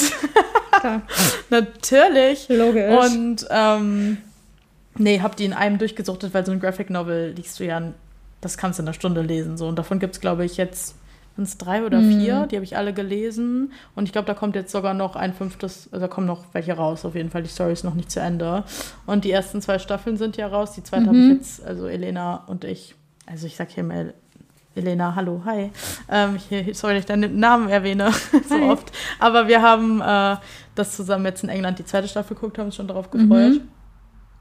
Klar. 0.81 1.03
Natürlich. 1.51 2.49
Logisch. 2.49 3.11
Und 3.13 3.47
ähm, 3.51 4.19
nee, 4.97 5.21
hab 5.21 5.37
die 5.37 5.45
in 5.45 5.53
einem 5.53 5.79
durchgesuchtet, 5.79 6.33
weil 6.35 6.47
so 6.47 6.53
ein 6.53 6.61
Graphic 6.61 6.91
Novel 6.91 7.33
liest 7.37 7.59
du 7.61 7.65
ja, 7.65 7.83
das 8.41 8.57
kannst 8.57 8.79
du 8.79 8.83
in 8.83 8.89
einer 8.89 8.95
Stunde 8.95 9.23
lesen. 9.23 9.57
So. 9.57 9.67
Und 9.67 9.77
davon 9.77 9.99
gibt 9.99 10.15
es, 10.15 10.21
glaube 10.21 10.45
ich, 10.45 10.57
jetzt 10.57 10.95
sind's 11.37 11.57
drei 11.59 11.85
oder 11.85 12.01
Mhm. 12.01 12.21
vier. 12.21 12.47
Die 12.51 12.57
habe 12.57 12.65
ich 12.65 12.77
alle 12.77 12.93
gelesen. 12.93 13.73
Und 13.95 14.05
ich 14.05 14.13
glaube, 14.13 14.27
da 14.27 14.35
kommt 14.35 14.55
jetzt 14.55 14.73
sogar 14.73 14.95
noch 14.95 15.17
ein 15.17 15.33
fünftes, 15.35 15.89
also 15.93 16.07
da 16.07 16.09
kommen 16.09 16.27
noch 16.27 16.45
welche 16.53 16.75
raus, 16.75 17.05
auf 17.05 17.15
jeden 17.15 17.31
Fall. 17.31 17.43
Die 17.43 17.49
Story 17.49 17.73
ist 17.73 17.85
noch 17.85 17.95
nicht 17.95 18.11
zu 18.11 18.21
Ende. 18.21 18.65
Und 19.07 19.25
die 19.25 19.31
ersten 19.31 19.61
zwei 19.63 19.79
Staffeln 19.79 20.17
sind 20.17 20.37
ja 20.37 20.47
raus. 20.47 20.73
Die 20.73 20.83
zweite 20.83 21.07
habe 21.07 21.17
ich 21.19 21.25
Mhm. 21.29 21.33
jetzt, 21.37 21.65
also 21.65 21.87
Elena 21.87 22.45
und 22.47 22.65
ich, 22.65 22.95
also 23.27 23.47
ich 23.47 23.57
sag 23.57 23.71
hier 23.71 23.85
mal 23.85 24.15
Elena, 24.75 25.15
hallo, 25.15 25.43
hi. 25.45 25.71
Ähm, 26.11 26.37
hier, 26.37 26.75
sorry, 26.75 26.95
dass 26.95 27.01
ich 27.01 27.07
deinen 27.07 27.39
Namen 27.39 27.69
erwähne 27.69 28.11
so 28.49 28.55
Hi. 28.55 28.71
oft. 28.71 28.91
Aber 29.19 29.47
wir 29.47 29.61
haben 29.61 30.01
äh, 30.01 30.37
das 30.75 30.97
zusammen 30.97 31.27
jetzt 31.27 31.43
in 31.45 31.51
England 31.51 31.79
die 31.79 31.85
zweite 31.85 32.09
Staffel 32.09 32.35
geguckt, 32.35 32.57
haben 32.59 32.67
uns 32.67 32.77
schon 32.77 32.89
darauf 32.89 33.11
gefreut. 33.11 33.53
Mhm. 33.55 33.69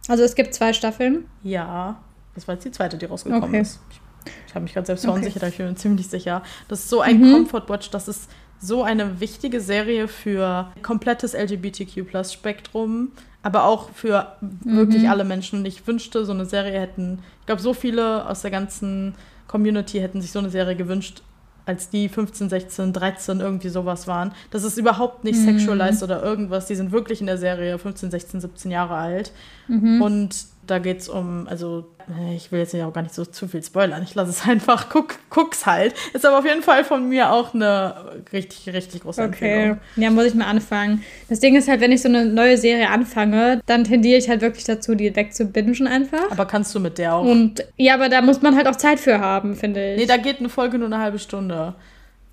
Also 0.07 0.23
es 0.23 0.33
gibt 0.35 0.53
zwei 0.53 0.71
Staffeln. 0.71 1.25
Ja, 1.43 1.97
das 2.33 2.47
war 2.47 2.55
jetzt 2.55 2.63
die 2.63 2.71
zweite, 2.71 2.97
die 2.97 3.05
rausgekommen 3.05 3.43
Okay. 3.43 3.59
ist. 3.61 3.81
Ich, 3.91 3.99
ich 4.47 4.53
habe 4.55 4.63
mich 4.63 4.73
gerade 4.73 4.85
selbst 4.87 5.03
Okay. 5.03 5.11
verunsichert, 5.13 5.43
aber 5.43 5.51
ich 5.51 5.57
bin 5.57 5.67
mir 5.67 5.75
ziemlich 5.75 6.07
sicher. 6.07 6.43
Das 6.67 6.79
ist 6.79 6.89
so 6.89 7.01
ein 7.01 7.19
Mhm. 7.21 7.31
Comfort 7.33 7.69
Watch, 7.69 7.89
das 7.89 8.07
ist 8.07 8.29
so 8.59 8.83
eine 8.83 9.19
wichtige 9.19 9.59
Serie 9.61 10.07
für 10.07 10.71
komplettes 10.83 11.33
LGBTQ-Spektrum, 11.33 13.11
aber 13.43 13.63
auch 13.65 13.89
für 13.91 14.35
wirklich 14.63 15.03
Mhm. 15.03 15.09
alle 15.09 15.23
Menschen. 15.23 15.59
Und 15.59 15.65
ich 15.65 15.85
wünschte, 15.87 16.25
so 16.25 16.31
eine 16.31 16.45
Serie 16.45 16.79
hätten, 16.79 17.19
ich 17.39 17.45
glaube, 17.47 17.61
so 17.61 17.73
viele 17.73 18.27
aus 18.29 18.41
der 18.41 18.51
ganzen 18.51 19.15
Community 19.47 19.99
hätten 19.99 20.21
sich 20.21 20.31
so 20.31 20.39
eine 20.39 20.49
Serie 20.49 20.75
gewünscht, 20.75 21.23
als 21.65 21.89
die 21.89 22.09
15, 22.09 22.49
16, 22.49 22.91
13 22.93 23.39
irgendwie 23.39 23.69
sowas 23.69 24.07
waren. 24.07 24.31
Das 24.49 24.63
ist 24.63 24.77
überhaupt 24.77 25.23
nicht 25.23 25.39
Mhm. 25.39 25.45
sexualized 25.57 26.03
oder 26.03 26.21
irgendwas. 26.23 26.65
Die 26.67 26.75
sind 26.75 26.91
wirklich 26.91 27.21
in 27.21 27.27
der 27.27 27.37
Serie 27.37 27.77
15, 27.77 28.09
16, 28.11 28.41
17 28.41 28.71
Jahre 28.71 28.95
alt. 28.95 29.31
Mhm. 29.67 30.01
Und 30.01 30.35
da 30.67 30.79
geht 30.79 30.99
es 30.99 31.09
um, 31.09 31.47
also 31.49 31.85
äh, 32.07 32.35
ich 32.35 32.51
will 32.51 32.59
jetzt 32.59 32.73
ja 32.73 32.87
auch 32.87 32.93
gar 32.93 33.01
nicht 33.01 33.15
so 33.15 33.25
zu 33.25 33.47
viel 33.47 33.63
spoilern. 33.63 34.03
Ich 34.03 34.13
lasse 34.15 34.29
es 34.29 34.47
einfach, 34.47 34.89
guck, 34.89 35.15
guck's 35.29 35.65
halt. 35.65 35.93
Ist 36.13 36.25
aber 36.25 36.39
auf 36.39 36.45
jeden 36.45 36.61
Fall 36.61 36.83
von 36.83 37.09
mir 37.09 37.31
auch 37.31 37.53
eine 37.53 38.21
richtig, 38.31 38.73
richtig 38.73 39.01
große 39.01 39.21
Okay, 39.23 39.53
Empfehlung. 39.53 39.79
ja, 39.95 40.11
muss 40.11 40.25
ich 40.25 40.33
mal 40.35 40.45
anfangen. 40.45 41.03
Das 41.29 41.39
Ding 41.39 41.55
ist 41.55 41.67
halt, 41.67 41.81
wenn 41.81 41.91
ich 41.91 42.01
so 42.01 42.09
eine 42.09 42.25
neue 42.25 42.57
Serie 42.57 42.89
anfange, 42.89 43.59
dann 43.65 43.83
tendiere 43.83 44.17
ich 44.17 44.29
halt 44.29 44.41
wirklich 44.41 44.63
dazu, 44.65 44.95
die 44.95 45.13
wegzubingen 45.15 45.87
einfach. 45.87 46.29
Aber 46.31 46.45
kannst 46.45 46.73
du 46.75 46.79
mit 46.79 46.97
der 46.97 47.15
auch? 47.15 47.25
Und 47.25 47.65
ja, 47.77 47.95
aber 47.95 48.07
da 48.09 48.21
muss 48.21 48.41
man 48.41 48.55
halt 48.55 48.67
auch 48.67 48.75
Zeit 48.77 48.99
für 48.99 49.19
haben, 49.19 49.55
finde 49.55 49.93
ich. 49.93 49.99
nee, 49.99 50.05
da 50.05 50.17
geht 50.17 50.39
eine 50.39 50.49
Folge 50.49 50.77
nur 50.77 50.87
eine 50.87 50.99
halbe 50.99 51.19
Stunde. 51.19 51.73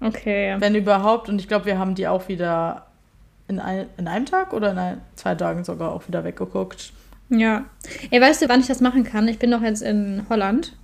okay. 0.01 0.57
Wenn 0.59 0.75
überhaupt. 0.75 1.29
Und 1.29 1.41
ich 1.41 1.49
glaube, 1.49 1.65
wir 1.67 1.79
haben 1.79 1.95
die 1.95 2.07
auch 2.09 2.29
wieder 2.29 2.87
in, 3.49 3.59
ein, 3.59 3.87
in 3.97 4.07
einem 4.07 4.27
Tag 4.27 4.53
oder 4.53 4.71
in 4.73 4.79
ein, 4.79 5.01
zwei 5.17 5.35
Tagen 5.35 5.65
sogar 5.65 5.93
auch 5.93 6.07
wieder 6.07 6.25
weggeguckt. 6.25 6.93
Ja. 7.31 7.65
Ey, 8.11 8.21
weißt 8.21 8.43
du, 8.43 8.49
wann 8.49 8.61
ich 8.61 8.67
das 8.67 8.81
machen 8.81 9.05
kann? 9.05 9.29
Ich 9.29 9.39
bin 9.39 9.51
doch 9.51 9.63
jetzt 9.63 9.83
in 9.83 10.27
Holland 10.29 10.77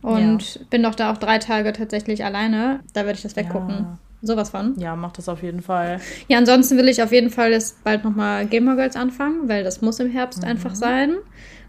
und 0.00 0.68
bin 0.70 0.82
doch 0.82 0.94
da 0.94 1.12
auch 1.12 1.18
drei 1.18 1.38
Tage 1.38 1.72
tatsächlich 1.72 2.24
alleine. 2.24 2.80
Da 2.92 3.04
werde 3.04 3.16
ich 3.16 3.22
das 3.22 3.36
weggucken. 3.36 3.70
Ja. 3.70 3.98
Sowas 4.24 4.50
von. 4.50 4.78
Ja, 4.78 4.94
mach 4.94 5.12
das 5.12 5.28
auf 5.28 5.42
jeden 5.42 5.62
Fall. 5.62 6.00
Ja, 6.28 6.38
ansonsten 6.38 6.78
will 6.78 6.88
ich 6.88 7.02
auf 7.02 7.10
jeden 7.10 7.30
Fall 7.30 7.50
jetzt 7.50 7.82
bald 7.82 8.04
nochmal 8.04 8.46
Gamer 8.46 8.76
Girls 8.76 8.94
anfangen, 8.94 9.48
weil 9.48 9.64
das 9.64 9.82
muss 9.82 9.98
im 9.98 10.10
Herbst 10.10 10.42
mhm. 10.42 10.48
einfach 10.48 10.76
sein. 10.76 11.16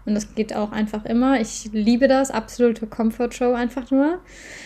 Und 0.06 0.14
das 0.14 0.34
geht 0.34 0.54
auch 0.54 0.70
einfach 0.70 1.04
immer. 1.04 1.40
Ich 1.40 1.70
liebe 1.72 2.06
das. 2.06 2.30
Absolute 2.30 2.86
Comfort 2.86 3.32
Show 3.32 3.54
einfach 3.54 3.90
nur. 3.90 4.20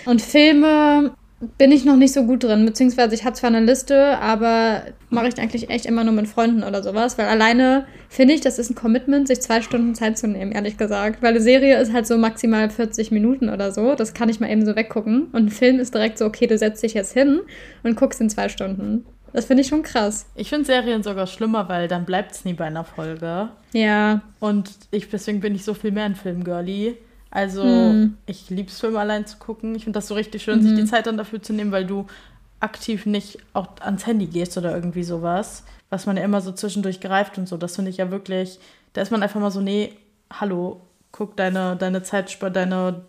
Und 0.05 0.21
Filme 0.21 1.13
bin 1.57 1.71
ich 1.71 1.85
noch 1.85 1.97
nicht 1.97 2.13
so 2.13 2.25
gut 2.25 2.43
drin, 2.43 2.67
beziehungsweise 2.67 3.15
ich 3.15 3.25
habe 3.25 3.37
zwar 3.37 3.49
eine 3.49 3.61
Liste, 3.61 4.19
aber 4.19 4.83
mache 5.09 5.29
ich 5.29 5.39
eigentlich 5.39 5.71
echt 5.71 5.87
immer 5.87 6.03
nur 6.03 6.13
mit 6.13 6.27
Freunden 6.27 6.65
oder 6.65 6.83
sowas, 6.83 7.17
weil 7.17 7.27
alleine 7.27 7.87
finde 8.09 8.35
ich, 8.35 8.41
das 8.41 8.59
ist 8.59 8.71
ein 8.71 8.75
Commitment, 8.75 9.29
sich 9.29 9.41
zwei 9.41 9.63
Stunden 9.63 9.95
Zeit 9.95 10.19
zu 10.19 10.27
nehmen, 10.27 10.51
ehrlich 10.51 10.77
gesagt. 10.77 11.23
Weil 11.23 11.31
eine 11.31 11.41
Serie 11.41 11.81
ist 11.81 11.93
halt 11.93 12.09
so 12.09 12.19
maximal 12.19 12.69
40 12.71 13.13
Minuten 13.13 13.51
oder 13.51 13.71
so, 13.71 13.95
das 13.95 14.15
kann 14.15 14.29
ich 14.29 14.41
mal 14.41 14.51
eben 14.51 14.67
so 14.67 14.75
weggucken. 14.75 15.29
Und 15.33 15.47
ein 15.47 15.51
Film 15.51 15.79
ist 15.79 15.95
direkt 15.95 16.19
so, 16.19 16.25
okay, 16.25 16.49
du 16.49 16.59
setzt 16.59 16.83
dich 16.83 16.95
jetzt 16.95 17.13
hin 17.13 17.41
und 17.85 17.97
guckst 17.97 18.21
in 18.21 18.31
zwei 18.31 18.49
Stunden. 18.49 19.07
Das 19.33 19.45
finde 19.45 19.61
ich 19.61 19.69
schon 19.69 19.83
krass. 19.83 20.27
Ich 20.35 20.49
finde 20.49 20.65
Serien 20.65 21.03
sogar 21.03 21.27
schlimmer, 21.27 21.69
weil 21.69 21.87
dann 21.87 22.05
bleibt 22.05 22.33
es 22.33 22.45
nie 22.45 22.55
bei 22.55 22.65
einer 22.65 22.85
Folge. 22.85 23.51
Ja. 23.73 24.23
Und 24.41 24.71
ich, 24.91 25.09
deswegen 25.09 25.41
bin 25.41 25.55
ich 25.55 25.65
so 25.65 25.75
viel 25.75 25.93
mehr 25.93 26.05
ein 26.05 26.17
Filmgirlie. 26.17 26.97
Also, 27.31 27.63
hm. 27.63 28.17
ich 28.27 28.49
liebe 28.51 28.71
es, 28.71 28.81
Filme 28.81 28.99
allein 28.99 29.27
zu 29.27 29.37
gucken. 29.39 29.75
Ich 29.75 29.85
finde 29.85 29.99
das 29.99 30.09
so 30.09 30.15
richtig 30.15 30.43
schön, 30.43 30.61
mhm. 30.61 30.63
sich 30.63 30.75
die 30.75 30.85
Zeit 30.87 31.07
dann 31.07 31.19
dafür 31.19 31.43
zu 31.43 31.53
nehmen, 31.53 31.73
weil 31.73 31.85
du 31.85 32.07
aktiv 32.61 33.07
nicht 33.07 33.39
auch 33.53 33.69
ans 33.81 34.07
Handy 34.07 34.27
gehst 34.27 34.57
oder 34.59 34.75
irgendwie 34.75 35.05
sowas, 35.05 35.65
was 35.91 36.07
man 36.07 36.17
ja 36.17 36.25
immer 36.25 36.41
so 36.41 36.53
zwischendurch 36.53 37.01
greift 37.01 37.39
und 37.39 37.49
so. 37.49 37.57
Das 37.57 37.77
finde 37.77 37.91
ich 37.91 37.99
ja 37.99 38.11
wirklich, 38.11 38.59
da 38.95 39.03
ist 39.03 39.13
man 39.13 39.23
einfach 39.23 39.41
mal 39.41 39.51
so, 39.51 39.61
nee, 39.61 39.93
hallo, 40.33 40.81
guck 41.13 41.37
deine, 41.37 41.77
deine 41.77 42.03
Zeit, 42.03 42.37
deine 42.55 43.03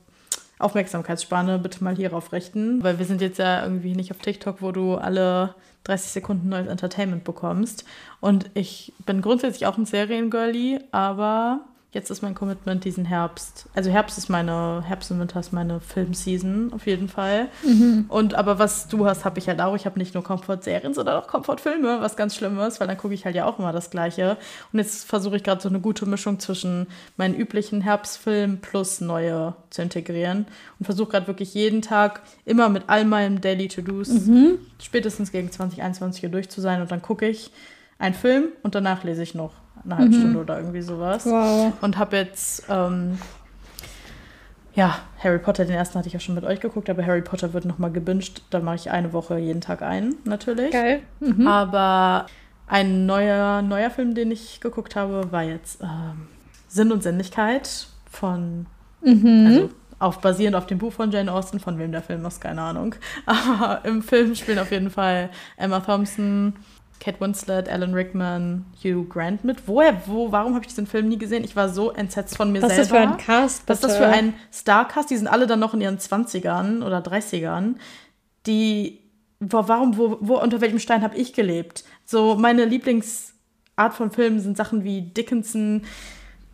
Aufmerksamkeitsspanne 0.59 1.57
bitte 1.57 1.83
mal 1.83 1.95
hierauf 1.95 2.31
richten, 2.33 2.83
weil 2.83 2.99
wir 2.99 3.05
sind 3.05 3.21
jetzt 3.21 3.39
ja 3.39 3.63
irgendwie 3.63 3.95
nicht 3.95 4.11
auf 4.11 4.19
TikTok, 4.19 4.61
wo 4.61 4.71
du 4.71 4.95
alle 4.95 5.55
30 5.85 6.11
Sekunden 6.11 6.49
neues 6.49 6.67
Entertainment 6.67 7.23
bekommst. 7.23 7.85
Und 8.19 8.49
ich 8.53 8.93
bin 9.05 9.21
grundsätzlich 9.21 9.65
auch 9.65 9.77
ein 9.77 9.85
Seriengirlie, 9.85 10.81
aber 10.91 11.61
jetzt 11.91 12.11
ist 12.11 12.21
mein 12.21 12.35
Commitment 12.35 12.85
diesen 12.85 13.03
Herbst. 13.03 13.67
Also 13.73 13.89
Herbst 13.89 14.17
ist 14.19 14.29
meine, 14.29 14.83
Herbst 14.85 15.09
und 15.09 15.19
Winter 15.19 15.39
ist 15.39 15.51
meine 15.51 15.79
Filmseason 15.79 16.71
auf 16.71 16.85
jeden 16.85 17.09
Fall. 17.09 17.47
Mhm. 17.63 18.05
Und 18.09 18.35
aber 18.35 18.59
was 18.59 18.87
du 18.87 19.07
hast, 19.07 19.25
habe 19.25 19.39
ich 19.39 19.47
halt 19.47 19.59
auch. 19.59 19.75
Ich 19.75 19.85
habe 19.85 19.97
nicht 19.97 20.13
nur 20.13 20.23
Comfort-Serien, 20.23 20.93
sondern 20.93 21.17
auch 21.17 21.27
Comfort-Filme, 21.27 21.99
was 21.99 22.15
ganz 22.15 22.35
schlimm 22.35 22.59
ist, 22.59 22.79
weil 22.79 22.87
dann 22.87 22.97
gucke 22.97 23.15
ich 23.15 23.25
halt 23.25 23.35
ja 23.35 23.45
auch 23.45 23.57
immer 23.57 23.71
das 23.71 23.89
Gleiche. 23.89 24.37
Und 24.71 24.77
jetzt 24.77 25.07
versuche 25.07 25.37
ich 25.37 25.43
gerade 25.43 25.61
so 25.61 25.69
eine 25.69 25.79
gute 25.79 26.05
Mischung 26.05 26.39
zwischen 26.39 26.85
meinen 27.17 27.33
üblichen 27.33 27.81
Herbstfilmen 27.81 28.61
plus 28.61 29.01
neue 29.01 29.55
zu 29.71 29.81
integrieren. 29.81 30.45
Und 30.77 30.85
versuche 30.85 31.11
gerade 31.11 31.27
wirklich 31.27 31.55
jeden 31.55 31.81
Tag 31.81 32.21
immer 32.45 32.69
mit 32.69 32.83
all 32.85 33.03
meinen 33.03 33.41
Daily 33.41 33.67
To-Dos 33.67 34.09
mhm. 34.09 34.59
spätestens 34.79 35.31
gegen 35.31 35.51
2021 35.51 36.23
Uhr 36.23 36.29
durch 36.29 36.49
zu 36.49 36.61
sein. 36.61 36.81
Und 36.81 36.91
dann 36.91 37.01
gucke 37.01 37.27
ich 37.27 37.51
einen 37.97 38.13
Film 38.13 38.49
und 38.61 38.75
danach 38.75 39.03
lese 39.03 39.23
ich 39.23 39.33
noch 39.33 39.53
eine 39.83 39.97
halbe 39.97 40.15
mhm. 40.15 40.19
Stunde 40.19 40.39
oder 40.39 40.57
irgendwie 40.57 40.81
sowas. 40.81 41.25
Wow. 41.25 41.73
Und 41.81 41.97
habe 41.97 42.17
jetzt, 42.17 42.63
ähm, 42.69 43.17
ja, 44.73 44.99
Harry 45.23 45.39
Potter, 45.39 45.65
den 45.65 45.75
ersten 45.75 45.97
hatte 45.97 46.07
ich 46.07 46.13
ja 46.13 46.19
schon 46.19 46.35
mit 46.35 46.43
euch 46.43 46.59
geguckt, 46.59 46.89
aber 46.89 47.05
Harry 47.05 47.21
Potter 47.21 47.53
wird 47.53 47.65
nochmal 47.65 47.91
gebinged. 47.91 48.43
Da 48.49 48.59
mache 48.59 48.75
ich 48.75 48.91
eine 48.91 49.13
Woche 49.13 49.37
jeden 49.37 49.61
Tag 49.61 49.81
ein, 49.81 50.15
natürlich. 50.25 50.71
Geil. 50.71 51.01
Mhm. 51.19 51.47
Aber 51.47 52.27
ein 52.67 53.05
neuer, 53.05 53.61
neuer 53.61 53.89
Film, 53.89 54.13
den 54.15 54.31
ich 54.31 54.61
geguckt 54.61 54.95
habe, 54.95 55.31
war 55.31 55.43
jetzt 55.43 55.81
ähm, 55.81 56.27
Sinn 56.67 56.91
und 56.91 57.01
Sinnlichkeit 57.03 57.87
von, 58.09 58.67
mhm. 59.01 59.45
also 59.47 59.69
auf, 59.99 60.21
basierend 60.21 60.55
auf 60.55 60.67
dem 60.67 60.77
Buch 60.77 60.93
von 60.93 61.11
Jane 61.11 61.31
Austen, 61.31 61.59
von 61.59 61.77
wem 61.77 61.91
der 61.91 62.01
Film 62.01 62.25
ist, 62.25 62.39
keine 62.39 62.61
Ahnung. 62.61 62.95
Aber 63.25 63.83
im 63.85 64.01
Film 64.01 64.35
spielen 64.35 64.59
auf 64.59 64.71
jeden 64.71 64.89
Fall 64.89 65.29
Emma 65.57 65.79
Thompson, 65.79 66.53
Kate 66.99 67.19
Winslet, 67.21 67.69
Alan 67.69 67.93
Rickman, 67.93 68.65
Hugh 68.83 69.07
Grant 69.07 69.43
mit. 69.43 69.67
Woher, 69.67 70.01
wo, 70.05 70.31
warum 70.31 70.53
habe 70.53 70.63
ich 70.63 70.67
diesen 70.67 70.85
Film 70.85 71.07
nie 71.07 71.17
gesehen? 71.17 71.43
Ich 71.43 71.55
war 71.55 71.69
so 71.69 71.91
entsetzt 71.91 72.35
von 72.35 72.51
mir 72.51 72.61
Was 72.61 72.75
selber. 72.75 72.81
Was 72.81 72.87
ist 72.87 72.91
das 72.91 73.01
für 73.01 73.09
ein 73.09 73.17
Cast? 73.17 73.65
Bitte? 73.65 73.69
Was 73.69 73.75
ist 73.77 73.83
das 73.83 73.97
für 73.97 74.07
ein 74.07 74.33
Starcast? 74.51 75.09
Die 75.09 75.17
sind 75.17 75.27
alle 75.27 75.47
dann 75.47 75.59
noch 75.59 75.73
in 75.73 75.81
ihren 75.81 75.97
20ern 75.97 76.83
oder 76.83 76.99
30ern. 76.99 77.75
Die, 78.45 78.99
wo, 79.39 79.67
warum, 79.67 79.97
wo, 79.97 80.17
wo, 80.19 80.39
unter 80.39 80.59
welchem 80.59 80.79
Stein 80.79 81.01
habe 81.01 81.15
ich 81.15 81.33
gelebt? 81.33 81.85
So, 82.05 82.35
meine 82.35 82.65
Lieblingsart 82.65 83.93
von 83.93 84.11
Filmen 84.11 84.41
sind 84.41 84.57
Sachen 84.57 84.83
wie 84.83 85.01
Dickinson, 85.01 85.83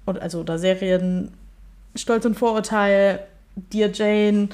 oder, 0.05 0.21
also, 0.21 0.41
oder 0.41 0.59
Serien, 0.59 1.31
Stolz 1.95 2.25
und 2.25 2.35
Vorurteil, 2.35 3.25
Dear 3.55 3.89
Jane, 3.91 4.49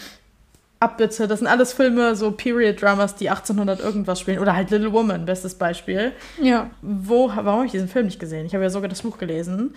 Abbitte, 0.82 1.28
das 1.28 1.40
sind 1.40 1.48
alles 1.48 1.74
Filme, 1.74 2.16
so 2.16 2.32
Period-Dramas, 2.32 3.16
die 3.16 3.30
1800 3.30 3.80
irgendwas 3.80 4.20
spielen. 4.20 4.40
Oder 4.40 4.56
halt 4.56 4.72
Little 4.72 4.92
Woman, 4.92 5.26
bestes 5.26 5.54
Beispiel. 5.54 6.12
Ja. 6.42 6.72
Wo, 6.82 7.30
warum 7.30 7.46
habe 7.46 7.66
ich 7.68 7.72
diesen 7.72 7.88
Film 7.88 8.08
nicht 8.08 8.20
gesehen? 8.20 8.48
Ich 8.48 8.56
habe 8.56 8.64
ja 8.64 8.70
sogar 8.72 8.90
das 8.90 9.04
Buch 9.04 9.20
gelesen. 9.20 9.76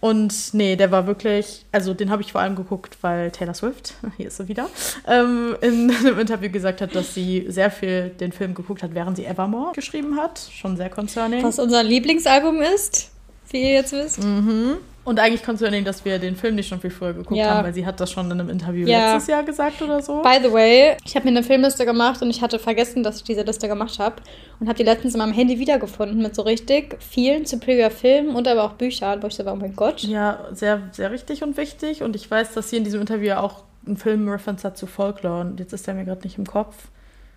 Und 0.00 0.54
nee, 0.54 0.76
der 0.76 0.90
war 0.90 1.06
wirklich, 1.06 1.66
also 1.72 1.92
den 1.92 2.10
habe 2.10 2.22
ich 2.22 2.32
vor 2.32 2.40
allem 2.40 2.56
geguckt, 2.56 2.96
weil 3.02 3.30
Taylor 3.32 3.52
Swift, 3.52 3.94
hier 4.16 4.28
ist 4.28 4.38
sie 4.38 4.48
wieder, 4.48 4.70
ähm, 5.06 5.56
in 5.60 5.90
einem 6.00 6.18
Interview 6.18 6.50
gesagt 6.50 6.80
hat, 6.80 6.94
dass 6.94 7.12
sie 7.12 7.44
sehr 7.48 7.70
viel 7.70 8.08
den 8.08 8.32
Film 8.32 8.54
geguckt 8.54 8.82
hat, 8.82 8.94
während 8.94 9.18
sie 9.18 9.26
Evermore 9.26 9.72
geschrieben 9.74 10.16
hat. 10.16 10.40
Schon 10.52 10.78
sehr 10.78 10.88
concerning. 10.88 11.42
Was 11.42 11.58
unser 11.58 11.82
Lieblingsalbum 11.82 12.62
ist, 12.62 13.10
wie 13.50 13.62
ihr 13.62 13.72
jetzt 13.72 13.92
wisst. 13.92 14.24
Mhm. 14.24 14.78
Und 15.06 15.20
eigentlich 15.20 15.44
concerning, 15.44 15.84
dass 15.84 16.04
wir 16.04 16.18
den 16.18 16.34
Film 16.34 16.56
nicht 16.56 16.68
schon 16.68 16.80
viel 16.80 16.90
früher 16.90 17.12
geguckt 17.12 17.38
ja. 17.38 17.50
haben, 17.50 17.64
weil 17.64 17.72
sie 17.72 17.86
hat 17.86 18.00
das 18.00 18.10
schon 18.10 18.26
in 18.26 18.32
einem 18.32 18.50
Interview 18.50 18.88
ja. 18.88 19.14
letztes 19.14 19.28
Jahr 19.28 19.44
gesagt 19.44 19.80
oder 19.80 20.02
so. 20.02 20.20
By 20.20 20.38
the 20.42 20.52
way, 20.52 20.96
ich 21.04 21.14
habe 21.14 21.26
mir 21.26 21.30
eine 21.30 21.44
Filmliste 21.44 21.86
gemacht 21.86 22.20
und 22.22 22.30
ich 22.30 22.42
hatte 22.42 22.58
vergessen, 22.58 23.04
dass 23.04 23.18
ich 23.18 23.22
diese 23.22 23.42
Liste 23.42 23.68
gemacht 23.68 24.00
habe 24.00 24.16
und 24.58 24.66
habe 24.66 24.76
die 24.76 24.82
letztens 24.82 25.14
in 25.14 25.18
meinem 25.18 25.32
Handy 25.32 25.60
wiedergefunden 25.60 26.20
mit 26.20 26.34
so 26.34 26.42
richtig 26.42 26.96
vielen 27.00 27.46
Superior 27.46 27.90
Filmen 27.90 28.34
und 28.34 28.48
aber 28.48 28.64
auch 28.64 28.72
Büchern, 28.72 29.22
wo 29.22 29.28
ich 29.28 29.36
so 29.36 29.44
war, 29.44 29.52
oh 29.52 29.56
mein 29.56 29.76
Gott. 29.76 30.02
Ja, 30.02 30.40
sehr, 30.50 30.82
sehr 30.90 31.12
richtig 31.12 31.44
und 31.44 31.56
wichtig. 31.56 32.02
Und 32.02 32.16
ich 32.16 32.28
weiß, 32.28 32.54
dass 32.54 32.70
sie 32.70 32.76
in 32.76 32.82
diesem 32.82 33.00
Interview 33.00 33.34
auch 33.34 33.62
einen 33.86 33.96
Film-Reference 33.96 34.64
hat 34.64 34.76
zu 34.76 34.88
Folklore 34.88 35.42
und 35.42 35.60
jetzt 35.60 35.72
ist 35.72 35.86
der 35.86 35.94
mir 35.94 36.04
gerade 36.04 36.22
nicht 36.22 36.36
im 36.36 36.46
Kopf. 36.46 36.88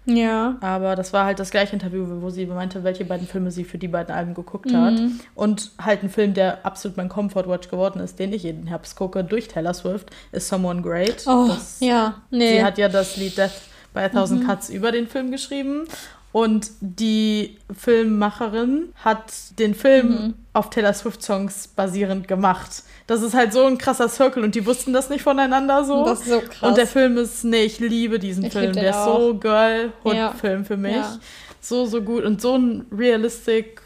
Ja. 0.06 0.58
Aber 0.62 0.96
das 0.96 1.14
war 1.14 1.26
halt 1.26 1.40
das 1.40 1.52
gleiche 1.52 1.74
Interview, 1.74 2.06
wo 2.22 2.30
sie 2.30 2.46
meinte, 2.46 2.84
welche 2.84 3.06
beiden 3.06 3.28
Filme 3.28 3.52
sie 3.52 3.64
für 3.64 3.78
die 3.78 3.88
beiden 3.88 4.14
Alben 4.14 4.34
geguckt 4.34 4.74
hat. 4.74 4.94
Mhm. 4.94 5.20
Und 5.36 5.72
halt 5.80 6.04
ein 6.04 6.10
Film, 6.10 6.34
der 6.34 6.66
absolut 6.66 6.98
mein 6.98 7.10
Comfort 7.10 7.48
Watch 7.48 7.70
geworden 7.70 8.00
ist, 8.00 8.20
den 8.20 8.34
ich 8.34 8.44
jeden 8.44 8.68
Herbst 8.68 8.96
gucke, 8.96 9.24
durch 9.24 9.48
Taylor 9.48 9.74
Swift, 9.74 10.10
ist 10.32 10.48
Someone 10.48 10.82
Great. 10.82 11.24
Oh, 11.28 11.48
das, 11.48 11.80
ja. 11.80 12.22
Nee. 12.32 12.54
Sie 12.54 12.64
hat 12.64 12.78
ja 12.78 12.90
das 12.90 13.18
Lied 13.18 13.38
Death 13.38 13.62
by 13.94 14.02
a 14.02 14.10
Thousand 14.10 14.44
mhm. 14.44 14.48
Cuts 14.48 14.70
über 14.70 14.92
den 14.92 15.08
Film 15.08 15.32
geschrieben. 15.32 15.88
Und 16.32 16.70
die 16.80 17.58
Filmmacherin 17.76 18.90
hat 19.04 19.34
den 19.58 19.74
Film 19.74 20.10
mhm. 20.10 20.34
auf 20.54 20.70
Taylor 20.70 20.94
Swift-Songs 20.94 21.70
basierend 21.70 22.28
gemacht. 22.28 22.84
Das 23.08 23.24
ist 23.24 23.34
halt 23.34 23.52
so 23.52 23.66
ein 23.66 23.80
krasser 23.80 24.08
Circle 24.08 24.44
und 24.44 24.54
die 24.54 24.66
wussten 24.66 24.94
das 24.94 25.10
nicht 25.10 25.24
voneinander 25.24 25.84
so. 25.84 26.06
Das 26.06 26.22
ist 26.22 26.30
so 26.30 26.42
krass. 26.42 26.70
Und 26.70 26.78
der 26.78 26.86
Film 26.86 27.18
ist, 27.18 27.44
nee, 27.44 27.64
ich 27.64 27.80
liebe 27.80 28.20
diesen 28.20 28.46
ich 28.46 28.54
Film. 28.54 28.74
Der 28.74 28.92
ist 28.92 29.04
so 29.06 29.34
Girl-Hood-Film 29.34 30.62
ja. 30.62 30.64
für 30.64 30.78
mich. 30.78 30.96
Ja. 30.96 31.20
So, 31.62 31.88
so 31.88 32.02
gut. 32.04 32.24
Und 32.24 32.42
so 32.42 32.56
ein 32.56 32.86
realistic 32.92 33.82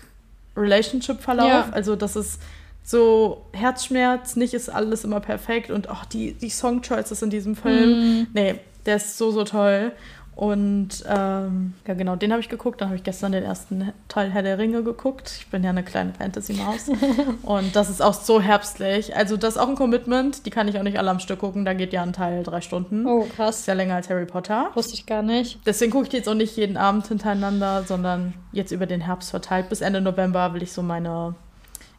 Relationship-Verlauf. 0.58 1.48
Ja. 1.48 1.70
Also, 1.72 1.96
das 1.96 2.18
ist 2.18 2.42
so 2.84 3.46
Herzschmerz, 3.54 4.36
nicht 4.36 4.54
ist 4.54 4.70
alles 4.70 5.06
immer 5.06 5.22
perfekt 5.22 5.72
und 5.72 5.90
auch 5.90 6.04
die, 6.04 6.34
die 6.34 6.50
Song-Choices 6.50 7.22
in 7.22 7.30
diesem 7.30 7.56
Film. 7.56 8.24
Mm. 8.24 8.28
Nee, 8.34 8.56
der 8.86 8.98
ist 8.98 9.18
so, 9.18 9.32
so 9.32 9.46
toll. 9.46 9.94
Und 10.36 11.04
ähm, 11.08 11.74
ja, 11.88 11.94
genau, 11.94 12.16
den 12.16 12.32
habe 12.32 12.42
ich 12.42 12.50
geguckt. 12.50 12.82
Dann 12.82 12.90
habe 12.90 12.98
ich 12.98 13.04
gestern 13.04 13.32
den 13.32 13.44
ersten 13.44 13.94
Teil 14.08 14.32
Herr 14.32 14.42
der 14.42 14.58
Ringe 14.58 14.84
geguckt. 14.84 15.32
Ich 15.38 15.48
bin 15.48 15.64
ja 15.64 15.70
eine 15.70 15.84
kleine 15.84 16.14
Fantasy-Maus. 16.14 16.90
und 17.44 17.76
das 17.76 17.90
ist 17.90 18.02
auch 18.02 18.14
so 18.14 18.42
herbstlich. 18.42 19.16
Also, 19.16 19.38
das 19.38 19.56
ist 19.56 19.62
auch 19.62 19.70
ein 19.70 19.76
Commitment. 19.76 20.46
Die 20.46 20.50
kann 20.50 20.68
ich 20.68 20.80
auch 20.80 20.84
nicht 20.84 20.98
alle 20.98 21.12
am 21.12 21.20
Stück 21.20 21.40
gucken. 21.40 21.66
Da 21.66 21.74
geht 21.74 21.94
ja 21.94 22.02
ein 22.02 22.14
Teil 22.14 22.44
drei 22.44 22.62
Stunden. 22.62 23.06
Oh, 23.06 23.28
krass. 23.36 23.60
Ist 23.60 23.68
ja 23.68 23.74
länger 23.76 23.96
als 23.96 24.10
Harry 24.10 24.26
Potter. 24.26 24.72
Wusste 24.74 24.96
ich 24.96 25.06
gar 25.06 25.22
nicht. 25.22 25.60
Deswegen 25.66 25.92
gucke 25.92 26.06
ich 26.06 26.10
die 26.10 26.18
jetzt 26.18 26.30
auch 26.30 26.34
nicht 26.34 26.58
jeden 26.58 26.78
Abend 26.78 27.08
hintereinander, 27.08 27.84
sondern 27.84 28.34
jetzt 28.52 28.72
über 28.72 28.88
den 28.88 29.02
Herbst 29.02 29.30
verteilt. 29.30 29.70
Bis 29.70 29.82
Ende 29.82 30.02
November 30.02 30.54
will 30.54 30.64
ich 30.64 30.72
so 30.72 30.82
meine. 30.82 31.36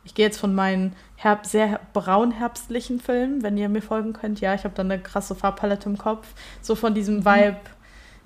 Ich 0.06 0.14
gehe 0.14 0.26
jetzt 0.26 0.38
von 0.38 0.54
meinen 0.54 0.94
Herb 1.16 1.46
sehr 1.46 1.80
braun-herbstlichen 1.94 3.00
Filmen, 3.00 3.42
wenn 3.42 3.56
ihr 3.56 3.70
mir 3.70 3.80
folgen 3.80 4.12
könnt. 4.12 4.42
Ja, 4.42 4.54
ich 4.54 4.64
habe 4.64 4.74
da 4.74 4.82
eine 4.82 4.98
krasse 4.98 5.34
Farbpalette 5.34 5.88
im 5.88 5.96
Kopf. 5.96 6.26
So 6.60 6.74
von 6.74 6.94
diesem 6.94 7.20
mhm. 7.20 7.24
Vibe 7.24 7.56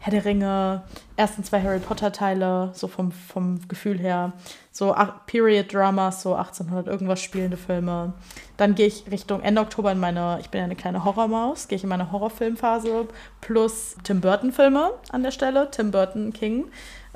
Herr 0.00 0.12
der 0.12 0.24
Ringe, 0.24 0.82
ersten 1.16 1.42
zwei 1.42 1.60
Harry 1.60 1.80
Potter 1.80 2.12
Teile, 2.12 2.70
so 2.72 2.86
vom, 2.86 3.10
vom 3.10 3.60
Gefühl 3.66 3.98
her, 3.98 4.32
so 4.70 4.94
Period 5.26 5.72
Dramas, 5.72 6.22
so 6.22 6.34
1800 6.34 6.86
irgendwas 6.86 7.20
spielende 7.20 7.56
Filme. 7.56 8.12
Dann 8.56 8.76
gehe 8.76 8.86
ich 8.86 9.10
Richtung 9.10 9.42
Ende 9.42 9.60
Oktober 9.60 9.90
in 9.90 9.98
meine, 9.98 10.38
ich 10.40 10.50
bin 10.50 10.60
ja 10.60 10.64
eine 10.64 10.76
kleine 10.76 11.04
Horrormaus, 11.04 11.66
gehe 11.66 11.76
ich 11.76 11.82
in 11.82 11.88
meine 11.88 12.12
Horrorfilmphase 12.12 13.08
plus 13.40 13.96
Tim 14.04 14.20
Burton 14.20 14.52
Filme 14.52 14.92
an 15.10 15.24
der 15.24 15.32
Stelle, 15.32 15.70
Tim 15.70 15.90
Burton 15.90 16.32
King. 16.32 16.66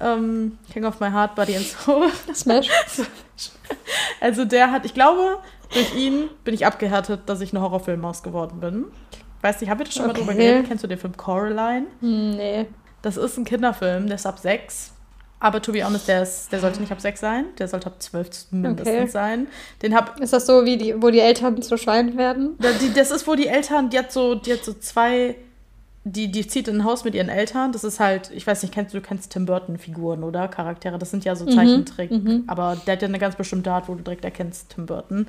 Ähm, 0.01 0.59
King 0.72 0.85
of 0.85 0.99
My 0.99 1.11
Heart, 1.11 1.37
Body 1.37 1.57
and 1.57 1.66
Soul. 1.66 2.11
Smash. 2.35 2.68
also 4.20 4.45
der 4.45 4.72
hat, 4.72 4.85
ich 4.85 4.95
glaube, 4.95 5.39
durch 5.72 5.95
ihn 5.95 6.28
bin 6.43 6.55
ich 6.55 6.66
abgehärtet, 6.66 7.22
dass 7.26 7.41
ich 7.41 7.53
eine 7.53 7.62
Horrorfilmmaus 7.62 8.24
geworden 8.24 8.59
bin. 8.59 8.87
Weißt 9.43 9.61
du, 9.61 9.64
ich 9.64 9.70
habe 9.70 9.82
jetzt 9.84 9.93
schon 9.95 10.05
okay. 10.05 10.12
mal 10.12 10.18
drüber 10.18 10.34
geredet. 10.34 10.66
Kennst 10.68 10.84
du 10.84 10.88
den 10.88 10.99
Film 10.99 11.16
Coraline? 11.16 11.86
Nee. 12.01 12.66
Das 13.03 13.16
ist 13.16 13.36
ein 13.36 13.45
Kinderfilm, 13.45 14.07
der 14.07 14.14
ist 14.16 14.26
ab 14.26 14.38
sechs. 14.38 14.93
Aber 15.40 15.61
to 15.61 15.72
be 15.72 15.84
honest, 15.84 16.07
der, 16.07 16.22
ist, 16.22 16.53
der 16.53 16.61
sollte 16.61 16.80
nicht 16.80 16.93
ab 16.93 17.01
sechs 17.01 17.18
sein. 17.18 17.47
Der 17.59 17.66
sollte 17.66 17.88
ab 17.88 18.01
zwölf 18.01 18.28
mindestens 18.53 18.97
Okay. 18.97 19.07
sein. 19.09 19.47
Den 19.82 19.93
hab, 19.97 20.20
Ist 20.20 20.32
das 20.32 20.47
so, 20.47 20.64
wie 20.64 20.76
die, 20.76 21.03
wo 21.03 21.11
die 21.11 21.18
Eltern 21.18 21.61
zu 21.61 21.76
Schweinen 21.76 22.16
werden? 22.16 22.57
Da- 22.61 22.68
Die, 22.80 22.93
das 22.95 23.11
ist, 23.11 23.26
wo 23.26 23.34
die 23.34 23.49
Eltern, 23.49 23.90
die 23.90 23.99
hat 23.99 24.12
so, 24.12 24.36
die 24.36 24.53
hat 24.53 24.64
so 24.64 24.72
zwei, 24.74 25.34
die, 26.05 26.30
die 26.30 26.47
zieht 26.47 26.68
in 26.68 26.76
ein 26.76 26.84
Haus 26.84 27.03
mit 27.03 27.16
ihren 27.16 27.28
Eltern. 27.28 27.72
Das 27.72 27.82
ist 27.82 27.99
halt, 27.99 28.30
ich 28.32 28.47
weiß 28.47 28.62
nicht, 28.62 28.72
kennst 28.72 28.95
du, 28.95 29.01
du 29.01 29.05
kennst 29.05 29.32
Tim 29.32 29.47
Burton-Figuren, 29.47 30.22
oder? 30.22 30.47
Charaktere. 30.47 30.97
Das 30.97 31.11
sind 31.11 31.24
ja 31.24 31.34
so 31.34 31.45
Zeichentrick. 31.47 32.12
Aber 32.47 32.76
der 32.86 32.93
hat 32.95 33.03
ja 33.03 33.09
eine 33.09 33.18
ganz 33.18 33.34
bestimmte 33.34 33.72
Art, 33.72 33.88
wo 33.88 33.97
du 33.97 34.03
direkt 34.05 34.24
erkennst 34.24 34.70
Tim 34.76 34.86
Burton. 34.86 35.26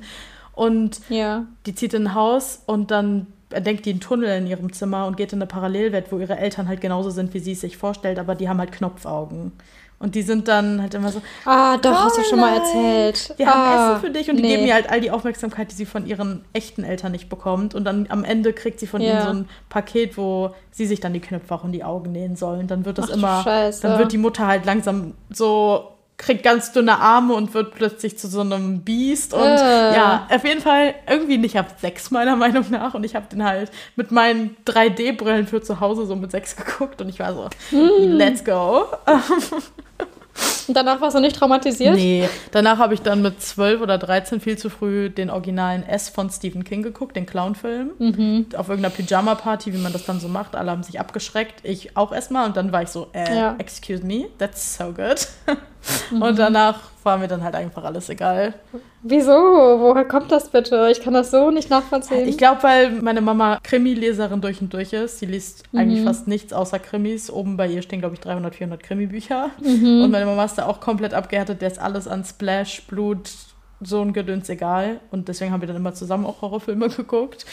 Und 0.52 1.00
Ja. 1.08 1.46
die 1.66 1.74
zieht 1.74 1.92
in 1.92 2.06
ein 2.06 2.14
Haus 2.14 2.62
und 2.66 2.92
dann 2.92 3.26
entdeckt 3.54 3.86
die 3.86 3.90
einen 3.90 4.00
Tunnel 4.00 4.36
in 4.38 4.46
ihrem 4.46 4.72
Zimmer 4.72 5.06
und 5.06 5.16
geht 5.16 5.32
in 5.32 5.38
eine 5.38 5.46
Parallelwelt, 5.46 6.06
wo 6.10 6.18
ihre 6.18 6.36
Eltern 6.36 6.68
halt 6.68 6.80
genauso 6.80 7.10
sind, 7.10 7.32
wie 7.34 7.38
sie 7.40 7.52
es 7.52 7.60
sich 7.62 7.76
vorstellt, 7.76 8.18
aber 8.18 8.34
die 8.34 8.48
haben 8.48 8.58
halt 8.58 8.72
Knopfaugen. 8.72 9.52
Und 10.00 10.16
die 10.16 10.22
sind 10.22 10.48
dann 10.48 10.82
halt 10.82 10.92
immer 10.94 11.10
so, 11.10 11.22
Ah, 11.46 11.78
doch, 11.78 12.04
hast 12.04 12.18
du 12.18 12.24
schon 12.24 12.40
mal 12.40 12.56
erzählt. 12.56 13.34
haben 13.46 13.48
ah, 13.48 13.92
Essen 13.92 14.00
für 14.04 14.10
dich 14.10 14.28
und 14.28 14.36
die 14.36 14.42
nee. 14.42 14.56
geben 14.56 14.66
ihr 14.66 14.74
halt 14.74 14.90
all 14.90 15.00
die 15.00 15.10
Aufmerksamkeit, 15.10 15.70
die 15.70 15.74
sie 15.76 15.86
von 15.86 16.04
ihren 16.06 16.44
echten 16.52 16.82
Eltern 16.84 17.12
nicht 17.12 17.28
bekommt. 17.30 17.74
Und 17.74 17.84
dann 17.84 18.06
am 18.10 18.24
Ende 18.24 18.52
kriegt 18.52 18.80
sie 18.80 18.86
von 18.88 19.00
Ja. 19.00 19.12
ihnen 19.12 19.22
so 19.22 19.28
ein 19.30 19.48
Paket, 19.70 20.18
wo 20.18 20.52
sie 20.72 20.84
sich 20.86 21.00
dann 21.00 21.14
die 21.14 21.20
Knöpfe 21.20 21.54
auch 21.54 21.64
in 21.64 21.72
die 21.72 21.84
Augen 21.84 22.12
nähen 22.12 22.36
soll. 22.36 22.58
Und 22.58 22.70
dann 22.70 22.84
wird 22.84 22.98
das 22.98 23.10
Ach 23.10 23.16
immer, 23.16 23.42
Scheiße. 23.44 23.82
dann 23.82 23.98
wird 23.98 24.12
die 24.12 24.18
Mutter 24.18 24.46
halt 24.46 24.66
langsam 24.66 25.14
so, 25.30 25.93
kriegt 26.16 26.42
ganz 26.44 26.70
dünne 26.72 26.98
Arme 27.00 27.34
und 27.34 27.54
wird 27.54 27.74
plötzlich 27.74 28.16
zu 28.18 28.28
so 28.28 28.40
einem 28.40 28.82
Biest. 28.82 29.34
Und 29.34 29.40
Äh. 29.42 29.94
ja, 29.94 30.28
auf 30.30 30.44
jeden 30.44 30.60
Fall 30.60 30.94
irgendwie 31.10 31.38
nicht 31.38 31.58
ab 31.58 31.74
sechs, 31.80 32.10
meiner 32.10 32.36
Meinung 32.36 32.64
nach. 32.70 32.94
Und 32.94 33.04
ich 33.04 33.14
habe 33.16 33.26
den 33.30 33.42
halt 33.44 33.70
mit 33.96 34.12
meinen 34.12 34.56
3D-Brillen 34.66 35.46
für 35.48 35.60
zu 35.60 35.80
Hause 35.80 36.06
so 36.06 36.14
mit 36.16 36.30
sechs 36.30 36.54
geguckt. 36.56 37.00
Und 37.00 37.08
ich 37.08 37.18
war 37.18 37.34
so, 37.34 37.48
Hm. 37.70 38.12
let's 38.12 38.44
go. 38.44 38.84
Und 40.68 40.74
danach 40.76 41.00
warst 41.00 41.16
du 41.16 41.20
nicht 41.20 41.36
traumatisiert? 41.36 41.94
Nee, 41.94 42.28
danach 42.52 42.78
habe 42.78 42.94
ich 42.94 43.02
dann 43.02 43.22
mit 43.22 43.40
12 43.42 43.80
oder 43.82 43.98
13 43.98 44.40
viel 44.40 44.56
zu 44.58 44.70
früh 44.70 45.10
den 45.10 45.30
originalen 45.30 45.82
S 45.86 46.08
von 46.08 46.30
Stephen 46.30 46.64
King 46.64 46.82
geguckt, 46.82 47.16
den 47.16 47.26
Clown-Film. 47.26 47.90
Mhm. 47.98 48.46
Auf 48.56 48.68
irgendeiner 48.68 48.94
Pyjama-Party, 48.94 49.72
wie 49.74 49.78
man 49.78 49.92
das 49.92 50.04
dann 50.04 50.20
so 50.20 50.28
macht. 50.28 50.56
Alle 50.56 50.70
haben 50.70 50.82
sich 50.82 50.98
abgeschreckt. 51.00 51.60
Ich 51.64 51.96
auch 51.96 52.12
erstmal. 52.12 52.46
Und 52.46 52.56
dann 52.56 52.72
war 52.72 52.82
ich 52.82 52.88
so, 52.88 53.08
äh, 53.12 53.34
Ja. 53.36 53.54
excuse 53.58 54.04
me, 54.04 54.26
that's 54.38 54.76
so 54.78 54.86
good. 54.92 55.26
Mhm. 56.10 56.22
Und 56.22 56.38
danach 56.38 56.80
war 57.02 57.18
mir 57.18 57.28
dann 57.28 57.44
halt 57.44 57.54
einfach 57.54 57.84
alles 57.84 58.08
egal. 58.08 58.54
Wieso? 59.02 59.30
Woher 59.32 60.06
kommt 60.06 60.32
das 60.32 60.48
bitte? 60.48 60.88
Ich 60.90 61.02
kann 61.02 61.12
das 61.12 61.30
so 61.30 61.50
nicht 61.50 61.68
nachvollziehen. 61.68 62.26
Ich 62.26 62.38
glaube, 62.38 62.62
weil 62.62 62.90
meine 63.02 63.20
Mama 63.20 63.58
Krimi-Leserin 63.62 64.40
durch 64.40 64.62
und 64.62 64.72
durch 64.72 64.94
ist. 64.94 65.18
Sie 65.18 65.26
liest 65.26 65.64
eigentlich 65.76 66.02
fast 66.02 66.26
nichts 66.26 66.54
außer 66.54 66.78
Krimis. 66.78 67.30
Oben 67.30 67.58
bei 67.58 67.66
ihr 67.68 67.82
stehen, 67.82 68.00
glaube 68.00 68.14
ich, 68.14 68.20
300, 68.20 68.54
400 68.54 68.82
Krimi-Bücher. 68.82 69.50
Und 69.62 70.10
meine 70.10 70.24
Mama 70.24 70.46
ist 70.46 70.53
da 70.54 70.66
auch 70.66 70.80
komplett 70.80 71.14
abgehärtet. 71.14 71.60
Der 71.60 71.70
ist 71.70 71.78
alles 71.78 72.08
an 72.08 72.24
Splash, 72.24 72.82
Blut, 72.86 73.30
so 73.80 74.00
ein 74.00 74.12
Gedöns 74.12 74.48
egal. 74.48 75.00
Und 75.10 75.28
deswegen 75.28 75.52
haben 75.52 75.60
wir 75.60 75.68
dann 75.68 75.76
immer 75.76 75.94
zusammen 75.94 76.26
auch 76.26 76.42
Horrorfilme 76.42 76.88
geguckt. 76.96 77.46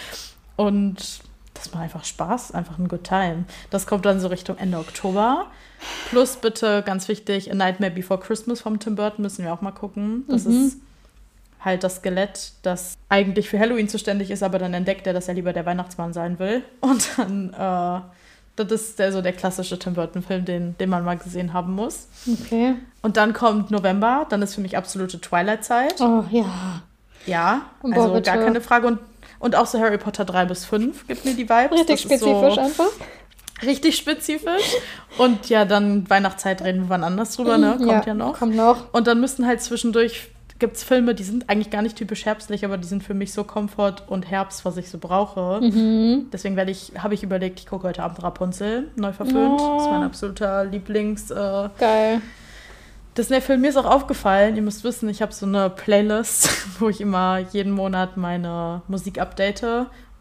Und 0.55 1.21
das 1.53 1.71
macht 1.73 1.83
einfach 1.83 2.05
Spaß, 2.05 2.53
einfach 2.53 2.79
ein 2.79 2.87
good 2.87 3.03
time. 3.03 3.45
Das 3.69 3.85
kommt 3.85 4.05
dann 4.05 4.19
so 4.19 4.27
Richtung 4.27 4.57
Ende 4.57 4.77
Oktober. 4.77 5.47
Plus 6.09 6.37
bitte, 6.37 6.83
ganz 6.85 7.07
wichtig, 7.07 7.51
A 7.51 7.55
Nightmare 7.55 7.91
Before 7.91 8.19
Christmas 8.19 8.61
vom 8.61 8.79
Tim 8.79 8.95
Burton 8.95 9.23
müssen 9.23 9.43
wir 9.43 9.53
auch 9.53 9.61
mal 9.61 9.71
gucken. 9.71 10.25
Das 10.27 10.45
ist 10.45 10.77
halt 11.59 11.83
das 11.83 11.97
Skelett, 11.97 12.53
das 12.63 12.97
eigentlich 13.09 13.49
für 13.49 13.59
Halloween 13.59 13.87
zuständig 13.87 14.31
ist, 14.31 14.43
aber 14.43 14.59
dann 14.59 14.73
entdeckt 14.73 15.05
er, 15.07 15.13
dass 15.13 15.27
er 15.27 15.35
lieber 15.35 15.53
der 15.53 15.65
Weihnachtsmann 15.65 16.13
sein 16.13 16.39
will. 16.39 16.63
Und 16.81 17.17
dann, 17.17 17.53
äh, 17.53 18.01
das 18.55 18.71
ist 18.71 18.99
der, 18.99 19.11
so 19.11 19.21
der 19.21 19.33
klassische 19.33 19.79
Tim 19.79 19.93
Burton-Film, 19.93 20.45
den, 20.45 20.77
den 20.77 20.89
man 20.89 21.03
mal 21.03 21.17
gesehen 21.17 21.53
haben 21.53 21.73
muss. 21.73 22.07
okay. 22.41 22.75
Und 23.01 23.17
dann 23.17 23.33
kommt 23.33 23.71
November, 23.71 24.25
dann 24.29 24.41
ist 24.41 24.55
für 24.55 24.61
mich 24.61 24.77
absolute 24.77 25.19
Twilight-Zeit. 25.19 25.99
Oh, 26.01 26.23
ja. 26.31 26.81
Ja, 27.25 27.61
Boah, 27.81 27.93
also 27.95 28.13
bitte. 28.13 28.31
gar 28.31 28.37
keine 28.43 28.61
Frage. 28.61 28.87
Und, 28.87 28.99
und 29.39 29.55
auch 29.55 29.65
so 29.67 29.79
Harry 29.79 29.97
Potter 29.97 30.25
3 30.25 30.45
bis 30.45 30.65
5 30.65 31.07
gibt 31.07 31.25
mir 31.25 31.33
die 31.33 31.47
Vibes. 31.49 31.71
Richtig 31.71 31.87
Das 31.87 32.01
spezifisch 32.01 32.55
So 32.55 32.61
einfach. 32.61 32.89
richtig 33.63 33.95
spezifisch. 33.95 34.75
Und 35.17 35.49
ja, 35.49 35.65
dann 35.65 36.09
Weihnachtszeit 36.09 36.63
reden 36.63 36.83
wir 36.83 36.89
wann 36.89 37.03
anders 37.03 37.35
drüber, 37.35 37.57
ne? 37.57 37.77
Kommt 37.77 38.05
ja, 38.05 38.13
noch. 38.13 38.39
Kommt 38.39 38.55
noch. 38.55 38.93
Und 38.93 39.07
dann 39.07 39.19
müssen 39.19 39.45
halt 39.45 39.61
zwischendurch 39.61 40.29
gibt 40.61 40.77
es 40.77 40.83
Filme, 40.83 41.15
die 41.15 41.23
sind 41.23 41.49
eigentlich 41.49 41.71
gar 41.71 41.81
nicht 41.81 41.97
typisch 41.97 42.25
herbstlich, 42.25 42.63
aber 42.63 42.77
die 42.77 42.87
sind 42.87 43.03
für 43.03 43.15
mich 43.15 43.33
so 43.33 43.43
Komfort 43.43 44.03
und 44.07 44.29
Herbst, 44.29 44.63
was 44.63 44.77
ich 44.77 44.89
so 44.89 44.99
brauche. 44.99 45.59
Mhm. 45.59 46.27
Deswegen 46.31 46.55
werde 46.55 46.69
ich, 46.69 46.93
habe 46.99 47.15
ich 47.15 47.23
überlegt, 47.23 47.59
ich 47.59 47.65
gucke 47.65 47.87
heute 47.87 48.03
Abend 48.03 48.21
Rapunzel, 48.23 48.89
neu 48.95 49.11
verfilmt. 49.11 49.59
Das 49.59 49.81
ist 49.81 49.89
mein 49.89 50.03
absoluter 50.03 50.63
Lieblings. 50.63 51.31
Äh, 51.31 51.69
Geil. 51.79 52.21
Disney-Film. 53.17 53.59
Mir 53.59 53.69
ist 53.69 53.77
auch 53.77 53.85
aufgefallen, 53.85 54.55
ihr 54.55 54.61
müsst 54.61 54.83
wissen, 54.83 55.09
ich 55.09 55.23
habe 55.23 55.33
so 55.33 55.47
eine 55.47 55.71
Playlist, 55.71 56.49
wo 56.79 56.89
ich 56.89 57.01
immer 57.01 57.39
jeden 57.39 57.71
Monat 57.71 58.15
meine 58.15 58.83
Musik 58.87 59.19
update 59.19 59.65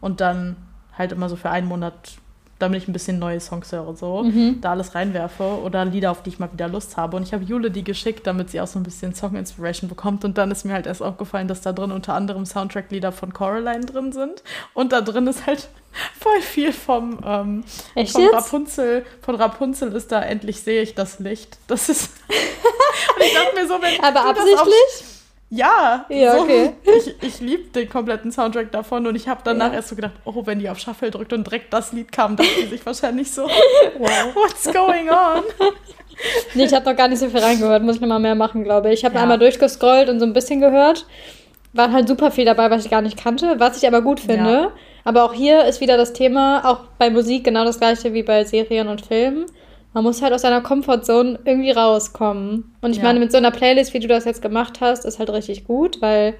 und 0.01 0.21
dann 0.21 0.57
halt 0.97 1.11
immer 1.11 1.29
so 1.29 1.35
für 1.35 1.51
einen 1.51 1.67
Monat, 1.67 2.17
damit 2.61 2.83
ich 2.83 2.87
ein 2.87 2.93
bisschen 2.93 3.19
neue 3.19 3.39
Songs 3.39 3.71
höre, 3.71 3.95
so, 3.95 4.25
da 4.61 4.71
alles 4.71 4.95
reinwerfe 4.95 5.43
oder 5.43 5.85
Lieder, 5.85 6.11
auf 6.11 6.23
die 6.23 6.29
ich 6.29 6.39
mal 6.39 6.51
wieder 6.51 6.67
Lust 6.67 6.97
habe. 6.97 7.17
Und 7.17 7.23
ich 7.23 7.33
habe 7.33 7.43
Jule 7.43 7.71
die 7.71 7.83
geschickt, 7.83 8.27
damit 8.27 8.49
sie 8.49 8.61
auch 8.61 8.67
so 8.67 8.79
ein 8.79 8.83
bisschen 8.83 9.13
Song-Inspiration 9.13 9.89
bekommt. 9.89 10.25
Und 10.25 10.37
dann 10.37 10.51
ist 10.51 10.65
mir 10.65 10.73
halt 10.73 10.87
erst 10.87 11.01
aufgefallen, 11.01 11.47
dass 11.47 11.61
da 11.61 11.73
drin 11.73 11.91
unter 11.91 12.13
anderem 12.13 12.45
Soundtrack-Lieder 12.45 13.11
von 13.11 13.33
Coraline 13.33 13.85
drin 13.85 14.11
sind. 14.11 14.43
Und 14.73 14.91
da 14.91 15.01
drin 15.01 15.27
ist 15.27 15.45
halt 15.45 15.69
voll 16.19 16.41
viel 16.41 16.73
vom, 16.73 17.19
ähm, 17.25 17.63
von? 18.07 18.29
Rapunzel. 18.29 19.05
Von 19.21 19.35
Rapunzel 19.35 19.93
ist 19.93 20.11
da 20.11 20.21
endlich 20.21 20.61
sehe 20.61 20.81
ich 20.81 20.95
das 20.95 21.19
Licht. 21.19 21.57
Das 21.67 21.89
ist. 21.89 22.11
Und 23.15 23.23
ich 23.23 23.33
dachte 23.33 23.55
mir 23.55 23.67
so, 23.67 23.81
wenn 23.81 24.03
Aber 24.03 24.29
absichtlich? 24.29 25.10
Ja, 25.51 26.05
Ja, 26.09 26.35
so, 26.37 26.41
okay. 26.41 26.71
Ich, 26.97 27.13
ich 27.21 27.39
liebe 27.39 27.63
den 27.69 27.87
kompletten 27.89 28.31
Soundtrack 28.31 28.71
davon 28.71 29.05
und 29.05 29.15
ich 29.15 29.27
habe 29.27 29.41
danach 29.43 29.69
Ja. 29.69 29.75
erst 29.75 29.89
so 29.89 29.95
gedacht, 29.95 30.13
oh, 30.25 30.41
wenn 30.45 30.57
die 30.59 30.69
auf 30.69 30.79
Shuffle 30.79 31.11
drückt 31.11 31.33
und 31.33 31.45
direkt 31.45 31.71
das 31.73 31.91
Lied 31.93 32.11
kam, 32.11 32.35
dachte 32.35 32.49
die 32.61 32.67
sich 32.67 32.83
wahrscheinlich 32.85 33.29
so, 33.31 33.43
what's 33.99 34.63
going 34.71 35.09
on? 35.09 35.43
Nee, 36.53 36.65
ich 36.65 36.73
habe 36.73 36.85
noch 36.87 36.95
gar 36.95 37.07
nicht 37.07 37.17
so 37.17 37.27
viel 37.29 37.39
reingehört. 37.39 37.81
Muss 37.81 37.95
ich 37.95 38.01
noch 38.01 38.07
mal 38.07 38.19
mehr 38.19 38.35
machen, 38.35 38.63
glaube 38.63 38.89
ich. 38.93 38.99
Ich 38.99 39.05
habe 39.05 39.15
Ja. 39.15 39.21
einmal 39.23 39.39
durchgescrollt 39.39 40.07
und 40.07 40.19
so 40.19 40.25
ein 40.25 40.33
bisschen 40.33 40.61
gehört. 40.61 41.07
War 41.73 41.91
halt 41.91 42.07
super 42.07 42.29
viel 42.29 42.45
dabei, 42.45 42.69
was 42.69 42.85
ich 42.85 42.91
gar 42.91 43.01
nicht 43.01 43.17
kannte, 43.17 43.55
was 43.59 43.77
ich 43.77 43.87
aber 43.87 44.01
gut 44.03 44.19
finde. 44.19 44.51
Ja. 44.51 44.71
Aber 45.03 45.23
auch 45.23 45.33
hier 45.33 45.65
ist 45.65 45.81
wieder 45.81 45.97
das 45.97 46.13
Thema, 46.13 46.63
auch 46.69 46.81
bei 46.99 47.09
Musik 47.09 47.43
genau 47.45 47.63
das 47.65 47.79
gleiche 47.79 48.13
wie 48.13 48.21
bei 48.21 48.43
Serien 48.43 48.87
und 48.87 49.03
Filmen. 49.03 49.47
Man 49.93 50.03
muss 50.03 50.21
halt 50.21 50.33
aus 50.33 50.41
seiner 50.41 50.61
Comfortzone 50.61 51.39
irgendwie 51.43 51.71
rauskommen. 51.71 52.75
Und 52.81 52.91
ich 52.91 52.97
Ja. 52.97 53.03
meine, 53.03 53.19
mit 53.19 53.31
so 53.31 53.37
einer 53.37 53.51
Playlist, 53.51 53.93
wie 53.93 53.99
du 53.99 54.07
das 54.07 54.25
jetzt 54.25 54.41
gemacht 54.41 54.79
hast, 54.81 55.05
ist 55.05 55.19
halt 55.19 55.29
richtig 55.29 55.65
gut, 55.65 56.01
weil 56.01 56.35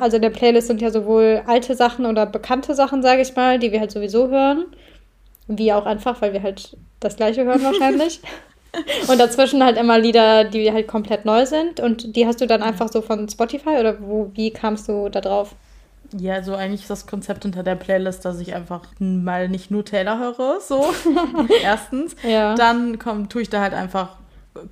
also 0.00 0.16
in 0.16 0.22
der 0.22 0.30
Playlist 0.30 0.66
sind 0.66 0.82
ja 0.82 0.90
sowohl 0.90 1.42
alte 1.46 1.74
Sachen 1.76 2.06
oder 2.06 2.26
bekannte 2.26 2.74
Sachen, 2.74 3.02
sage 3.02 3.22
ich 3.22 3.36
mal, 3.36 3.58
die 3.58 3.70
wir 3.70 3.80
halt 3.80 3.92
sowieso 3.92 4.28
hören, 4.28 4.66
wie 5.46 5.72
auch 5.72 5.86
einfach, 5.86 6.20
weil 6.20 6.32
wir 6.32 6.42
halt 6.42 6.76
das 6.98 7.16
gleiche 7.16 7.44
hören 7.44 7.62
wahrscheinlich. 7.62 8.20
Und 9.08 9.18
dazwischen 9.18 9.64
halt 9.64 9.76
immer 9.76 9.98
Lieder, 9.98 10.44
die 10.44 10.72
halt 10.72 10.86
komplett 10.86 11.24
neu 11.24 11.44
sind. 11.44 11.80
Und 11.80 12.14
die 12.14 12.26
hast 12.26 12.40
du 12.40 12.46
dann 12.46 12.62
einfach 12.62 12.88
so 12.88 13.02
von 13.02 13.28
Spotify 13.28 13.78
oder 13.80 13.96
wo, 14.00 14.30
wie 14.34 14.52
kamst 14.52 14.88
du 14.88 15.08
da 15.08 15.20
drauf? 15.20 15.54
Ja, 16.18 16.42
so 16.42 16.54
eigentlich 16.54 16.82
ist 16.82 16.90
das 16.90 17.06
Konzept 17.06 17.44
hinter 17.44 17.62
der 17.62 17.76
Playlist, 17.76 18.24
dass 18.24 18.40
ich 18.40 18.54
einfach 18.54 18.82
mal 18.98 19.48
nicht 19.48 19.70
nur 19.70 19.84
Taylor 19.84 20.18
höre, 20.18 20.60
so. 20.60 20.86
Erstens. 21.62 22.16
Ja. 22.22 22.54
Dann 22.54 22.98
komm, 22.98 23.28
tue 23.28 23.42
ich 23.42 23.50
da 23.50 23.60
halt 23.60 23.74
einfach 23.74 24.16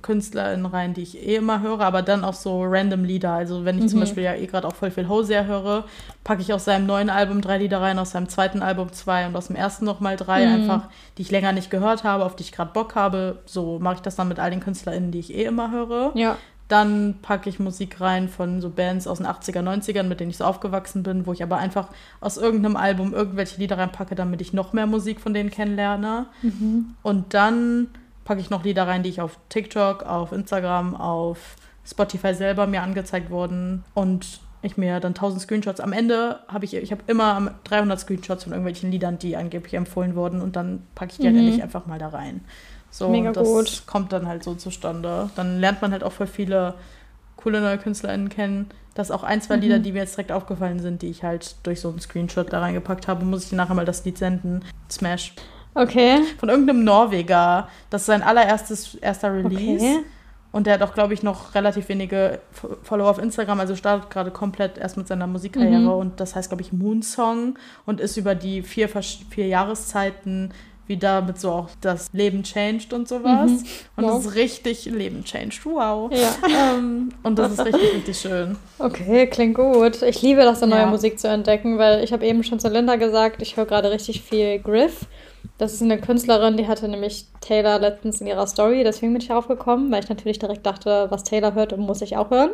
KünstlerInnen 0.01 0.65
rein, 0.65 0.93
die 0.93 1.01
ich 1.01 1.25
eh 1.25 1.35
immer 1.35 1.61
höre, 1.61 1.79
aber 1.81 2.01
dann 2.01 2.25
auch 2.25 2.33
so 2.33 2.63
random 2.63 3.05
Lieder. 3.05 3.31
Also 3.31 3.63
wenn 3.63 3.79
ich 3.79 3.87
zum 3.87 4.01
Beispiel 4.01 4.23
ja 4.23 4.35
eh 4.35 4.45
gerade 4.45 4.67
auch 4.67 4.75
voll 4.75 4.91
viel 4.91 5.07
Hosier 5.07 5.45
höre, 5.45 5.85
packe 6.23 6.41
ich 6.41 6.53
aus 6.53 6.65
seinem 6.65 6.85
neuen 6.85 7.09
Album 7.09 7.41
drei 7.41 7.57
Lieder 7.57 7.79
rein, 7.79 7.97
aus 7.97 8.11
seinem 8.11 8.27
zweiten 8.27 8.61
Album 8.61 8.91
zwei 8.91 9.25
und 9.25 9.35
aus 9.35 9.47
dem 9.47 9.55
ersten 9.55 9.85
nochmal 9.85 10.17
drei, 10.17 10.45
einfach, 10.47 10.89
die 11.17 11.21
ich 11.21 11.31
länger 11.31 11.53
nicht 11.53 11.69
gehört 11.71 12.03
habe, 12.03 12.25
auf 12.25 12.35
die 12.35 12.43
ich 12.43 12.51
gerade 12.51 12.73
Bock 12.73 12.95
habe. 12.95 13.39
So 13.45 13.79
mache 13.79 13.95
ich 13.95 14.01
das 14.01 14.17
dann 14.17 14.27
mit 14.27 14.39
all 14.39 14.51
den 14.51 14.59
KünstlerInnen, 14.59 15.11
die 15.11 15.19
ich 15.19 15.33
eh 15.33 15.45
immer 15.45 15.71
höre. 15.71 16.11
Ja. 16.15 16.37
Dann 16.69 17.15
packe 17.21 17.49
ich 17.49 17.59
Musik 17.59 17.99
rein 17.99 18.29
von 18.29 18.61
so 18.61 18.69
Bands 18.69 19.07
aus 19.07 19.17
den 19.17 19.27
80er, 19.27 19.61
90ern, 19.61 20.03
mit 20.03 20.21
denen 20.21 20.29
ich 20.29 20.37
so 20.37 20.45
aufgewachsen 20.45 21.03
bin, 21.03 21.25
wo 21.25 21.33
ich 21.33 21.43
aber 21.43 21.57
einfach 21.57 21.89
aus 22.21 22.37
irgendeinem 22.37 22.77
Album 22.77 23.13
irgendwelche 23.13 23.59
Lieder 23.59 23.77
reinpacke, 23.77 24.15
damit 24.15 24.39
ich 24.39 24.53
noch 24.53 24.71
mehr 24.71 24.85
Musik 24.87 25.19
von 25.19 25.33
denen 25.33 25.49
kennenlerne. 25.49 26.27
Und 27.03 27.33
dann 27.33 27.87
packe 28.23 28.39
ich 28.39 28.51
noch 28.51 28.63
Lieder 28.63 28.87
rein, 28.87 29.03
die 29.03 29.09
ich 29.09 29.19
auf 29.19 29.39
TikTok, 29.49 30.03
auf 30.03 30.31
Instagram, 30.31 30.95
auf 30.95 31.55
Spotify 31.83 32.35
selber 32.35 32.67
mir 32.67 32.83
angezeigt 32.83 33.31
wurden 33.31 33.83
und 33.95 34.39
ich 34.61 34.77
mir 34.77 34.99
dann 34.99 35.13
1000 35.13 35.41
Screenshots. 35.41 35.79
Am 35.79 35.93
Ende 35.93 36.41
habe 36.47 36.65
ich, 36.65 36.75
ich 36.75 36.91
habe 36.91 37.01
immer 37.07 37.55
300 37.63 37.99
Screenshots 37.99 38.43
von 38.43 38.53
irgendwelchen 38.53 38.91
Liedern, 38.91 39.17
die 39.17 39.35
angeblich 39.37 39.73
empfohlen 39.73 40.15
wurden 40.15 40.41
und 40.41 40.55
dann 40.55 40.83
packe 40.95 41.13
ich 41.13 41.17
die 41.17 41.25
halt 41.25 41.37
endlich 41.37 41.63
einfach 41.63 41.87
mal 41.87 41.97
da 41.97 42.09
rein. 42.09 42.41
So, 42.91 43.09
Mega 43.09 43.31
das 43.31 43.47
gut. 43.47 43.83
kommt 43.85 44.11
dann 44.13 44.27
halt 44.27 44.43
so 44.43 44.55
zustande. 44.55 45.29
Dann 45.35 45.59
lernt 45.59 45.81
man 45.81 45.91
halt 45.91 46.03
auch 46.03 46.11
voll 46.11 46.27
viele 46.27 46.73
coole 47.35 47.61
neue 47.61 47.77
KünstlerInnen 47.77 48.29
kennen. 48.29 48.69
Das 48.95 49.11
auch 49.11 49.23
ein, 49.23 49.41
zwei 49.41 49.55
Mhm. 49.55 49.61
Lieder, 49.61 49.79
die 49.79 49.91
mir 49.93 49.99
jetzt 49.99 50.15
direkt 50.17 50.31
aufgefallen 50.31 50.79
sind, 50.79 51.01
die 51.01 51.07
ich 51.09 51.23
halt 51.23 51.55
durch 51.63 51.79
so 51.79 51.89
einen 51.89 51.99
Screenshot 51.99 52.51
da 52.51 52.59
reingepackt 52.59 53.07
habe, 53.07 53.23
muss 53.23 53.43
ich 53.43 53.49
dir 53.49 53.55
nachher 53.55 53.75
mal 53.75 53.85
das 53.85 54.03
Lied 54.03 54.17
senden. 54.17 54.65
Smash. 54.91 55.33
Okay. 55.75 56.19
Von 56.39 56.49
irgendeinem 56.49 56.83
Norweger. 56.83 57.69
Das 57.91 58.01
ist 58.01 58.07
sein 58.07 58.23
allererstes 58.23 58.95
erster 58.95 59.33
Release. 59.33 59.85
Okay. 59.85 59.99
Und 60.51 60.65
der 60.65 60.73
hat 60.73 60.81
auch, 60.81 60.95
glaube 60.95 61.13
ich, 61.13 61.21
noch 61.21 61.53
relativ 61.53 61.89
wenige 61.89 62.39
Follower 62.81 63.11
auf 63.11 63.19
Instagram. 63.19 63.59
Also 63.59 63.75
startet 63.75 64.09
gerade 64.09 64.31
komplett 64.31 64.79
erst 64.79 64.97
mit 64.97 65.07
seiner 65.07 65.27
Musikkarriere. 65.27 65.79
Mhm. 65.79 65.87
Und 65.89 66.19
das 66.19 66.35
heißt, 66.35 66.49
glaube 66.49 66.63
ich, 66.63 66.73
Moonsong. 66.73 67.57
Und 67.85 68.01
ist 68.01 68.17
über 68.17 68.33
die 68.33 68.63
vier, 68.63 68.89
vier 68.89 69.47
Jahreszeiten, 69.47 70.51
wie 70.89 70.97
damit 70.97 71.39
so 71.39 71.51
auch 71.51 71.69
das 71.81 72.09
Leben 72.13 72.41
changed 72.43 72.91
und 72.93 73.07
sowas. 73.07 73.51
Mhm. 73.51 73.63
Und 73.95 74.03
Wow. 74.05 74.15
das 74.17 74.25
ist 74.25 74.35
richtig 74.35 74.85
Leben 74.85 75.23
changed. 75.23 75.63
Wow. 75.65 76.11
Ja. 76.11 76.35
Ähm, 76.73 77.09
und 77.21 77.37
das 77.37 77.53
ist 77.53 77.63
richtig, 77.63 77.93
richtig 77.93 78.17
schön. 78.19 78.57
Okay, 78.79 79.27
klingt 79.27 79.55
gut. 79.55 80.01
Ich 80.01 80.21
liebe 80.23 80.41
das, 80.41 80.59
so 80.61 80.65
neue 80.65 80.79
Ja. 80.79 80.85
Musik 80.87 81.19
zu 81.19 81.27
entdecken, 81.27 81.77
weil 81.77 82.03
ich 82.03 82.11
habe 82.11 82.25
eben 82.25 82.43
schon 82.43 82.59
zu 82.59 82.69
Linda 82.69 82.95
gesagt, 82.95 83.41
ich 83.43 83.55
höre 83.55 83.65
gerade 83.67 83.91
richtig 83.91 84.23
viel 84.23 84.57
Griff. 84.59 85.05
Das 85.59 85.73
ist 85.73 85.81
eine 85.83 85.99
Künstlerin, 86.01 86.57
die 86.57 86.67
hatte 86.67 86.87
nämlich 86.87 87.27
Taylor 87.39 87.79
letztens 87.79 88.19
in 88.19 88.27
ihrer 88.27 88.47
Story, 88.47 88.83
deswegen 88.83 89.13
bin 89.13 89.21
ich 89.21 89.27
darauf 89.29 89.47
gekommen, 89.47 89.91
weil 89.91 90.03
ich 90.03 90.09
natürlich 90.09 90.39
direkt 90.39 90.65
dachte, 90.65 91.07
was 91.09 91.23
Taylor 91.23 91.53
hört, 91.53 91.77
muss 91.77 92.01
ich 92.01 92.17
auch 92.17 92.29
hören. 92.31 92.49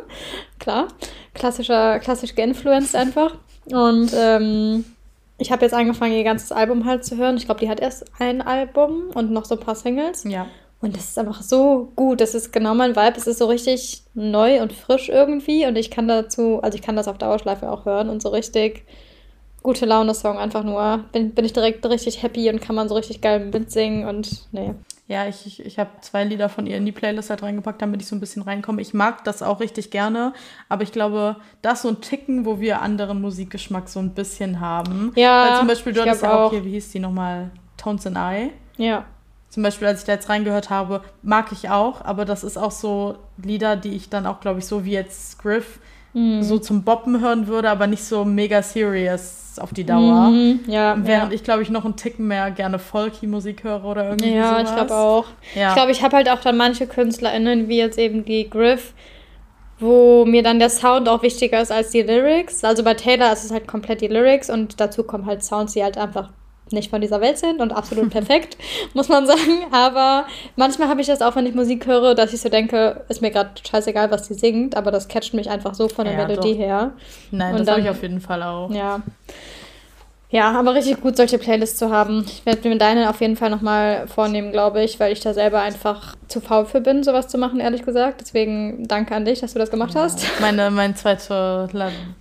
Klar, 0.58 0.88
klassischer, 1.34 1.98
klassisch 2.00 2.34
geinfluenced 2.34 2.94
einfach. 2.94 3.34
Und 3.72 4.10
ähm, 4.14 4.84
ich 5.38 5.52
habe 5.52 5.64
jetzt 5.64 5.74
angefangen, 5.74 6.14
ihr 6.14 6.24
ganzes 6.24 6.52
Album 6.52 6.86
halt 6.86 7.04
zu 7.04 7.16
hören. 7.16 7.36
Ich 7.36 7.44
glaube, 7.44 7.60
die 7.60 7.68
hat 7.68 7.80
erst 7.80 8.04
ein 8.18 8.40
Album 8.40 9.10
und 9.14 9.30
noch 9.30 9.44
so 9.44 9.56
ein 9.56 9.60
paar 9.60 9.74
Singles. 9.74 10.24
Ja. 10.24 10.46
Und 10.80 10.96
das 10.96 11.04
ist 11.04 11.18
einfach 11.18 11.42
so 11.42 11.92
gut. 11.96 12.20
Das 12.20 12.34
ist 12.34 12.52
genau 12.52 12.74
mein 12.74 12.96
Vibe. 12.96 13.16
Es 13.16 13.26
ist 13.26 13.38
so 13.38 13.46
richtig 13.46 14.02
neu 14.14 14.62
und 14.62 14.72
frisch 14.72 15.08
irgendwie. 15.08 15.66
Und 15.66 15.76
ich 15.76 15.90
kann 15.90 16.08
dazu, 16.08 16.60
also 16.62 16.76
ich 16.76 16.82
kann 16.82 16.96
das 16.96 17.08
auf 17.08 17.18
Dauerschleife 17.18 17.70
auch 17.70 17.84
hören 17.84 18.08
und 18.08 18.22
so 18.22 18.28
richtig 18.30 18.84
gute 19.62 19.84
Laune-Song 19.84 20.38
einfach 20.38 20.62
nur. 20.62 21.04
Bin, 21.12 21.32
bin 21.32 21.44
ich 21.44 21.52
direkt 21.52 21.84
richtig 21.86 22.22
happy 22.22 22.48
und 22.50 22.60
kann 22.60 22.76
man 22.76 22.88
so 22.88 22.94
richtig 22.94 23.20
geil 23.20 23.50
mitsingen 23.52 24.06
und 24.06 24.46
nee. 24.52 24.74
Ja, 25.08 25.26
ich, 25.28 25.46
ich, 25.46 25.64
ich 25.64 25.78
habe 25.78 25.90
zwei 26.00 26.24
Lieder 26.24 26.48
von 26.48 26.66
ihr 26.66 26.76
in 26.76 26.84
die 26.84 26.90
Playlist 26.90 27.30
halt 27.30 27.42
reingepackt, 27.42 27.80
damit 27.80 28.02
ich 28.02 28.08
so 28.08 28.16
ein 28.16 28.20
bisschen 28.20 28.42
reinkomme. 28.42 28.82
Ich 28.82 28.92
mag 28.92 29.22
das 29.22 29.40
auch 29.40 29.60
richtig 29.60 29.92
gerne, 29.92 30.32
aber 30.68 30.82
ich 30.82 30.90
glaube, 30.90 31.36
das 31.62 31.82
so 31.82 31.88
ein 31.88 32.00
Ticken, 32.00 32.44
wo 32.44 32.58
wir 32.58 32.82
anderen 32.82 33.20
Musikgeschmack 33.20 33.88
so 33.88 34.00
ein 34.00 34.14
bisschen 34.14 34.58
haben. 34.58 35.12
Ja, 35.14 35.46
Weil 35.48 35.58
zum 35.58 35.68
Beispiel, 35.68 35.92
du 35.92 36.00
ich 36.00 36.06
hattest 36.06 36.24
ja 36.24 36.36
auch. 36.36 36.50
hier, 36.50 36.64
wie 36.64 36.72
hieß 36.72 36.90
die 36.90 36.98
nochmal? 36.98 37.50
Tones 37.76 38.06
and 38.06 38.16
I. 38.18 38.50
Ja. 38.82 39.04
Zum 39.48 39.62
Beispiel, 39.62 39.86
als 39.86 40.00
ich 40.00 40.06
da 40.06 40.12
jetzt 40.12 40.28
reingehört 40.28 40.70
habe, 40.70 41.02
mag 41.22 41.52
ich 41.52 41.70
auch, 41.70 42.04
aber 42.04 42.24
das 42.24 42.42
ist 42.42 42.56
auch 42.56 42.72
so 42.72 43.16
Lieder, 43.36 43.76
die 43.76 43.94
ich 43.94 44.10
dann 44.10 44.26
auch, 44.26 44.40
glaube 44.40 44.58
ich, 44.58 44.66
so 44.66 44.84
wie 44.84 44.92
jetzt 44.92 45.38
Griff, 45.38 45.78
Mhm. 46.16 46.42
so 46.42 46.58
zum 46.58 46.82
Boppen 46.82 47.20
hören 47.20 47.46
würde, 47.46 47.68
aber 47.68 47.86
nicht 47.86 48.02
so 48.02 48.24
mega 48.24 48.62
serious 48.62 49.58
auf 49.60 49.72
die 49.74 49.84
Dauer. 49.84 50.30
Mhm, 50.30 50.60
ja, 50.66 50.96
Während 50.98 51.30
ja. 51.32 51.34
ich, 51.36 51.44
glaube 51.44 51.62
ich, 51.62 51.68
noch 51.70 51.84
einen 51.84 51.96
Ticken 51.96 52.26
mehr 52.26 52.50
gerne 52.50 52.78
Folky-Musik 52.78 53.64
höre 53.64 53.84
oder 53.84 54.04
irgendwie 54.04 54.34
Ja, 54.34 54.50
sowas. 54.58 54.70
ich 54.70 54.74
glaube 54.76 54.94
auch. 54.94 55.24
Ja. 55.54 55.68
Ich 55.68 55.74
glaube, 55.74 55.90
ich 55.92 56.02
habe 56.02 56.16
halt 56.16 56.30
auch 56.30 56.40
dann 56.40 56.56
manche 56.56 56.86
KünstlerInnen, 56.86 57.68
wie 57.68 57.76
jetzt 57.78 57.98
eben 57.98 58.24
die 58.24 58.48
Griff, 58.48 58.94
wo 59.78 60.24
mir 60.24 60.42
dann 60.42 60.58
der 60.58 60.70
Sound 60.70 61.06
auch 61.08 61.22
wichtiger 61.22 61.60
ist 61.60 61.70
als 61.70 61.90
die 61.90 62.00
Lyrics. 62.02 62.64
Also 62.64 62.82
bei 62.82 62.94
Taylor 62.94 63.30
ist 63.32 63.44
es 63.44 63.50
halt 63.52 63.66
komplett 63.66 64.00
die 64.00 64.08
Lyrics 64.08 64.48
und 64.48 64.80
dazu 64.80 65.04
kommen 65.04 65.26
halt 65.26 65.44
Sounds, 65.44 65.74
die 65.74 65.82
halt 65.82 65.98
einfach 65.98 66.30
nicht 66.72 66.90
von 66.90 67.00
dieser 67.00 67.20
Welt 67.20 67.38
sind 67.38 67.60
und 67.60 67.72
absolut 67.72 68.10
perfekt, 68.10 68.56
muss 68.94 69.08
man 69.08 69.26
sagen. 69.26 69.66
Aber 69.70 70.26
manchmal 70.56 70.88
habe 70.88 71.00
ich 71.00 71.06
das 71.06 71.22
auch, 71.22 71.36
wenn 71.36 71.46
ich 71.46 71.54
Musik 71.54 71.86
höre, 71.86 72.14
dass 72.14 72.32
ich 72.32 72.40
so 72.40 72.48
denke, 72.48 73.04
ist 73.08 73.22
mir 73.22 73.30
gerade 73.30 73.50
scheißegal, 73.68 74.10
was 74.10 74.26
die 74.28 74.34
singt, 74.34 74.76
aber 74.76 74.90
das 74.90 75.08
catcht 75.08 75.34
mich 75.34 75.48
einfach 75.48 75.74
so 75.74 75.88
von 75.88 76.04
der 76.06 76.14
Ja, 76.18 76.26
Melodie 76.26 76.52
doch. 76.54 76.58
her. 76.60 76.92
Nein, 77.30 77.54
Und 77.54 77.60
das 77.60 77.68
habe 77.68 77.80
ich 77.80 77.88
auf 77.90 78.02
jeden 78.02 78.20
Fall 78.20 78.42
auch. 78.42 78.70
Ja. 78.70 79.02
Ja, 80.36 80.52
aber 80.52 80.74
richtig 80.74 81.00
gut, 81.00 81.16
solche 81.16 81.38
Playlists 81.38 81.78
zu 81.78 81.90
haben. 81.90 82.22
Ich 82.26 82.44
werde 82.44 82.68
mir 82.68 82.76
deine 82.76 83.08
auf 83.08 83.22
jeden 83.22 83.36
Fall 83.36 83.48
nochmal 83.48 84.06
vornehmen, 84.06 84.52
glaube 84.52 84.84
ich, 84.84 85.00
weil 85.00 85.10
ich 85.10 85.20
da 85.20 85.32
selber 85.32 85.62
einfach 85.62 86.14
zu 86.28 86.42
faul 86.42 86.66
für 86.66 86.82
bin, 86.82 87.02
sowas 87.02 87.28
zu 87.28 87.38
machen, 87.38 87.58
ehrlich 87.58 87.86
gesagt. 87.86 88.20
Deswegen 88.20 88.86
danke 88.86 89.14
an 89.14 89.24
dich, 89.24 89.40
dass 89.40 89.54
du 89.54 89.58
das 89.58 89.70
gemacht 89.70 89.94
hast. 89.96 90.26
Meine, 90.42 90.70
meine 90.70 90.94
zweite 90.94 91.70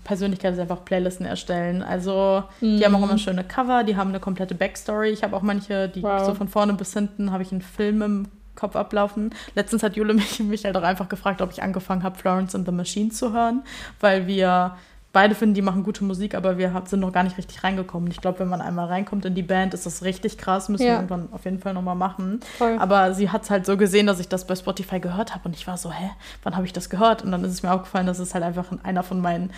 Persönlichkeit 0.06 0.54
ist 0.54 0.60
einfach 0.60 0.86
Playlisten 0.86 1.26
erstellen. 1.26 1.84
Also, 1.84 2.44
die 2.62 2.86
haben 2.86 2.96
auch 2.96 3.04
immer 3.04 3.18
schöne 3.18 3.44
Cover, 3.44 3.84
die 3.84 3.98
haben 3.98 4.12
eine 4.12 4.22
komplette 4.22 4.56
Backstory. 4.56 5.10
Ich 5.10 5.22
habe 5.22 5.36
auch 5.36 5.42
manche, 5.42 5.90
die 5.90 6.02
Wow. 6.02 6.26
so 6.26 6.36
von 6.36 6.48
vorne 6.48 6.72
bis 6.72 6.94
hinten 6.94 7.34
habe 7.34 7.44
ich 7.44 7.52
einen 7.52 7.62
Film 7.62 8.02
im 8.02 8.28
Kopf 8.56 8.78
ablaufen. 8.78 9.32
Letztens 9.56 9.84
hat 9.84 9.98
Jule 9.98 10.14
mich, 10.22 10.40
mich 10.40 10.64
halt 10.64 10.78
auch 10.78 10.84
einfach 10.84 11.10
gefragt, 11.10 11.42
ob 11.42 11.52
ich 11.52 11.62
angefangen 11.62 12.04
habe, 12.04 12.18
Florence 12.18 12.56
and 12.56 12.66
the 12.66 12.72
Machine 12.72 13.10
zu 13.10 13.34
hören, 13.34 13.64
weil 14.00 14.26
wir 14.26 14.78
beide 15.16 15.34
finden, 15.34 15.56
die 15.56 15.62
machen 15.62 15.84
gute 15.84 16.04
Musik, 16.04 16.36
aber 16.36 16.58
wir 16.58 16.84
sind 16.86 17.00
noch 17.00 17.14
gar 17.14 17.24
nicht 17.24 17.38
richtig 17.38 17.64
reingekommen. 17.64 18.12
Ich 18.12 18.20
glaube, 18.20 18.40
wenn 18.40 18.50
man 18.50 18.60
einmal 18.60 18.88
reinkommt 18.88 19.24
in 19.24 19.34
die 19.34 19.44
Band, 19.44 19.74
ist 19.74 19.86
das 19.86 20.04
richtig 20.04 20.38
krass. 20.38 20.68
Müssen 20.68 20.84
wir 20.84 20.90
Ja. 20.92 20.96
irgendwann 20.98 21.30
auf 21.32 21.46
jeden 21.46 21.60
Fall 21.60 21.74
nochmal 21.74 21.96
machen. 21.96 22.42
Voll. 22.58 22.76
Aber 22.80 23.14
sie 23.14 23.30
hat 23.30 23.44
es 23.44 23.50
halt 23.50 23.66
so 23.66 23.78
gesehen, 23.78 24.08
dass 24.08 24.20
ich 24.20 24.28
das 24.28 24.46
bei 24.46 24.56
Spotify 24.56 25.00
gehört 25.00 25.34
habe 25.34 25.48
und 25.48 25.56
ich 25.56 25.66
war 25.68 25.78
so, 25.78 25.90
hä, 25.90 26.12
wann 26.44 26.56
habe 26.58 26.66
ich 26.66 26.74
das 26.74 26.90
gehört? 26.90 27.24
Und 27.24 27.32
dann 27.32 27.44
ist 27.46 27.52
es 27.54 27.64
mir 27.64 27.72
aufgefallen, 27.72 28.06
dass 28.06 28.20
es 28.20 28.34
halt 28.34 28.44
einfach 28.44 28.72
in 28.74 28.80
einer 28.84 29.04
von 29.04 29.22
meinen 29.22 29.52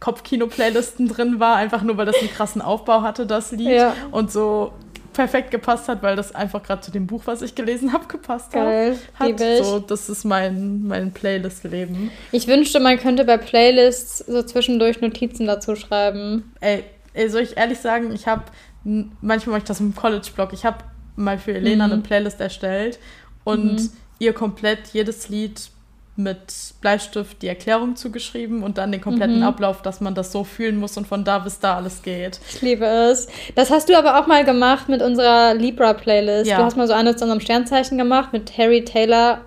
Kopfkino-Playlisten 0.00 1.08
drin 1.08 1.38
war, 1.40 1.56
einfach 1.56 1.82
nur, 1.82 1.96
weil 1.96 2.06
das 2.06 2.16
einen 2.18 2.30
krassen 2.30 2.60
Aufbau 2.62 3.02
hatte, 3.02 3.26
das 3.26 3.52
Lied. 3.52 3.68
Ja. 3.70 3.92
Und 4.10 4.32
so 4.32 4.72
perfekt 5.12 5.50
gepasst 5.50 5.88
hat, 5.88 6.02
weil 6.02 6.16
das 6.16 6.34
einfach 6.34 6.62
gerade 6.62 6.80
zu 6.82 6.90
dem 6.90 7.06
Buch, 7.06 7.22
was 7.26 7.42
ich 7.42 7.54
gelesen 7.54 7.92
habe, 7.92 8.06
gepasst 8.06 8.46
hat. 8.54 8.62
Geil, 8.64 8.98
hat. 9.18 9.38
So, 9.64 9.78
das 9.78 10.08
ist 10.08 10.24
mein, 10.24 10.86
mein 10.86 11.12
Playlist-Leben. 11.12 12.10
Ich 12.32 12.46
wünschte, 12.48 12.80
man 12.80 12.98
könnte 12.98 13.24
bei 13.24 13.36
Playlists 13.38 14.18
so 14.18 14.42
zwischendurch 14.42 15.00
Notizen 15.00 15.46
dazu 15.46 15.76
schreiben. 15.76 16.52
Ey, 16.60 16.84
ey, 17.14 17.28
soll 17.28 17.42
ich 17.42 17.56
ehrlich 17.56 17.78
sagen, 17.78 18.12
ich 18.12 18.26
habe, 18.26 18.44
manchmal 18.84 19.52
mache 19.52 19.58
ich 19.58 19.64
das 19.68 19.80
im 19.80 19.94
College-Blog, 19.94 20.52
ich 20.52 20.64
habe 20.64 20.78
mal 21.16 21.38
für 21.38 21.54
Elena 21.54 21.86
Mhm. 21.86 21.92
eine 21.92 22.02
Playlist 22.02 22.40
erstellt 22.40 22.98
und 23.44 23.74
Mhm. 23.74 23.90
ihr 24.18 24.32
komplett 24.32 24.88
jedes 24.92 25.28
Lied 25.28 25.60
mit 26.22 26.40
Bleistift 26.80 27.42
die 27.42 27.48
Erklärung 27.48 27.96
zugeschrieben 27.96 28.62
und 28.62 28.78
dann 28.78 28.92
den 28.92 29.00
kompletten 29.00 29.38
Mhm. 29.38 29.42
Ablauf, 29.42 29.82
dass 29.82 30.00
man 30.00 30.14
das 30.14 30.32
so 30.32 30.44
fühlen 30.44 30.76
muss 30.76 30.96
und 30.96 31.06
von 31.06 31.24
da 31.24 31.38
bis 31.40 31.58
da 31.60 31.76
alles 31.76 32.02
geht. 32.02 32.40
Ich 32.48 32.62
liebe 32.62 32.84
es. 32.86 33.28
Das 33.54 33.70
hast 33.70 33.88
du 33.88 33.96
aber 33.98 34.20
auch 34.20 34.26
mal 34.26 34.44
gemacht 34.44 34.88
mit 34.88 35.02
unserer 35.02 35.54
Libra-Playlist. 35.54 36.50
Ja. 36.50 36.58
Du 36.58 36.64
hast 36.64 36.76
mal 36.76 36.86
so 36.86 36.92
eine 36.92 37.16
zu 37.16 37.24
unserem 37.24 37.40
Sternzeichen 37.40 37.98
gemacht 37.98 38.32
mit 38.32 38.56
Harry, 38.58 38.84
Taylor 38.84 39.40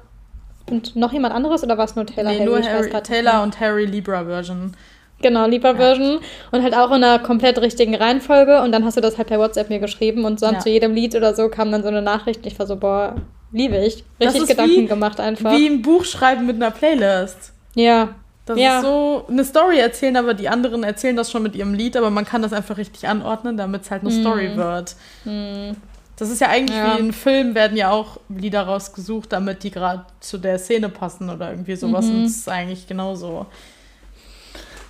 und 0.69 0.95
noch 0.95 1.13
jemand 1.13 1.33
anderes 1.33 1.63
oder 1.63 1.77
war 1.77 1.85
es 1.85 1.95
nur 1.95 2.05
Taylor? 2.05 2.31
nee, 2.31 2.43
nur 2.45 2.61
Harry, 2.61 2.89
grad 2.89 2.93
nicht 2.93 3.03
Taylor 3.05 3.43
und 3.43 3.59
Harry 3.59 3.85
Libra 3.85 4.23
Version. 4.25 4.75
Genau, 5.21 5.47
Libra-Version. 5.47 6.19
Und 6.51 6.61
halt 6.61 6.75
auch 6.75 6.89
in 6.89 7.01
einer 7.03 7.19
komplett 7.19 7.57
richtigen 7.59 7.95
Reihenfolge. 7.95 8.61
Und 8.61 8.73
dann 8.73 8.83
hast 8.83 8.97
du 8.97 9.01
das 9.01 9.17
halt 9.17 9.27
per 9.29 9.39
WhatsApp 9.39 9.69
mir 9.69 9.79
geschrieben. 9.79 10.25
Und 10.25 10.41
sonst 10.41 10.55
Ja. 10.55 10.59
zu 10.59 10.69
jedem 10.69 10.93
Lied 10.93 11.15
oder 11.15 11.33
so 11.33 11.47
kam 11.47 11.71
dann 11.71 11.83
so 11.83 11.87
eine 11.87 12.01
Nachricht. 12.01 12.41
Und 12.41 12.47
ich 12.47 12.59
war 12.59 12.67
so, 12.67 12.75
boah, 12.75 13.15
liebe 13.55 13.77
ich. 13.77 14.03
Richtig 14.19 14.47
Gedanken 14.47 14.87
gemacht 14.87 15.19
einfach. 15.19 15.51
Wie 15.53 15.67
ein 15.67 15.81
Buch 15.81 16.05
schreiben 16.05 16.45
mit 16.45 16.57
einer 16.57 16.71
Playlist. 16.71 17.53
Ja. 17.73 18.09
Das 18.45 18.59
Ja. 18.59 18.77
ist 18.77 18.83
so 18.85 19.25
eine 19.27 19.43
Story 19.43 19.79
erzählen, 19.79 20.15
aber 20.17 20.35
die 20.35 20.47
anderen 20.49 20.83
erzählen 20.83 21.15
das 21.15 21.31
schon 21.31 21.41
mit 21.41 21.55
ihrem 21.55 21.73
Lied, 21.73 21.97
aber 21.97 22.11
man 22.11 22.25
kann 22.25 22.43
das 22.43 22.53
einfach 22.53 22.77
richtig 22.77 23.07
anordnen, 23.07 23.57
damit 23.57 23.81
es 23.83 23.89
halt 23.91 24.03
eine 24.03 24.11
Story 24.11 24.55
wird. 24.55 24.95
Hm. 25.23 25.75
Das 26.17 26.29
ist 26.29 26.39
ja 26.41 26.47
eigentlich 26.49 26.77
Ja. 26.77 26.95
wie 26.95 26.99
in 26.99 27.11
Filmen 27.11 27.55
werden 27.55 27.75
ja 27.75 27.89
auch 27.91 28.19
Lieder 28.29 28.61
rausgesucht, 28.61 29.33
damit 29.33 29.63
die 29.63 29.71
gerade 29.71 30.05
zu 30.19 30.37
der 30.37 30.59
Szene 30.59 30.89
passen 30.89 31.29
oder 31.29 31.49
irgendwie 31.49 31.75
sowas. 31.75 32.05
Mhm. 32.05 32.15
Und 32.17 32.23
es 32.25 32.37
ist 32.37 32.49
eigentlich 32.49 32.87
genauso. 32.87 33.47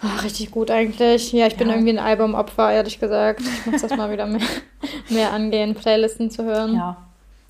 Ach, 0.02 0.24
richtig 0.24 0.52
gut 0.52 0.70
eigentlich. 0.70 1.32
Ja, 1.32 1.48
ich 1.48 1.56
bin 1.56 1.68
Ja. 1.70 1.74
irgendwie 1.76 1.94
ein 1.94 2.00
Albumopfer, 2.00 2.72
ehrlich 2.74 3.00
gesagt. 3.00 3.42
Ich 3.42 3.72
muss 3.72 3.82
das 3.82 3.96
mal 3.96 4.12
wieder 4.12 4.26
mehr, 4.28 4.42
mehr 5.10 5.32
angehen, 5.34 5.74
Playlisten 5.74 6.30
zu 6.30 6.44
hören. 6.44 6.76
Ja. 6.76 6.98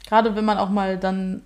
Gerade 0.08 0.36
wenn 0.36 0.46
man 0.46 0.58
auch 0.58 0.70
mal 0.70 0.98
dann 0.98 1.42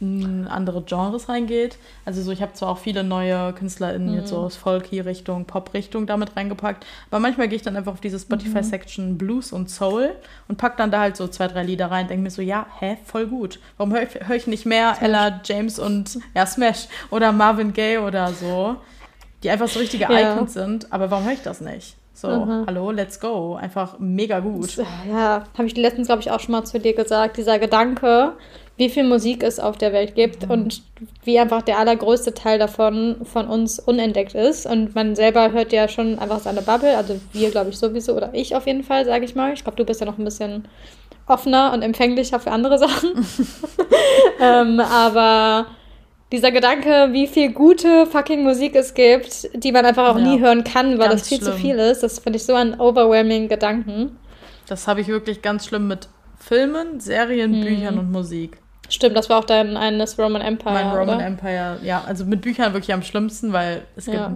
in 0.00 0.46
andere 0.46 0.82
Genres 0.82 1.28
reingeht. 1.28 1.78
Also 2.04 2.22
so, 2.22 2.30
ich 2.30 2.42
habe 2.42 2.52
zwar 2.52 2.68
auch 2.68 2.78
viele 2.78 3.02
neue 3.02 3.52
KünstlerInnen 3.54 4.14
jetzt 4.14 4.28
so 4.28 4.36
aus 4.36 4.56
Folky-Richtung, 4.56 5.46
Pop-Richtung 5.46 6.06
damit 6.06 6.36
reingepackt, 6.36 6.84
aber 7.10 7.20
manchmal 7.20 7.48
gehe 7.48 7.56
ich 7.56 7.62
dann 7.62 7.76
einfach 7.76 7.92
auf 7.92 8.00
diese 8.00 8.18
Spotify-Section 8.18 9.16
Blues 9.16 9.52
und 9.52 9.70
Soul 9.70 10.10
und 10.48 10.58
pack 10.58 10.76
dann 10.76 10.90
da 10.90 11.00
halt 11.00 11.16
so 11.16 11.28
zwei, 11.28 11.48
drei 11.48 11.62
Lieder 11.62 11.90
rein, 11.90 12.08
denke 12.08 12.24
mir 12.24 12.30
so, 12.30 12.42
ja, 12.42 12.66
hä, 12.78 12.98
voll 13.04 13.26
gut. 13.26 13.58
Warum 13.78 13.94
höre 13.94 14.02
ich, 14.02 14.28
hör 14.28 14.36
ich 14.36 14.46
nicht 14.46 14.66
mehr 14.66 14.96
Ella 15.00 15.40
James 15.44 15.78
und 15.78 16.18
ja, 16.34 16.44
Smash 16.44 16.88
oder 17.10 17.32
Marvin 17.32 17.72
Gaye 17.72 17.98
oder 17.98 18.32
so, 18.32 18.76
die 19.42 19.50
einfach 19.50 19.68
so 19.68 19.78
richtige 19.78 20.04
Ja. 20.04 20.34
Icons 20.34 20.52
sind, 20.52 20.92
aber 20.92 21.10
warum 21.10 21.24
höre 21.24 21.32
ich 21.32 21.42
das 21.42 21.60
nicht? 21.62 21.96
So, 22.16 22.28
Mhm. 22.28 22.64
hallo, 22.66 22.90
let's 22.92 23.20
go. 23.20 23.56
Einfach 23.60 23.98
mega 23.98 24.40
gut. 24.40 24.78
Ja, 25.06 25.44
habe 25.58 25.66
ich 25.66 25.76
letztens, 25.76 26.06
glaube 26.08 26.22
ich, 26.22 26.30
auch 26.30 26.40
schon 26.40 26.52
mal 26.52 26.64
zu 26.64 26.80
dir 26.80 26.94
gesagt, 26.94 27.36
dieser 27.36 27.58
Gedanke, 27.58 28.32
wie 28.78 28.88
viel 28.88 29.04
Musik 29.04 29.42
es 29.42 29.60
auf 29.60 29.76
der 29.76 29.92
Welt 29.92 30.14
gibt 30.14 30.48
und 30.48 30.80
wie 31.24 31.38
einfach 31.38 31.60
der 31.60 31.78
allergrößte 31.78 32.32
Teil 32.32 32.58
davon 32.58 33.16
von 33.24 33.46
uns 33.48 33.78
unentdeckt 33.78 34.34
ist. 34.34 34.64
Und 34.64 34.94
man 34.94 35.14
selber 35.14 35.52
hört 35.52 35.74
ja 35.74 35.88
schon 35.88 36.18
einfach 36.18 36.38
seine 36.40 36.62
Bubble, 36.62 36.96
also 36.96 37.20
wir, 37.34 37.50
glaube 37.50 37.68
ich, 37.68 37.76
sowieso, 37.76 38.14
oder 38.16 38.30
ich 38.32 38.56
auf 38.56 38.66
jeden 38.66 38.82
Fall, 38.82 39.04
sage 39.04 39.26
ich 39.26 39.34
mal. 39.34 39.52
Ich 39.52 39.62
glaube, 39.62 39.76
du 39.76 39.84
bist 39.84 40.00
ja 40.00 40.06
noch 40.06 40.16
ein 40.16 40.24
bisschen 40.24 40.64
offener 41.26 41.74
und 41.74 41.82
empfänglicher 41.82 42.40
für 42.40 42.50
andere 42.50 42.78
Sachen. 42.78 43.10
ähm, 44.40 44.80
aber 44.80 45.66
dieser 46.36 46.52
Gedanke, 46.52 47.08
wie 47.12 47.26
viel 47.26 47.50
gute 47.52 48.06
fucking 48.06 48.42
Musik 48.42 48.74
es 48.76 48.92
gibt, 48.94 49.48
die 49.54 49.72
man 49.72 49.86
einfach 49.86 50.08
auch 50.14 50.18
Ja. 50.18 50.24
nie 50.24 50.40
hören 50.40 50.64
kann, 50.64 50.98
weil 50.98 51.08
Ganz 51.08 51.22
das 51.22 51.28
viel 51.28 51.38
zu 51.40 51.46
schlimm. 51.52 51.56
viel 51.58 51.78
ist, 51.78 52.02
das 52.02 52.18
finde 52.18 52.36
ich 52.36 52.44
so 52.44 52.54
einen 52.54 52.78
overwhelming 52.78 53.48
Gedanken. 53.48 54.18
Das 54.68 54.86
habe 54.86 55.00
ich 55.00 55.08
wirklich 55.08 55.40
ganz 55.42 55.66
schlimm 55.66 55.88
mit 55.88 56.08
Filmen, 56.38 57.00
Serien, 57.00 57.52
mhm. 57.52 57.60
Büchern 57.64 57.98
und 57.98 58.12
Musik. 58.12 58.58
Stimmt, 58.88 59.16
das 59.16 59.28
war 59.28 59.38
auch 59.38 59.44
dein 59.44 59.76
eines 59.76 60.18
Roman 60.18 60.42
Empire. 60.42 60.74
Mein 60.74 60.88
Roman 60.90 61.16
oder? 61.16 61.26
Empire, 61.26 61.78
ja. 61.82 62.02
Also 62.06 62.24
mit 62.24 62.40
Büchern 62.40 62.72
wirklich 62.72 62.92
am 62.92 63.02
schlimmsten, 63.02 63.52
weil 63.52 63.82
es 63.96 64.06
gibt 64.06 64.16
ja. 64.16 64.34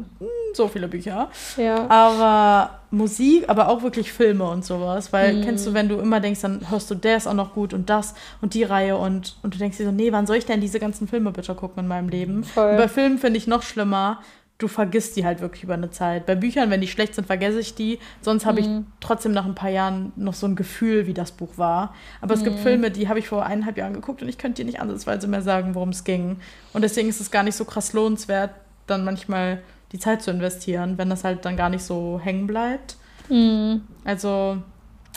so 0.54 0.68
viele 0.68 0.88
Bücher. 0.88 1.28
Ja. 1.56 1.88
Aber 1.88 2.80
Musik, 2.90 3.48
aber 3.48 3.68
auch 3.68 3.82
wirklich 3.82 4.12
Filme 4.12 4.48
und 4.48 4.64
sowas. 4.64 5.12
Weil 5.12 5.34
mhm. 5.34 5.44
kennst 5.44 5.66
du, 5.66 5.74
wenn 5.74 5.88
du 5.88 5.98
immer 5.98 6.20
denkst, 6.20 6.40
dann 6.40 6.70
hörst 6.70 6.90
du, 6.90 6.94
ist 6.94 7.26
auch 7.26 7.34
noch 7.34 7.54
gut 7.54 7.72
und 7.72 7.90
das 7.90 8.14
und 8.40 8.54
die 8.54 8.64
Reihe 8.64 8.96
und, 8.96 9.36
und 9.42 9.54
du 9.54 9.58
denkst 9.58 9.76
dir 9.78 9.86
so, 9.86 9.92
nee, 9.92 10.12
wann 10.12 10.26
soll 10.26 10.36
ich 10.36 10.46
denn 10.46 10.60
diese 10.60 10.80
ganzen 10.80 11.08
Filme 11.08 11.30
bitte 11.30 11.54
gucken 11.54 11.84
in 11.84 11.88
meinem 11.88 12.08
Leben? 12.08 12.44
Voll. 12.44 12.70
Und 12.70 12.76
bei 12.76 12.88
Filmen 12.88 13.18
finde 13.18 13.38
ich 13.38 13.46
noch 13.46 13.62
schlimmer, 13.62 14.18
du 14.60 14.68
vergisst 14.68 15.16
die 15.16 15.24
halt 15.24 15.40
wirklich 15.40 15.64
über 15.64 15.74
eine 15.74 15.90
Zeit. 15.90 16.26
Bei 16.26 16.34
Büchern, 16.34 16.70
wenn 16.70 16.80
die 16.80 16.86
schlecht 16.86 17.14
sind, 17.14 17.26
vergesse 17.26 17.58
ich 17.58 17.74
die. 17.74 17.98
Sonst 18.20 18.44
habe 18.44 18.62
mhm. 18.62 18.66
ich 18.68 18.84
trotzdem 19.00 19.32
nach 19.32 19.46
ein 19.46 19.54
paar 19.54 19.70
Jahren 19.70 20.12
noch 20.16 20.34
so 20.34 20.46
ein 20.46 20.54
Gefühl, 20.54 21.06
wie 21.06 21.14
das 21.14 21.32
Buch 21.32 21.56
war. 21.56 21.94
Aber 22.20 22.34
es 22.34 22.44
gibt 22.44 22.58
mhm. 22.58 22.62
Filme, 22.62 22.90
die 22.90 23.08
habe 23.08 23.18
ich 23.18 23.28
vor 23.28 23.44
eineinhalb 23.44 23.78
Jahren 23.78 23.94
geguckt 23.94 24.22
und 24.22 24.28
ich 24.28 24.38
könnte 24.38 24.62
dir 24.62 24.66
nicht 24.66 24.80
ansatzweise 24.80 25.26
mehr 25.28 25.42
sagen, 25.42 25.74
worum 25.74 25.88
es 25.88 26.04
ging. 26.04 26.36
Und 26.74 26.82
deswegen 26.82 27.08
ist 27.08 27.20
es 27.20 27.30
gar 27.30 27.42
nicht 27.42 27.56
so 27.56 27.64
krass 27.64 27.94
lohnenswert, 27.94 28.50
dann 28.86 29.02
manchmal 29.04 29.62
die 29.92 29.98
Zeit 29.98 30.22
zu 30.22 30.30
investieren, 30.30 30.98
wenn 30.98 31.08
das 31.08 31.24
halt 31.24 31.44
dann 31.44 31.56
gar 31.56 31.70
nicht 31.70 31.82
so 31.82 32.20
hängen 32.22 32.46
bleibt. 32.46 32.96
Mhm. 33.30 33.82
Also 34.04 34.58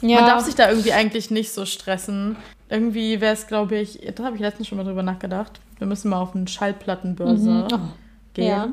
ja. 0.01 0.21
man 0.21 0.25
darf 0.25 0.45
sich 0.45 0.55
da 0.55 0.69
irgendwie 0.69 0.93
eigentlich 0.93 1.31
nicht 1.31 1.51
so 1.51 1.65
stressen. 1.65 2.37
Irgendwie 2.69 3.19
wäre 3.19 3.33
es, 3.33 3.47
glaube 3.47 3.75
ich, 3.75 3.99
da 4.15 4.23
habe 4.23 4.37
ich 4.37 4.41
letztens 4.41 4.69
schon 4.69 4.77
mal 4.77 4.85
drüber 4.85 5.03
nachgedacht. 5.03 5.59
Wir 5.79 5.85
müssen 5.85 6.09
mal 6.09 6.21
auf 6.21 6.33
eine 6.33 6.47
Schallplattenbörse 6.47 7.67
mhm. 7.69 7.89
gehen. 8.33 8.47
Ja 8.47 8.69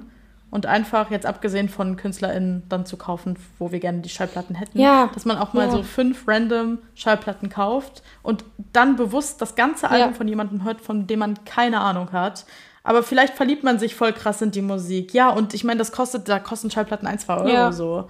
und 0.50 0.66
einfach 0.66 1.10
jetzt 1.10 1.26
abgesehen 1.26 1.68
von 1.68 1.96
KünstlerInnen 1.96 2.64
dann 2.68 2.84
zu 2.84 2.96
kaufen, 2.96 3.36
wo 3.58 3.70
wir 3.72 3.80
gerne 3.80 4.00
die 4.00 4.08
Schallplatten 4.08 4.56
hätten, 4.56 4.78
ja. 4.80 5.10
dass 5.14 5.24
man 5.24 5.38
auch 5.38 5.52
mal 5.52 5.66
ja. 5.66 5.72
so 5.72 5.82
fünf 5.82 6.26
random 6.26 6.78
Schallplatten 6.94 7.48
kauft 7.48 8.02
und 8.22 8.44
dann 8.72 8.96
bewusst 8.96 9.40
das 9.40 9.54
ganze 9.54 9.88
Album 9.90 10.10
ja. 10.10 10.16
von 10.16 10.28
jemandem 10.28 10.64
hört, 10.64 10.80
von 10.80 11.06
dem 11.06 11.20
man 11.20 11.44
keine 11.44 11.80
Ahnung 11.80 12.12
hat. 12.12 12.44
Aber 12.82 13.02
vielleicht 13.02 13.34
verliebt 13.34 13.62
man 13.62 13.78
sich 13.78 13.94
voll 13.94 14.12
krass 14.12 14.40
in 14.42 14.50
die 14.50 14.62
Musik. 14.62 15.12
Ja, 15.12 15.30
und 15.30 15.54
ich 15.54 15.64
meine, 15.64 15.78
das 15.78 15.92
kostet, 15.92 16.28
da 16.28 16.38
kosten 16.38 16.70
Schallplatten 16.70 17.06
ein, 17.06 17.18
zwei 17.18 17.36
Euro 17.36 17.72
so. 17.72 18.08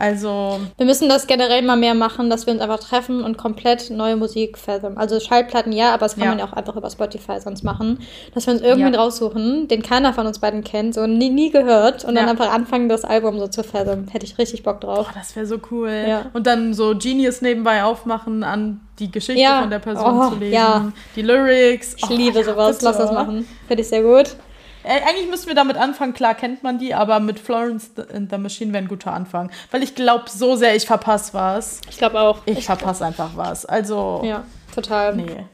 Also. 0.00 0.58
Wir 0.78 0.86
müssen 0.86 1.10
das 1.10 1.26
generell 1.26 1.60
mal 1.60 1.76
mehr 1.76 1.92
machen, 1.94 2.30
dass 2.30 2.46
wir 2.46 2.54
uns 2.54 2.62
einfach 2.62 2.80
treffen 2.80 3.22
und 3.22 3.36
komplett 3.36 3.90
neue 3.90 4.16
Musik 4.16 4.56
fathom. 4.56 4.96
Also 4.96 5.20
Schallplatten 5.20 5.72
ja, 5.72 5.92
aber 5.92 6.06
das 6.06 6.14
kann 6.14 6.24
ja. 6.24 6.30
man 6.30 6.38
ja 6.38 6.46
auch 6.46 6.54
einfach 6.54 6.74
über 6.74 6.88
Spotify 6.88 7.38
sonst 7.38 7.64
machen. 7.64 7.98
Dass 8.32 8.46
wir 8.46 8.54
uns 8.54 8.62
irgendwen 8.62 8.94
ja. 8.94 9.00
raussuchen, 9.00 9.68
den 9.68 9.82
keiner 9.82 10.14
von 10.14 10.26
uns 10.26 10.38
beiden 10.38 10.64
kennt, 10.64 10.94
so 10.94 11.06
nie, 11.06 11.28
nie 11.28 11.50
gehört 11.50 12.06
und 12.06 12.14
ja. 12.14 12.22
dann 12.22 12.30
einfach 12.30 12.50
anfangen, 12.50 12.88
das 12.88 13.04
Album 13.04 13.38
so 13.38 13.46
zu 13.46 13.62
fathom. 13.62 14.08
Hätte 14.08 14.24
ich 14.24 14.38
richtig 14.38 14.62
Bock 14.62 14.80
drauf. 14.80 15.08
Oh, 15.10 15.12
das 15.14 15.36
wäre 15.36 15.44
so 15.44 15.58
cool. 15.70 16.24
Und 16.32 16.46
dann 16.46 16.72
so 16.72 16.94
Genius 16.96 17.42
nebenbei 17.42 17.84
aufmachen, 17.84 18.42
an 18.42 18.80
die 18.98 19.10
Geschichte 19.10 19.44
von 19.60 19.68
der 19.68 19.80
Person 19.80 20.18
oh, 20.18 20.30
zu 20.30 20.36
lesen. 20.36 20.94
Die 21.14 21.22
Lyrics. 21.22 21.94
Ich 21.98 22.10
oh, 22.10 22.14
liebe 22.14 22.42
sowas. 22.42 22.80
Lass 22.80 22.96
das 22.96 23.12
machen. 23.12 23.46
Finde 23.68 23.82
ich 23.82 23.88
sehr 23.88 24.02
gut. 24.02 24.34
Äh, 24.82 25.02
eigentlich 25.02 25.28
müssten 25.28 25.48
wir 25.48 25.54
damit 25.54 25.76
anfangen, 25.76 26.14
klar 26.14 26.34
kennt 26.34 26.62
man 26.62 26.78
die, 26.78 26.94
aber 26.94 27.20
mit 27.20 27.38
Florence 27.38 27.90
and 28.12 28.30
the 28.30 28.38
Machine 28.38 28.72
wäre 28.72 28.82
ein 28.82 28.88
guter 28.88 29.12
Anfang. 29.12 29.50
Weil 29.70 29.82
ich 29.82 29.94
glaube 29.94 30.24
so 30.28 30.56
sehr, 30.56 30.74
ich 30.74 30.86
verpasse 30.86 31.34
was. 31.34 31.80
Ich 31.88 31.98
glaube 31.98 32.20
auch. 32.20 32.38
Ich, 32.46 32.58
ich 32.58 32.66
verpasse 32.66 33.04
einfach 33.04 33.30
was. 33.36 33.66
Also. 33.66 34.22
Ja, 34.24 34.44
total. 34.74 35.16
Nee. 35.16 35.44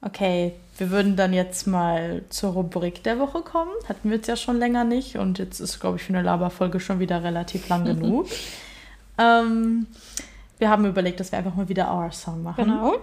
Okay, 0.00 0.52
wir 0.76 0.90
würden 0.90 1.16
dann 1.16 1.32
jetzt 1.32 1.66
mal 1.66 2.22
zur 2.28 2.52
Rubrik 2.52 3.02
der 3.04 3.18
Woche 3.18 3.42
kommen. 3.42 3.70
Hatten 3.88 4.10
wir 4.10 4.16
jetzt 4.16 4.28
ja 4.28 4.36
schon 4.36 4.58
länger 4.58 4.84
nicht 4.84 5.16
und 5.16 5.38
jetzt 5.38 5.60
ist, 5.60 5.80
glaube 5.80 5.96
ich, 5.96 6.02
für 6.02 6.12
eine 6.12 6.22
Laberfolge 6.22 6.80
schon 6.80 7.00
wieder 7.00 7.22
relativ 7.22 7.68
lang 7.68 7.84
genug. 7.84 8.26
ähm, 9.18 9.86
wir 10.58 10.70
haben 10.70 10.86
überlegt, 10.86 11.20
dass 11.20 11.32
wir 11.32 11.38
einfach 11.38 11.54
mal 11.54 11.68
wieder 11.68 11.92
Our 11.92 12.12
Song 12.12 12.42
machen. 12.42 12.64
Genau 12.64 12.94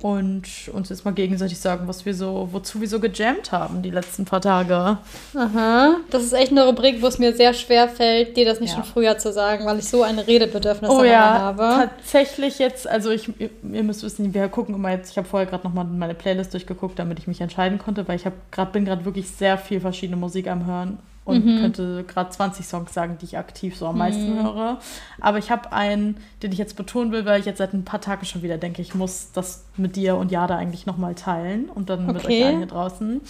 und 0.00 0.70
uns 0.72 0.90
jetzt 0.90 1.04
mal 1.04 1.10
gegenseitig 1.10 1.58
sagen, 1.58 1.88
was 1.88 2.06
wir 2.06 2.14
so, 2.14 2.48
wozu 2.52 2.80
wir 2.80 2.88
so 2.88 3.00
gejammt 3.00 3.50
haben 3.50 3.82
die 3.82 3.90
letzten 3.90 4.24
paar 4.24 4.40
Tage. 4.40 4.98
Aha, 5.34 5.96
das 6.10 6.22
ist 6.22 6.32
echt 6.34 6.52
eine 6.52 6.66
Rubrik, 6.66 7.02
wo 7.02 7.08
es 7.08 7.18
mir 7.18 7.34
sehr 7.34 7.52
schwer 7.52 7.88
fällt, 7.88 8.36
dir 8.36 8.44
das 8.44 8.60
nicht 8.60 8.70
ja. 8.70 8.76
schon 8.76 8.84
früher 8.84 9.18
zu 9.18 9.32
sagen, 9.32 9.66
weil 9.66 9.80
ich 9.80 9.88
so 9.88 10.04
ein 10.04 10.20
Redebedürfnis 10.20 10.88
oh, 10.88 11.02
ja, 11.02 11.38
habe. 11.40 11.90
Tatsächlich 11.96 12.60
jetzt, 12.60 12.88
also 12.88 13.10
ich, 13.10 13.28
ihr 13.40 13.82
müsst 13.82 14.04
wissen, 14.04 14.32
wir 14.32 14.48
gucken 14.48 14.76
immer 14.76 14.92
jetzt, 14.92 15.10
ich 15.10 15.18
habe 15.18 15.26
vorher 15.26 15.48
gerade 15.48 15.66
nochmal 15.66 15.84
meine 15.84 16.14
Playlist 16.14 16.52
durchgeguckt, 16.52 16.96
damit 16.98 17.18
ich 17.18 17.26
mich 17.26 17.40
entscheiden 17.40 17.78
konnte, 17.78 18.06
weil 18.06 18.16
ich 18.16 18.24
habe 18.24 18.36
gerade 18.52 18.70
bin 18.70 18.84
gerade 18.84 19.04
wirklich 19.04 19.28
sehr 19.28 19.58
viel 19.58 19.80
verschiedene 19.80 20.16
Musik 20.16 20.46
am 20.46 20.64
hören 20.66 20.98
und 21.28 21.44
mhm. 21.44 21.60
könnte 21.60 22.04
gerade 22.04 22.30
20 22.30 22.66
Songs 22.66 22.94
sagen, 22.94 23.18
die 23.20 23.26
ich 23.26 23.36
aktiv 23.36 23.76
so 23.76 23.86
am 23.86 23.98
meisten 23.98 24.34
mhm. 24.34 24.42
höre. 24.44 24.78
Aber 25.20 25.36
ich 25.36 25.50
habe 25.50 25.72
einen, 25.72 26.16
den 26.42 26.52
ich 26.52 26.58
jetzt 26.58 26.74
betonen 26.74 27.12
will, 27.12 27.26
weil 27.26 27.38
ich 27.38 27.44
jetzt 27.44 27.58
seit 27.58 27.74
ein 27.74 27.84
paar 27.84 28.00
Tagen 28.00 28.24
schon 28.24 28.42
wieder 28.42 28.56
denke, 28.56 28.80
ich 28.80 28.94
muss 28.94 29.30
das 29.32 29.66
mit 29.76 29.94
dir 29.96 30.16
und 30.16 30.32
Jada 30.32 30.56
eigentlich 30.56 30.86
nochmal 30.86 31.14
teilen 31.14 31.68
und 31.68 31.90
dann 31.90 32.08
okay. 32.08 32.12
mit 32.12 32.24
euch 32.24 32.44
allen 32.44 32.56
hier 32.58 32.66
draußen. 32.66 33.20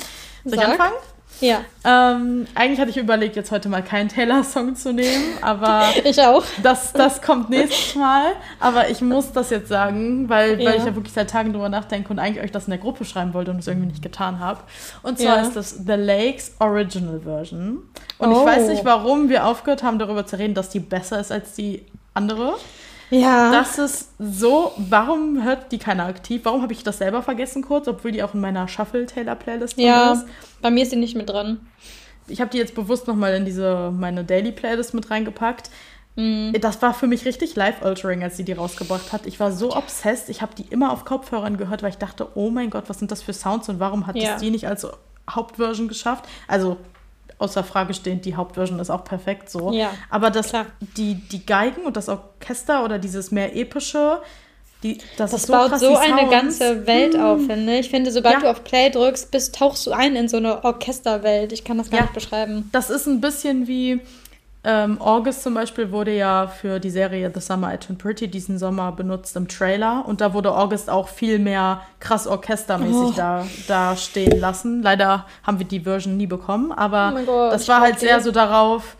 Soll 0.44 0.54
Sag. 0.54 0.58
ich 0.58 0.70
anfangen? 0.70 0.94
Ja. 1.40 1.60
Ähm, 1.84 2.46
eigentlich 2.54 2.80
hatte 2.80 2.90
ich 2.90 2.96
überlegt, 2.96 3.36
jetzt 3.36 3.50
heute 3.50 3.68
mal 3.68 3.82
keinen 3.82 4.08
Taylor-Song 4.08 4.74
zu 4.74 4.92
nehmen, 4.92 5.38
aber. 5.40 5.84
ich 6.04 6.20
auch. 6.20 6.44
Das, 6.62 6.92
das 6.92 7.22
kommt 7.22 7.50
nächstes 7.50 7.94
Mal. 7.94 8.32
Aber 8.58 8.90
ich 8.90 9.00
muss 9.00 9.32
das 9.32 9.50
jetzt 9.50 9.68
sagen, 9.68 10.28
weil, 10.28 10.60
ja. 10.60 10.70
weil 10.70 10.78
ich 10.78 10.84
ja 10.84 10.94
wirklich 10.94 11.14
seit 11.14 11.30
Tagen 11.30 11.52
drüber 11.52 11.68
nachdenke 11.68 12.10
und 12.10 12.18
eigentlich 12.18 12.44
euch 12.44 12.50
das 12.50 12.64
in 12.64 12.70
der 12.70 12.78
Gruppe 12.78 13.04
schreiben 13.04 13.34
wollte 13.34 13.50
und 13.50 13.58
es 13.58 13.68
irgendwie 13.68 13.88
nicht 13.88 14.02
getan 14.02 14.40
habe. 14.40 14.60
Und 15.02 15.18
zwar 15.18 15.36
ja. 15.36 15.42
ist 15.42 15.54
das 15.54 15.70
The 15.70 15.92
Lakes 15.92 16.56
Original 16.58 17.20
Version. 17.20 17.82
Und 18.18 18.32
oh. 18.32 18.40
ich 18.40 18.46
weiß 18.46 18.68
nicht, 18.68 18.84
warum 18.84 19.28
wir 19.28 19.46
aufgehört 19.46 19.82
haben, 19.82 19.98
darüber 19.98 20.26
zu 20.26 20.38
reden, 20.38 20.54
dass 20.54 20.70
die 20.70 20.80
besser 20.80 21.20
ist 21.20 21.30
als 21.30 21.54
die 21.54 21.84
andere. 22.14 22.54
Ja. 23.10 23.50
Das 23.52 23.78
ist 23.78 24.10
so, 24.18 24.72
warum 24.76 25.42
hört 25.42 25.72
die 25.72 25.78
keiner 25.78 26.06
aktiv? 26.06 26.42
Warum 26.44 26.62
habe 26.62 26.72
ich 26.72 26.82
das 26.82 26.98
selber 26.98 27.22
vergessen 27.22 27.62
kurz, 27.62 27.88
obwohl 27.88 28.12
die 28.12 28.22
auch 28.22 28.34
in 28.34 28.40
meiner 28.40 28.68
Shuffle-Taylor-Playlist 28.68 29.78
ja, 29.78 30.12
ist? 30.12 30.22
Ja, 30.22 30.28
bei 30.60 30.70
mir 30.70 30.82
ist 30.82 30.90
sie 30.90 30.96
nicht 30.96 31.16
mit 31.16 31.28
dran. 31.28 31.60
Ich 32.26 32.40
habe 32.40 32.50
die 32.50 32.58
jetzt 32.58 32.74
bewusst 32.74 33.06
nochmal 33.06 33.34
in 33.34 33.44
diese, 33.44 33.90
meine 33.96 34.24
Daily-Playlist 34.24 34.94
mit 34.94 35.10
reingepackt. 35.10 35.70
Mhm. 36.16 36.54
Das 36.60 36.82
war 36.82 36.92
für 36.92 37.06
mich 37.06 37.24
richtig 37.24 37.54
life-altering, 37.54 38.22
als 38.22 38.36
sie 38.36 38.44
die 38.44 38.52
rausgebracht 38.52 39.12
hat. 39.12 39.26
Ich 39.26 39.40
war 39.40 39.52
so 39.52 39.74
obsessed. 39.74 40.28
Ich 40.28 40.42
habe 40.42 40.54
die 40.54 40.64
immer 40.64 40.92
auf 40.92 41.04
Kopfhörern 41.04 41.56
gehört, 41.56 41.82
weil 41.82 41.90
ich 41.90 41.98
dachte, 41.98 42.28
oh 42.34 42.50
mein 42.50 42.70
Gott, 42.70 42.84
was 42.88 42.98
sind 42.98 43.10
das 43.10 43.22
für 43.22 43.32
Sounds 43.32 43.68
und 43.68 43.80
warum 43.80 44.06
hat 44.06 44.16
ja. 44.16 44.32
das 44.32 44.40
die 44.40 44.50
nicht 44.50 44.66
als 44.66 44.86
Hauptversion 45.30 45.88
geschafft? 45.88 46.26
Also 46.46 46.76
außer 47.38 47.64
Frage 47.64 47.94
stehend, 47.94 48.24
die 48.24 48.36
Hauptversion 48.36 48.78
ist 48.78 48.90
auch 48.90 49.04
perfekt 49.04 49.50
so. 49.50 49.72
Ja, 49.72 49.90
Aber 50.10 50.30
das, 50.30 50.52
die, 50.96 51.14
die 51.14 51.46
Geigen 51.46 51.82
und 51.82 51.96
das 51.96 52.08
Orchester 52.08 52.84
oder 52.84 52.98
dieses 52.98 53.30
mehr 53.30 53.56
epische, 53.56 54.20
die, 54.82 54.98
das, 55.16 55.32
das 55.32 55.42
so 55.44 55.52
baut 55.52 55.70
krass, 55.70 55.80
so 55.80 55.96
eine 55.96 56.28
ganze 56.28 56.86
Welt 56.86 57.14
hm. 57.14 57.22
auf, 57.22 57.40
finde 57.46 57.74
ich. 57.74 57.80
Ich 57.80 57.90
finde, 57.90 58.12
sobald 58.12 58.36
ja. 58.36 58.40
du 58.40 58.50
auf 58.50 58.62
Play 58.62 58.90
drückst, 58.90 59.30
bist, 59.30 59.54
tauchst 59.54 59.86
du 59.86 59.92
ein 59.92 60.14
in 60.14 60.28
so 60.28 60.36
eine 60.36 60.64
Orchesterwelt. 60.64 61.52
Ich 61.52 61.64
kann 61.64 61.78
das 61.78 61.90
gar 61.90 61.98
ja. 61.98 62.04
nicht 62.04 62.14
beschreiben. 62.14 62.68
Das 62.70 62.90
ist 62.90 63.06
ein 63.06 63.20
bisschen 63.20 63.66
wie, 63.66 64.00
ähm, 64.70 65.00
August 65.00 65.42
zum 65.42 65.54
Beispiel 65.54 65.92
wurde 65.92 66.14
ja 66.14 66.46
für 66.46 66.78
die 66.78 66.90
Serie 66.90 67.32
The 67.34 67.40
Summer 67.40 67.72
I 67.72 67.78
Turned 67.78 68.02
Pretty 68.02 68.28
diesen 68.28 68.58
Sommer 68.58 68.92
benutzt 68.92 69.34
im 69.34 69.48
Trailer 69.48 70.04
und 70.06 70.20
da 70.20 70.34
wurde 70.34 70.54
August 70.54 70.90
auch 70.90 71.08
viel 71.08 71.38
mehr 71.38 71.80
krass 72.00 72.26
orchestermäßig 72.26 72.94
oh. 72.94 73.12
da, 73.16 73.46
da 73.66 73.96
stehen 73.96 74.38
lassen. 74.38 74.82
Leider 74.82 75.24
haben 75.42 75.58
wir 75.58 75.66
die 75.66 75.80
Version 75.80 76.18
nie 76.18 76.26
bekommen, 76.26 76.70
aber 76.70 77.14
oh 77.16 77.24
Gott, 77.24 77.52
das 77.54 77.66
war 77.66 77.80
halt 77.80 77.98
sehr 77.98 78.20
so 78.20 78.30
darauf 78.30 78.98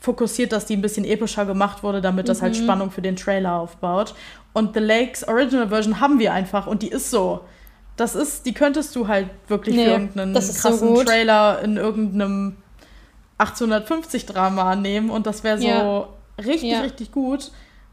fokussiert, 0.00 0.52
dass 0.52 0.64
die 0.64 0.74
ein 0.74 0.82
bisschen 0.82 1.04
epischer 1.04 1.44
gemacht 1.44 1.82
wurde, 1.82 2.00
damit 2.00 2.30
das 2.30 2.40
halt 2.40 2.54
mhm. 2.54 2.56
halt 2.56 2.64
Spannung 2.64 2.90
für 2.90 3.02
den 3.02 3.16
Trailer 3.16 3.56
aufbaut. 3.56 4.14
Und 4.54 4.72
The 4.72 4.80
Lakes 4.80 5.28
Original 5.28 5.68
Version 5.68 6.00
haben 6.00 6.18
wir 6.18 6.32
einfach 6.32 6.66
und 6.66 6.80
die 6.80 6.88
ist 6.88 7.10
so. 7.10 7.40
Das 7.96 8.14
ist, 8.14 8.46
die 8.46 8.54
könntest 8.54 8.96
du 8.96 9.06
halt 9.06 9.28
wirklich 9.48 9.76
nee, 9.76 9.84
für 9.84 9.90
irgendeinen 9.90 10.32
krassen 10.32 10.96
so 10.96 11.04
Trailer 11.04 11.60
in 11.62 11.76
irgendeinem 11.76 12.56
1850-Drama 13.38 14.76
nehmen 14.76 15.10
und 15.10 15.26
das 15.26 15.44
wäre 15.44 15.58
so 15.58 15.66
ja. 15.66 16.08
richtig, 16.38 16.70
ja. 16.70 16.80
richtig 16.80 17.12
gut. 17.12 17.50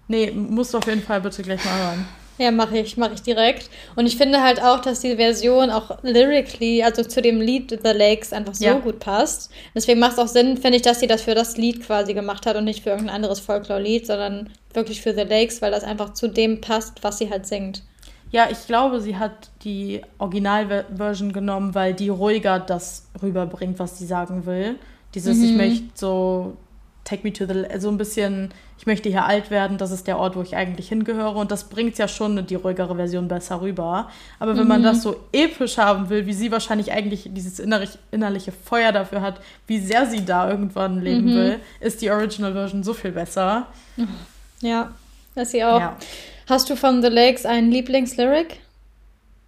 Nee, 0.07 0.31
musst 0.31 0.73
du 0.73 0.77
auf 0.77 0.87
jeden 0.87 1.01
Fall 1.01 1.21
bitte 1.21 1.41
gleich 1.41 1.63
mal 1.63 1.77
hören. 1.77 2.05
Ja, 2.37 2.49
mache 2.49 2.79
ich, 2.79 2.97
mache 2.97 3.13
ich 3.13 3.21
direkt. 3.21 3.69
Und 3.95 4.07
ich 4.07 4.17
finde 4.17 4.41
halt 4.41 4.61
auch, 4.63 4.79
dass 4.79 5.01
die 5.01 5.15
Version 5.15 5.69
auch 5.69 6.01
lyrically, 6.01 6.81
also 6.81 7.03
zu 7.03 7.21
dem 7.21 7.39
Lied 7.39 7.69
The 7.69 7.91
Lakes, 7.91 8.33
einfach 8.33 8.55
so 8.55 8.65
ja. 8.65 8.73
gut 8.79 8.99
passt. 8.99 9.51
Deswegen 9.75 9.99
macht 9.99 10.13
es 10.13 10.19
auch 10.19 10.27
Sinn, 10.27 10.57
finde 10.57 10.77
ich, 10.77 10.81
dass 10.81 10.99
sie 10.99 11.07
das 11.07 11.21
für 11.21 11.35
das 11.35 11.57
Lied 11.57 11.85
quasi 11.85 12.15
gemacht 12.15 12.47
hat 12.47 12.55
und 12.55 12.63
nicht 12.63 12.81
für 12.81 12.89
irgendein 12.89 13.15
anderes 13.15 13.39
Folklore-Lied, 13.39 14.07
sondern 14.07 14.49
wirklich 14.73 15.01
für 15.01 15.13
The 15.13 15.21
Lakes, 15.21 15.61
weil 15.61 15.71
das 15.71 15.83
einfach 15.83 16.13
zu 16.13 16.27
dem 16.27 16.61
passt, 16.61 17.03
was 17.03 17.19
sie 17.19 17.29
halt 17.29 17.45
singt. 17.45 17.83
Ja, 18.31 18.47
ich 18.49 18.65
glaube, 18.65 19.01
sie 19.01 19.17
hat 19.17 19.51
die 19.63 20.01
Originalversion 20.17 21.33
genommen, 21.33 21.75
weil 21.75 21.93
die 21.93 22.09
ruhiger 22.09 22.59
das 22.59 23.07
rüberbringt, 23.21 23.77
was 23.77 23.99
sie 23.99 24.07
sagen 24.07 24.45
will. 24.45 24.79
Dieses, 25.13 25.37
mhm. 25.37 25.43
ich 25.43 25.51
möchte 25.51 25.89
so, 25.95 26.57
take 27.03 27.23
me 27.23 27.33
to 27.33 27.45
the, 27.45 27.79
so 27.79 27.89
ein 27.89 27.97
bisschen, 27.97 28.53
ich 28.77 28.85
möchte 28.85 29.09
hier 29.09 29.25
alt 29.25 29.51
werden, 29.51 29.77
das 29.77 29.91
ist 29.91 30.07
der 30.07 30.17
Ort, 30.17 30.35
wo 30.35 30.41
ich 30.41 30.55
eigentlich 30.55 30.89
hingehöre. 30.89 31.35
Und 31.35 31.51
das 31.51 31.65
bringt 31.65 31.97
ja 31.97 32.07
schon 32.07 32.45
die 32.45 32.55
ruhigere 32.55 32.95
Version 32.95 33.27
besser 33.27 33.61
rüber. 33.61 34.09
Aber 34.39 34.55
wenn 34.55 34.63
mhm. 34.63 34.69
man 34.69 34.83
das 34.83 35.01
so 35.01 35.17
episch 35.33 35.77
haben 35.77 36.09
will, 36.09 36.25
wie 36.25 36.33
sie 36.33 36.51
wahrscheinlich 36.51 36.91
eigentlich 36.91 37.29
dieses 37.31 37.59
innerlich, 37.59 37.91
innerliche 38.11 38.51
Feuer 38.51 38.91
dafür 38.91 39.21
hat, 39.21 39.41
wie 39.67 39.79
sehr 39.79 40.05
sie 40.05 40.25
da 40.25 40.49
irgendwann 40.49 41.01
leben 41.01 41.25
mhm. 41.25 41.35
will, 41.35 41.59
ist 41.79 42.01
die 42.01 42.09
Original 42.09 42.53
Version 42.53 42.83
so 42.83 42.93
viel 42.93 43.11
besser. 43.11 43.67
Ja, 44.61 44.91
das 45.35 45.51
sie 45.51 45.63
auch. 45.63 45.79
Ja. 45.79 45.97
Hast 46.47 46.69
du 46.69 46.75
von 46.75 47.01
The 47.01 47.07
Lakes 47.07 47.45
einen 47.45 47.71
Lieblingslyric? 47.71 48.59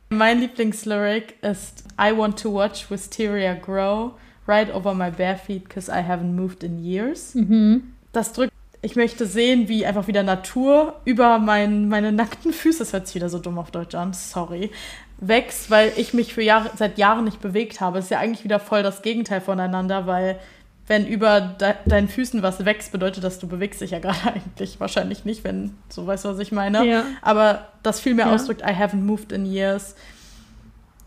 Mein 0.09 0.39
Lieblingslyric 0.39 1.36
ist 1.41 1.84
I 1.99 2.16
want 2.16 2.39
to 2.39 2.53
watch 2.53 2.89
Wisteria 2.89 3.55
grow 3.55 4.14
right 4.47 4.73
over 4.73 4.93
my 4.93 5.09
bare 5.09 5.37
feet 5.37 5.63
because 5.63 5.89
I 5.89 6.01
haven't 6.01 6.33
moved 6.33 6.63
in 6.63 6.83
years. 6.83 7.35
Mhm. 7.35 7.93
Das 8.11 8.33
drückt, 8.33 8.53
ich 8.81 8.95
möchte 8.95 9.25
sehen, 9.25 9.69
wie 9.69 9.85
einfach 9.85 10.07
wieder 10.07 10.23
Natur 10.23 10.99
über 11.05 11.39
mein, 11.39 11.87
meine 11.87 12.11
nackten 12.11 12.51
Füße, 12.51 12.79
das 12.79 12.93
hört 12.93 13.07
sich 13.07 13.15
wieder 13.15 13.29
so 13.29 13.39
dumm 13.39 13.57
auf 13.57 13.71
Deutsch 13.71 13.95
an, 13.95 14.13
sorry, 14.13 14.71
wächst, 15.19 15.71
weil 15.71 15.93
ich 15.95 16.13
mich 16.13 16.33
für 16.33 16.43
Jahre, 16.43 16.71
seit 16.75 16.97
Jahren 16.97 17.23
nicht 17.23 17.41
bewegt 17.41 17.79
habe. 17.79 17.97
Das 17.97 18.05
ist 18.05 18.11
ja 18.11 18.19
eigentlich 18.19 18.43
wieder 18.43 18.59
voll 18.59 18.83
das 18.83 19.01
Gegenteil 19.01 19.41
voneinander, 19.41 20.05
weil 20.05 20.37
wenn 20.85 21.07
über 21.07 21.39
de 21.39 21.75
deinen 21.85 22.09
Füßen 22.09 22.43
was 22.43 22.65
wächst, 22.65 22.91
bedeutet 22.91 23.23
das, 23.23 23.39
du 23.39 23.47
bewegst 23.47 23.79
dich 23.79 23.91
ja 23.91 23.99
gerade 23.99 24.19
eigentlich 24.33 24.79
wahrscheinlich 24.79 25.23
nicht, 25.23 25.43
wenn 25.43 25.75
so 25.89 26.05
weißt 26.05 26.25
du, 26.25 26.29
was 26.29 26.39
ich 26.39 26.51
meine. 26.51 26.85
Ja. 26.85 27.05
Aber 27.21 27.67
das 27.83 27.99
viel 28.01 28.13
mehr 28.13 28.27
ja. 28.27 28.33
ausdrückt, 28.33 28.61
I 28.61 28.73
haven't 28.73 29.01
moved 29.01 29.31
in 29.31 29.45
years, 29.45 29.95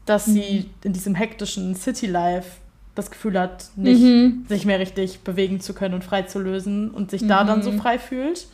dass 0.07 0.29
mhm. 0.29 0.33
sie 0.33 0.71
in 0.83 0.93
diesem 0.95 1.15
hektischen 1.15 1.75
City 1.75 2.07
Life 2.07 2.53
das 2.97 3.11
Gefühl 3.11 3.39
hat, 3.39 3.67
nicht 3.77 4.03
mhm. 4.03 4.45
sich 4.49 4.67
mehr 4.67 4.81
richtig 4.81 5.21
bewegen 5.21 5.61
zu 5.61 5.75
können 5.75 5.95
und 5.95 6.03
frei 6.03 6.23
zu 6.23 6.41
lösen 6.41 6.91
und 6.91 7.11
sich 7.11 7.23
mhm. 7.23 7.29
da 7.29 7.45
dann 7.45 7.63
so 7.63 7.71
mhm. 7.71 7.79
frei 7.79 7.99
fühlt. 7.99 8.47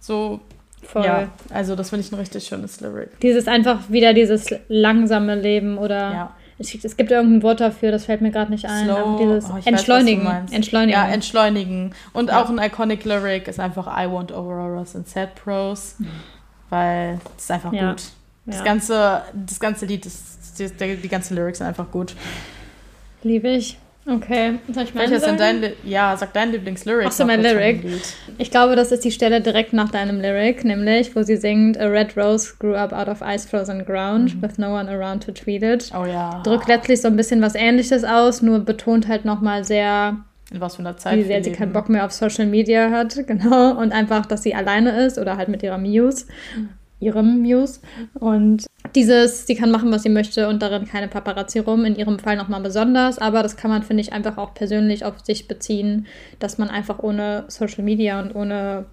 So, 0.00 0.40
Voll. 0.82 1.04
ja, 1.04 1.28
also 1.50 1.76
das 1.76 1.90
finde 1.90 2.04
ich 2.04 2.12
ein 2.12 2.18
richtig 2.18 2.46
schönes 2.46 2.80
Lyric. 2.80 3.20
Dieses 3.20 3.46
einfach 3.46 3.90
wieder 3.90 4.14
dieses 4.14 4.46
langsame 4.68 5.34
Leben 5.34 5.78
oder 5.78 6.12
ja. 6.12 6.36
es, 6.58 6.74
es, 6.74 6.96
gibt 6.96 7.10
irgendein 7.10 7.42
Wort 7.42 7.60
dafür, 7.60 7.90
das 7.90 8.06
fällt 8.06 8.22
mir 8.22 8.30
gerade 8.30 8.50
nicht 8.50 8.66
ein. 8.66 8.86
Slow, 8.86 9.18
dieses 9.18 9.50
oh, 9.50 9.58
Entschleunigen. 9.64 10.24
Weiß, 10.24 10.50
entschleunigen. 10.50 10.92
Ja, 10.92 11.08
entschleunigen. 11.08 11.94
Und 12.12 12.28
ja. 12.28 12.42
auch 12.42 12.48
ein 12.48 12.58
iconic 12.58 13.04
Lyric 13.04 13.48
ist 13.48 13.60
einfach 13.60 13.86
I 13.86 14.10
want 14.10 14.32
Auroras 14.32 14.96
and 14.96 15.08
Sad 15.08 15.34
Pros, 15.34 15.96
mhm. 15.98 16.08
weil 16.70 17.20
es 17.36 17.44
ist 17.44 17.50
einfach 17.50 17.72
ja. 17.72 17.90
gut. 17.90 18.02
Das, 18.46 18.62
ganze, 18.62 19.22
das 19.32 19.58
ganze 19.58 19.86
Lied, 19.86 20.04
ist, 20.04 20.58
die, 20.58 20.96
die 20.96 21.08
ganzen 21.08 21.34
Lyrics 21.34 21.58
sind 21.58 21.66
einfach 21.66 21.90
gut. 21.90 22.14
Liebe 23.24 23.48
ich. 23.48 23.78
Okay, 24.06 24.58
soll 24.70 24.84
ich 24.84 24.94
Welches 24.94 25.24
sind 25.24 25.40
dein, 25.40 25.72
ja, 25.82 26.14
sag 26.14 26.34
dein 26.34 26.52
Lieblingslyric. 26.52 27.06
Achso, 27.06 27.24
mein 27.24 27.40
Lyric. 27.40 27.82
Ich 28.36 28.50
glaube, 28.50 28.76
das 28.76 28.92
ist 28.92 29.02
die 29.02 29.10
Stelle 29.10 29.40
direkt 29.40 29.72
nach 29.72 29.88
deinem 29.88 30.20
Lyric, 30.20 30.62
nämlich, 30.62 31.16
wo 31.16 31.22
sie 31.22 31.36
singt, 31.36 31.80
A 31.80 31.86
red 31.86 32.14
rose 32.14 32.52
grew 32.58 32.74
up 32.74 32.92
out 32.92 33.08
of 33.08 33.22
ice 33.22 33.48
frozen 33.48 33.82
ground, 33.86 34.34
mhm. 34.34 34.42
with 34.42 34.58
no 34.58 34.74
one 34.74 34.90
around 34.90 35.24
to 35.24 35.32
treat 35.32 35.62
it. 35.62 35.90
Oh 35.98 36.04
ja. 36.04 36.42
Drückt 36.42 36.68
letztlich 36.68 37.00
so 37.00 37.08
ein 37.08 37.16
bisschen 37.16 37.40
was 37.40 37.54
ähnliches 37.54 38.04
aus, 38.04 38.42
nur 38.42 38.58
betont 38.58 39.08
halt 39.08 39.24
nochmal 39.24 39.64
sehr 39.64 40.18
in 40.52 40.60
was 40.60 40.76
für 40.76 40.80
einer 40.80 40.98
Zeit. 40.98 41.16
Wie 41.16 41.24
sehr 41.24 41.42
sie 41.42 41.52
keinen 41.52 41.72
Bock 41.72 41.88
mehr 41.88 42.04
auf 42.04 42.12
Social 42.12 42.44
Media 42.44 42.90
hat, 42.90 43.16
genau. 43.26 43.70
Und 43.70 43.92
einfach, 43.92 44.26
dass 44.26 44.42
sie 44.42 44.54
alleine 44.54 45.06
ist 45.06 45.18
oder 45.18 45.38
halt 45.38 45.48
mit 45.48 45.62
ihrer 45.62 45.78
Muse. 45.78 46.26
Mhm 46.54 46.68
ihrem 47.04 47.42
Muse. 47.42 47.80
Und 48.14 48.66
dieses, 48.94 49.46
sie 49.46 49.54
kann 49.54 49.70
machen, 49.70 49.90
was 49.90 50.02
sie 50.02 50.08
möchte 50.08 50.48
und 50.48 50.62
darin 50.62 50.86
keine 50.86 51.08
Paparazzi 51.08 51.58
rum, 51.58 51.84
in 51.84 51.96
ihrem 51.96 52.18
Fall 52.18 52.36
nochmal 52.36 52.60
besonders. 52.60 53.18
Aber 53.18 53.42
das 53.42 53.56
kann 53.56 53.70
man, 53.70 53.82
finde 53.82 54.02
ich, 54.02 54.12
einfach 54.12 54.38
auch 54.38 54.54
persönlich 54.54 55.04
auf 55.04 55.20
sich 55.24 55.48
beziehen, 55.48 56.06
dass 56.38 56.58
man 56.58 56.70
einfach 56.70 56.98
ohne 57.00 57.44
Social 57.48 57.84
Media 57.84 58.20
und 58.20 58.34
ohne 58.34 58.86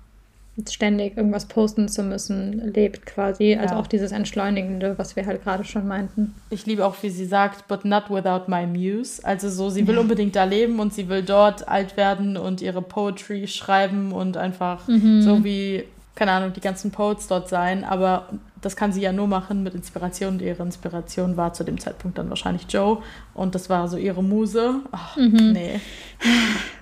ständig 0.69 1.15
irgendwas 1.15 1.45
posten 1.45 1.87
zu 1.87 2.03
müssen, 2.03 2.73
lebt 2.73 3.05
quasi. 3.05 3.55
Also 3.55 3.75
ja. 3.75 3.79
auch 3.79 3.87
dieses 3.87 4.11
Entschleunigende, 4.11 4.97
was 4.97 5.15
wir 5.15 5.25
halt 5.25 5.43
gerade 5.43 5.63
schon 5.63 5.87
meinten. 5.87 6.35
Ich 6.49 6.65
liebe 6.65 6.85
auch, 6.85 6.95
wie 7.01 7.09
sie 7.09 7.25
sagt, 7.25 7.67
but 7.67 7.85
not 7.85 8.09
without 8.09 8.43
my 8.47 8.67
muse. 8.67 9.23
Also 9.23 9.49
so, 9.49 9.69
sie 9.69 9.87
will 9.87 9.95
ja. 9.95 10.01
unbedingt 10.01 10.35
da 10.35 10.43
leben 10.43 10.79
und 10.79 10.93
sie 10.93 11.07
will 11.07 11.23
dort 11.23 11.67
alt 11.67 11.95
werden 11.95 12.37
und 12.37 12.61
ihre 12.61 12.81
Poetry 12.81 13.47
schreiben 13.47 14.11
und 14.11 14.35
einfach 14.35 14.87
mhm. 14.87 15.21
so 15.21 15.43
wie 15.43 15.85
keine 16.21 16.33
Ahnung, 16.33 16.53
die 16.53 16.61
ganzen 16.61 16.91
Poets 16.91 17.27
dort 17.27 17.49
sein, 17.49 17.83
aber 17.83 18.29
das 18.61 18.75
kann 18.75 18.93
sie 18.93 19.01
ja 19.01 19.11
nur 19.11 19.25
machen 19.25 19.63
mit 19.63 19.73
Inspiration 19.73 20.33
und 20.35 20.43
ihre 20.43 20.61
Inspiration 20.61 21.35
war 21.35 21.53
zu 21.53 21.63
dem 21.63 21.79
Zeitpunkt 21.79 22.19
dann 22.19 22.29
wahrscheinlich 22.29 22.67
Joe 22.69 23.01
und 23.33 23.55
das 23.55 23.71
war 23.71 23.87
so 23.87 23.97
ihre 23.97 24.23
Muse. 24.23 24.81
Ach, 24.91 25.17
mhm. 25.17 25.51
nee. 25.51 25.79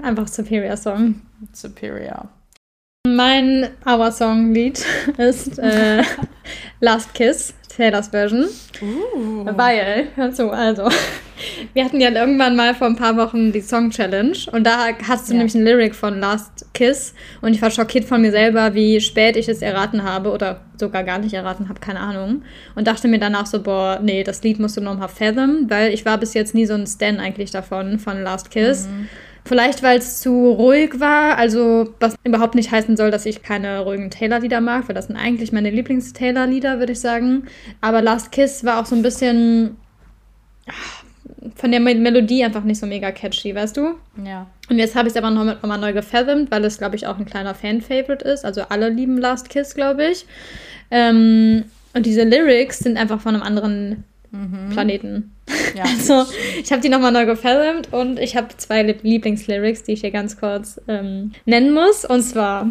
Einfach 0.04 0.28
Superior 0.28 0.76
Song. 0.76 1.22
Superior. 1.54 2.28
Mein 3.08 3.70
Our 3.86 4.12
Song 4.12 4.54
Lied 4.54 4.86
ist 5.18 5.58
äh, 5.58 6.04
Last 6.82 7.14
Kiss, 7.14 7.54
Taylors 7.80 8.10
Version. 8.10 8.46
Uh. 8.82 9.46
Weil, 9.56 10.10
hör 10.16 10.34
zu, 10.34 10.52
also, 10.52 10.90
wir 11.74 11.86
hatten 11.86 12.02
ja 12.02 12.12
irgendwann 12.12 12.58
mal 12.58 12.76
vor 12.76 12.88
ein 12.88 12.98
paar 12.98 13.16
Wochen 13.16 13.54
die 13.54 13.62
Song 13.62 13.90
Challenge 13.90 14.38
und 14.52 14.66
da 14.68 14.88
hast 15.08 15.30
du 15.30 15.34
ja. 15.34 15.38
nämlich 15.38 15.56
ein 15.56 15.64
Lyric 15.64 15.96
von 15.96 16.20
Last 16.20 16.66
Kiss 16.74 17.14
und 17.40 17.54
ich 17.54 17.62
war 17.62 17.72
schockiert 17.72 18.04
von 18.04 18.22
mir 18.22 18.32
selber, 18.32 18.74
wie 18.74 19.00
spät 19.00 19.38
ich 19.38 19.48
es 19.48 19.62
erraten 19.62 20.04
habe 20.04 20.32
oder 20.32 20.60
sogar 20.78 21.06
gar 21.06 21.20
nicht 21.20 21.34
erraten 21.34 21.70
habe, 21.70 21.80
keine 21.80 22.02
Ahnung. 22.02 22.42
Und 22.76 22.88
dachte 22.88 23.08
mir 23.08 23.20
danach 23.20 23.46
so, 23.46 23.64
boah, 23.64 24.00
nee, 24.04 24.26
das 24.26 24.44
Lied 24.44 24.60
musst 24.60 24.76
du 24.76 24.82
nochmal 24.82 25.08
fathom, 25.08 25.70
weil 25.70 25.94
ich 25.94 26.06
war 26.06 26.18
bis 26.18 26.34
jetzt 26.34 26.54
nie 26.54 26.66
so 26.66 26.74
ein 26.74 26.86
Stan 26.86 27.22
eigentlich 27.22 27.52
davon, 27.52 27.98
von 27.98 28.22
Last 28.22 28.52
Kiss. 28.52 28.88
Mhm. 28.88 29.08
Vielleicht, 29.50 29.82
weil 29.82 29.98
es 29.98 30.20
zu 30.22 30.52
ruhig 30.52 31.00
war, 31.00 31.40
also 31.40 31.92
was 32.00 32.14
überhaupt 32.24 32.54
nicht 32.54 32.70
heißen 32.70 32.96
soll, 32.96 33.10
dass 33.10 33.26
ich 33.26 33.42
keine 33.42 33.80
ruhigen 33.80 34.12
Taylor-Lieder 34.12 34.62
mag, 34.62 34.88
weil 34.88 34.94
das 34.94 35.08
sind 35.08 35.16
eigentlich 35.16 35.52
meine 35.52 35.72
Lieblings-Taylor-Lieder, 35.72 36.78
würde 36.78 36.92
ich 36.92 37.00
sagen. 37.00 37.48
Aber 37.82 38.04
Last 38.04 38.32
Kiss 38.32 38.64
war 38.64 38.80
auch 38.80 38.86
so 38.86 38.96
ein 38.96 39.02
bisschen 39.02 39.76
von 41.56 41.72
der 41.72 41.80
Melodie 41.80 42.44
einfach 42.44 42.64
nicht 42.64 42.80
so 42.80 42.86
mega 42.86 43.12
catchy, 43.12 43.56
weißt 43.56 43.76
du? 43.76 43.96
Ja. 44.24 44.46
Und 44.70 44.78
jetzt 44.78 44.96
habe 44.96 45.08
ich 45.08 45.16
es 45.16 45.18
aber 45.18 45.32
nochmal 45.32 45.58
noch 45.64 45.80
neu 45.80 45.94
gefathomt, 45.94 46.52
weil 46.52 46.64
es, 46.64 46.78
glaube 46.78 46.96
ich, 46.96 47.08
auch 47.08 47.18
ein 47.18 47.26
kleiner 47.26 47.56
Fan-Favorite 47.56 48.24
ist. 48.26 48.46
Also 48.46 48.62
alle 48.70 48.90
lieben 48.90 49.18
Last 49.18 49.50
Kiss, 49.50 49.74
glaube 49.74 50.10
ich. 50.10 50.28
Ähm, 50.92 51.64
und 51.96 52.06
diese 52.06 52.24
Lyrics 52.24 52.78
sind 52.78 52.98
einfach 52.98 53.20
von 53.20 53.34
einem 53.34 53.44
anderen 53.44 54.04
mhm. 54.32 54.70
Planeten. 54.72 55.32
Ja, 55.76 55.84
also 55.98 56.26
ich 56.62 56.72
habe 56.72 56.82
die 56.82 56.90
nochmal 56.90 57.12
neu 57.12 57.26
gefilmt 57.26 57.92
und 57.94 58.20
ich 58.20 58.36
habe 58.36 58.48
zwei 58.58 58.84
Lieblingslyrics, 58.84 59.84
die 59.84 59.94
ich 59.94 60.02
hier 60.02 60.12
ganz 60.12 60.40
kurz 60.40 60.80
ähm, 60.88 61.32
nennen 61.46 61.74
muss. 61.74 62.06
Und 62.06 62.22
zwar 62.22 62.68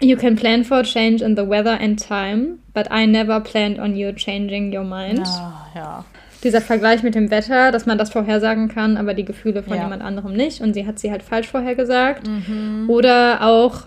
You 0.00 0.16
can 0.16 0.34
plan 0.34 0.64
for 0.64 0.82
change 0.82 1.24
in 1.24 1.36
the 1.36 1.48
weather 1.48 1.78
and 1.80 1.96
time, 1.96 2.58
but 2.74 2.88
I 2.90 3.06
never 3.06 3.38
planned 3.40 3.78
on 3.78 3.94
you 3.94 4.12
changing 4.12 4.76
your 4.76 4.84
mind. 4.84 5.26
Ja, 5.26 5.66
ja. 5.74 6.04
Dieser 6.42 6.60
Vergleich 6.60 7.04
mit 7.04 7.14
dem 7.14 7.30
Wetter, 7.30 7.70
dass 7.70 7.86
man 7.86 7.98
das 7.98 8.10
vorhersagen 8.10 8.66
kann, 8.66 8.96
aber 8.96 9.14
die 9.14 9.24
Gefühle 9.24 9.62
von 9.62 9.76
ja. 9.76 9.84
jemand 9.84 10.02
anderem 10.02 10.32
nicht. 10.32 10.60
Und 10.60 10.74
sie 10.74 10.88
hat 10.88 10.98
sie 10.98 11.12
halt 11.12 11.22
falsch 11.22 11.46
vorhergesagt. 11.46 12.26
Mhm. 12.26 12.90
Oder 12.90 13.42
auch 13.42 13.84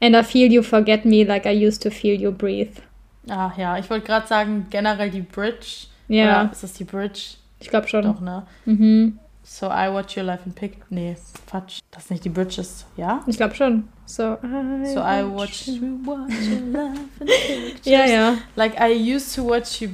And 0.00 0.14
I 0.14 0.22
feel 0.22 0.52
you 0.52 0.62
forget 0.62 1.04
me 1.04 1.24
like 1.24 1.46
I 1.46 1.52
used 1.52 1.82
to 1.82 1.90
feel 1.90 2.20
you 2.20 2.30
breathe. 2.30 2.82
Ah 3.28 3.52
ja, 3.56 3.78
ich 3.78 3.88
wollte 3.90 4.06
gerade 4.06 4.26
sagen, 4.26 4.66
generell 4.70 5.10
die 5.10 5.22
Bridge. 5.22 5.86
Ja. 6.08 6.42
Oder 6.42 6.52
ist 6.52 6.62
das 6.62 6.72
die 6.74 6.84
Bridge? 6.84 7.36
Ich 7.60 7.68
glaube 7.68 7.88
schon. 7.88 8.02
Doch, 8.02 8.20
ne? 8.20 8.46
Mhm. 8.64 9.18
So 9.42 9.66
I 9.66 9.92
watch 9.92 10.16
your 10.16 10.24
life 10.24 10.42
in 10.46 10.52
pic. 10.52 10.78
Nee, 10.90 11.16
Quatsch. 11.46 11.80
Das 11.90 12.04
ist 12.04 12.10
nicht 12.10 12.24
die 12.24 12.30
Bridges, 12.30 12.86
ja? 12.96 13.22
Ich 13.26 13.36
glaube 13.36 13.54
schon. 13.54 13.88
So 14.06 14.34
I, 14.42 14.86
so 14.86 15.00
I 15.00 15.22
watch, 15.24 15.66
you 15.66 15.98
watch 16.04 16.32
your 16.48 16.60
life 16.72 17.00
in 17.20 17.26
pictures. 17.26 17.84
ja, 17.84 18.06
ja. 18.06 18.34
Like 18.56 18.74
I 18.80 19.14
used 19.14 19.34
to 19.34 19.46
watch 19.46 19.80
you 19.82 19.90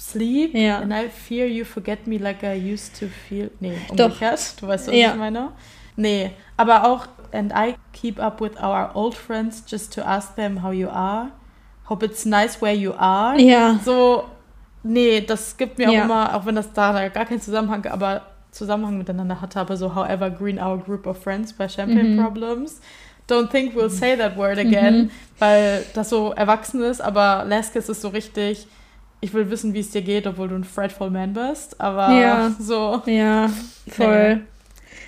sleep. 0.00 0.54
Ja. 0.54 0.78
And 0.78 0.92
I 0.92 1.08
fear 1.08 1.46
you 1.46 1.64
forget 1.64 2.06
me 2.06 2.16
like 2.16 2.42
I 2.42 2.72
used 2.72 2.98
to 2.98 3.06
feel. 3.06 3.50
Nee, 3.60 3.76
umgekehrt. 3.90 4.40
Doch. 4.40 4.60
Du 4.60 4.68
weißt, 4.68 4.88
was 4.88 4.94
ja. 4.94 5.10
ich 5.12 5.16
meine? 5.16 5.52
Nee, 5.96 6.30
aber 6.56 6.86
auch 6.86 7.08
And 7.32 7.52
I 7.52 7.76
keep 7.92 8.18
up 8.18 8.40
with 8.40 8.56
our 8.56 8.90
old 8.94 9.14
friends 9.14 9.62
just 9.66 9.92
to 9.94 10.02
ask 10.02 10.34
them 10.36 10.62
how 10.62 10.70
you 10.70 10.88
are. 10.88 11.30
Hope 11.88 12.04
it's 12.04 12.24
nice 12.24 12.60
where 12.60 12.74
you 12.74 12.92
are. 12.92 13.40
Ja. 13.40 13.78
So, 13.84 14.24
nee, 14.82 15.20
das 15.20 15.56
gibt 15.56 15.78
mir 15.78 15.88
auch 15.88 16.04
immer, 16.04 16.34
auch 16.34 16.46
wenn 16.46 16.54
das 16.54 16.72
da 16.72 17.08
gar 17.08 17.24
keinen 17.24 17.40
Zusammenhang, 17.40 17.86
aber 17.86 18.22
Zusammenhang 18.50 18.98
miteinander 18.98 19.40
hatte, 19.40 19.60
aber 19.60 19.76
so 19.76 19.94
however 19.94 20.30
green 20.30 20.58
our 20.58 20.78
group 20.78 21.06
of 21.06 21.22
friends 21.22 21.52
bei 21.52 21.68
Champagne 21.68 22.16
mhm. 22.16 22.22
Problems. 22.22 22.80
Don't 23.28 23.50
think 23.50 23.74
we'll 23.74 23.90
say 23.90 24.16
that 24.16 24.36
word 24.36 24.58
again, 24.58 25.04
mhm. 25.04 25.10
weil 25.38 25.84
das 25.94 26.08
so 26.08 26.32
erwachsen 26.32 26.82
ist, 26.82 27.00
aber 27.00 27.44
Last 27.46 27.74
Kiss 27.74 27.88
ist 27.88 28.00
so 28.00 28.08
richtig, 28.08 28.66
ich 29.20 29.34
will 29.34 29.50
wissen, 29.50 29.74
wie 29.74 29.80
es 29.80 29.90
dir 29.90 30.02
geht, 30.02 30.26
obwohl 30.26 30.48
du 30.48 30.54
ein 30.54 30.64
frightful 30.64 31.10
man 31.10 31.34
bist, 31.34 31.78
aber 31.80 32.10
ja. 32.12 32.54
so. 32.58 33.02
Ja, 33.06 33.50
voll. 33.88 34.36
Nee. 34.36 34.40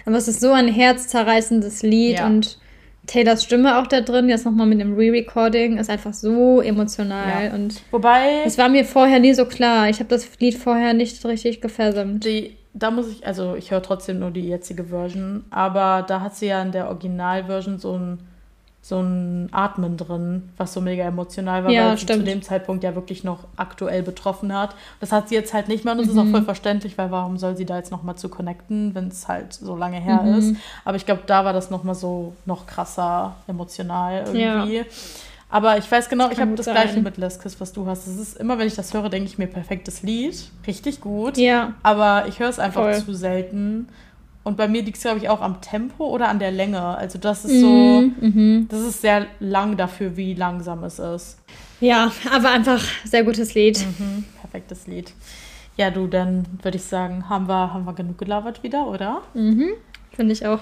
Aber 0.04 0.16
es 0.16 0.28
ist 0.28 0.40
so 0.40 0.52
ein 0.52 0.68
herzzerreißendes 0.68 1.82
Lied 1.82 2.18
ja. 2.18 2.26
und 2.26 2.58
Taylors 3.06 3.42
Stimme 3.42 3.78
auch 3.78 3.86
da 3.86 4.00
drin, 4.00 4.28
jetzt 4.28 4.44
nochmal 4.44 4.66
mit 4.66 4.80
dem 4.80 4.94
Re-Recording, 4.94 5.78
ist 5.78 5.90
einfach 5.90 6.14
so 6.14 6.60
emotional. 6.60 7.46
Ja. 7.46 7.54
Und 7.54 7.82
Wobei. 7.90 8.42
Es 8.44 8.58
war 8.58 8.68
mir 8.68 8.84
vorher 8.84 9.18
nie 9.18 9.34
so 9.34 9.46
klar. 9.46 9.88
Ich 9.88 9.98
habe 9.98 10.08
das 10.08 10.38
Lied 10.38 10.56
vorher 10.56 10.94
nicht 10.94 11.24
richtig 11.24 11.60
gefasst. 11.60 11.98
Die, 11.98 12.56
da 12.72 12.90
muss 12.90 13.10
ich, 13.10 13.26
also 13.26 13.56
ich 13.56 13.70
höre 13.70 13.82
trotzdem 13.82 14.20
nur 14.20 14.30
die 14.30 14.46
jetzige 14.46 14.84
Version, 14.84 15.44
aber 15.50 16.04
da 16.06 16.20
hat 16.20 16.36
sie 16.36 16.46
ja 16.46 16.62
in 16.62 16.72
der 16.72 16.88
Originalversion 16.88 17.78
so 17.78 17.96
ein 17.96 18.18
so 18.90 19.00
ein 19.00 19.48
Atmen 19.52 19.96
drin, 19.96 20.50
was 20.56 20.74
so 20.74 20.80
mega 20.80 21.04
emotional 21.04 21.64
war, 21.64 21.70
ja, 21.70 21.90
weil 21.90 21.96
sie 21.96 22.06
zu 22.06 22.22
dem 22.22 22.42
Zeitpunkt 22.42 22.84
ja 22.84 22.94
wirklich 22.94 23.24
noch 23.24 23.44
aktuell 23.56 24.02
betroffen 24.02 24.52
hat. 24.52 24.74
Das 24.98 25.12
hat 25.12 25.28
sie 25.28 25.36
jetzt 25.36 25.54
halt 25.54 25.68
nicht 25.68 25.84
mehr 25.84 25.92
und 25.92 25.98
das 25.98 26.08
mhm. 26.08 26.12
ist 26.12 26.18
auch 26.18 26.24
mhm. 26.24 26.30
voll 26.32 26.42
verständlich, 26.42 26.98
weil 26.98 27.10
warum 27.10 27.38
soll 27.38 27.56
sie 27.56 27.64
da 27.64 27.76
jetzt 27.76 27.92
nochmal 27.92 28.16
zu 28.16 28.28
connecten, 28.28 28.94
wenn 28.94 29.08
es 29.08 29.28
halt 29.28 29.54
so 29.54 29.76
lange 29.76 29.98
her 29.98 30.22
mhm. 30.22 30.34
ist. 30.34 30.56
Aber 30.84 30.96
ich 30.96 31.06
glaube, 31.06 31.22
da 31.24 31.44
war 31.44 31.52
das 31.52 31.70
nochmal 31.70 31.94
so 31.94 32.34
noch 32.44 32.66
krasser 32.66 33.36
emotional 33.46 34.24
irgendwie. 34.26 34.76
Ja. 34.78 34.84
Aber 35.50 35.78
ich 35.78 35.90
weiß 35.90 36.08
genau, 36.08 36.30
ich 36.30 36.40
habe 36.40 36.54
das 36.54 36.66
gleiche 36.66 37.00
mit 37.00 37.16
Les 37.16 37.38
Kiss, 37.38 37.60
was 37.60 37.72
du 37.72 37.86
hast. 37.86 38.06
Es 38.06 38.18
ist 38.18 38.36
immer, 38.38 38.58
wenn 38.58 38.66
ich 38.66 38.74
das 38.74 38.92
höre, 38.92 39.08
denke 39.08 39.28
ich 39.28 39.38
mir, 39.38 39.46
perfektes 39.46 40.02
Lied. 40.02 40.50
Richtig 40.66 41.00
gut. 41.00 41.36
Ja. 41.36 41.74
Aber 41.82 42.26
ich 42.28 42.38
höre 42.38 42.48
es 42.48 42.58
einfach 42.58 42.82
Voll. 42.82 43.04
zu 43.04 43.14
selten. 43.14 43.88
Und 44.50 44.56
bei 44.56 44.66
mir 44.66 44.82
liegt 44.82 44.96
es, 44.96 45.04
glaube 45.04 45.18
ich, 45.18 45.28
auch 45.28 45.42
am 45.42 45.60
Tempo 45.60 46.08
oder 46.08 46.26
an 46.26 46.40
der 46.40 46.50
Länge. 46.50 46.82
Also 46.82 47.20
das 47.20 47.44
ist 47.44 47.60
so, 47.60 47.68
Mhm, 47.68 48.14
mhm. 48.18 48.68
das 48.68 48.80
ist 48.80 49.00
sehr 49.00 49.26
lang 49.38 49.76
dafür, 49.76 50.16
wie 50.16 50.34
langsam 50.34 50.82
es 50.82 50.98
ist. 50.98 51.38
Ja, 51.78 52.10
aber 52.34 52.50
einfach 52.50 52.82
sehr 53.04 53.22
gutes 53.22 53.54
Lied. 53.54 53.78
Mhm, 53.78 54.24
perfektes 54.40 54.88
Lied. 54.88 55.12
Ja, 55.76 55.92
du, 55.92 56.08
dann 56.08 56.46
würde 56.62 56.78
ich 56.78 56.82
sagen, 56.82 57.28
haben 57.28 57.46
wir, 57.48 57.72
haben 57.72 57.84
wir 57.84 57.92
genug 57.92 58.18
gelabert 58.18 58.64
wieder, 58.64 58.88
oder? 58.88 59.22
Mhm. 59.34 59.68
Finde 60.16 60.32
ich 60.32 60.44
auch. 60.44 60.58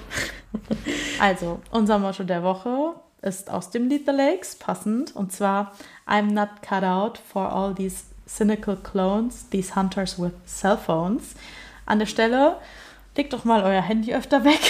Also, 1.18 1.60
unser 1.70 1.98
Motto 1.98 2.24
der 2.24 2.42
Woche 2.42 2.92
ist 3.22 3.50
aus 3.50 3.70
dem 3.70 3.88
Lied 3.88 4.04
The 4.04 4.12
Lakes, 4.12 4.56
passend. 4.56 5.16
Und 5.16 5.32
zwar, 5.32 5.72
I'm 6.06 6.32
not 6.34 6.60
cut 6.60 6.84
out 6.84 7.16
for 7.16 7.50
all 7.50 7.74
these 7.74 8.04
cynical 8.26 8.76
clones, 8.76 9.48
these 9.48 9.74
hunters 9.74 10.18
with 10.18 10.32
cell 10.46 10.76
phones. 10.76 11.34
An 11.86 11.98
der 12.00 12.06
Stelle, 12.06 12.56
legt 13.18 13.32
doch 13.34 13.44
mal 13.44 13.62
euer 13.64 13.82
Handy 13.82 14.14
öfter 14.14 14.44
weg. 14.44 14.60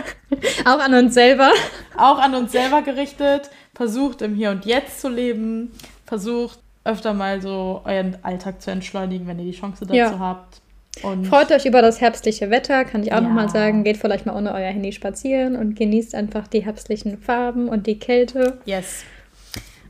Auch 0.64 0.78
an 0.78 0.94
uns 0.94 1.12
selber. 1.12 1.50
Auch 1.96 2.18
an 2.18 2.34
uns 2.34 2.52
selber 2.52 2.82
gerichtet. 2.82 3.50
Versucht 3.74 4.22
im 4.22 4.34
Hier 4.34 4.50
und 4.52 4.64
Jetzt 4.64 5.00
zu 5.00 5.08
leben. 5.08 5.72
Versucht 6.06 6.60
öfter 6.84 7.12
mal 7.12 7.42
so 7.42 7.82
euren 7.84 8.16
Alltag 8.22 8.62
zu 8.62 8.70
entschleunigen, 8.70 9.26
wenn 9.26 9.38
ihr 9.38 9.44
die 9.52 9.58
Chance 9.58 9.84
dazu 9.84 9.94
Ja. 9.96 10.18
habt. 10.18 10.60
Und 11.02 11.26
Freut 11.26 11.50
euch 11.52 11.66
über 11.66 11.82
das 11.82 12.00
herbstliche 12.00 12.50
Wetter, 12.50 12.84
kann 12.84 13.02
ich 13.02 13.12
auch 13.12 13.16
Ja. 13.16 13.20
nochmal 13.22 13.48
sagen. 13.48 13.84
Geht 13.84 13.96
vielleicht 13.96 14.24
mal 14.26 14.36
ohne 14.36 14.52
euer 14.54 14.70
Handy 14.70 14.92
spazieren 14.92 15.56
und 15.56 15.74
genießt 15.76 16.14
einfach 16.14 16.46
die 16.48 16.64
herbstlichen 16.64 17.18
Farben 17.18 17.68
und 17.68 17.86
die 17.86 17.98
Kälte. 17.98 18.60
yes. 18.64 19.04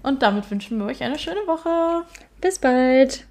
Und 0.03 0.23
damit 0.23 0.51
wünschen 0.51 0.79
wir 0.79 0.87
euch 0.87 1.03
eine 1.03 1.19
schöne 1.19 1.41
Woche. 1.47 2.05
Bis 2.41 2.59
bald. 2.59 3.27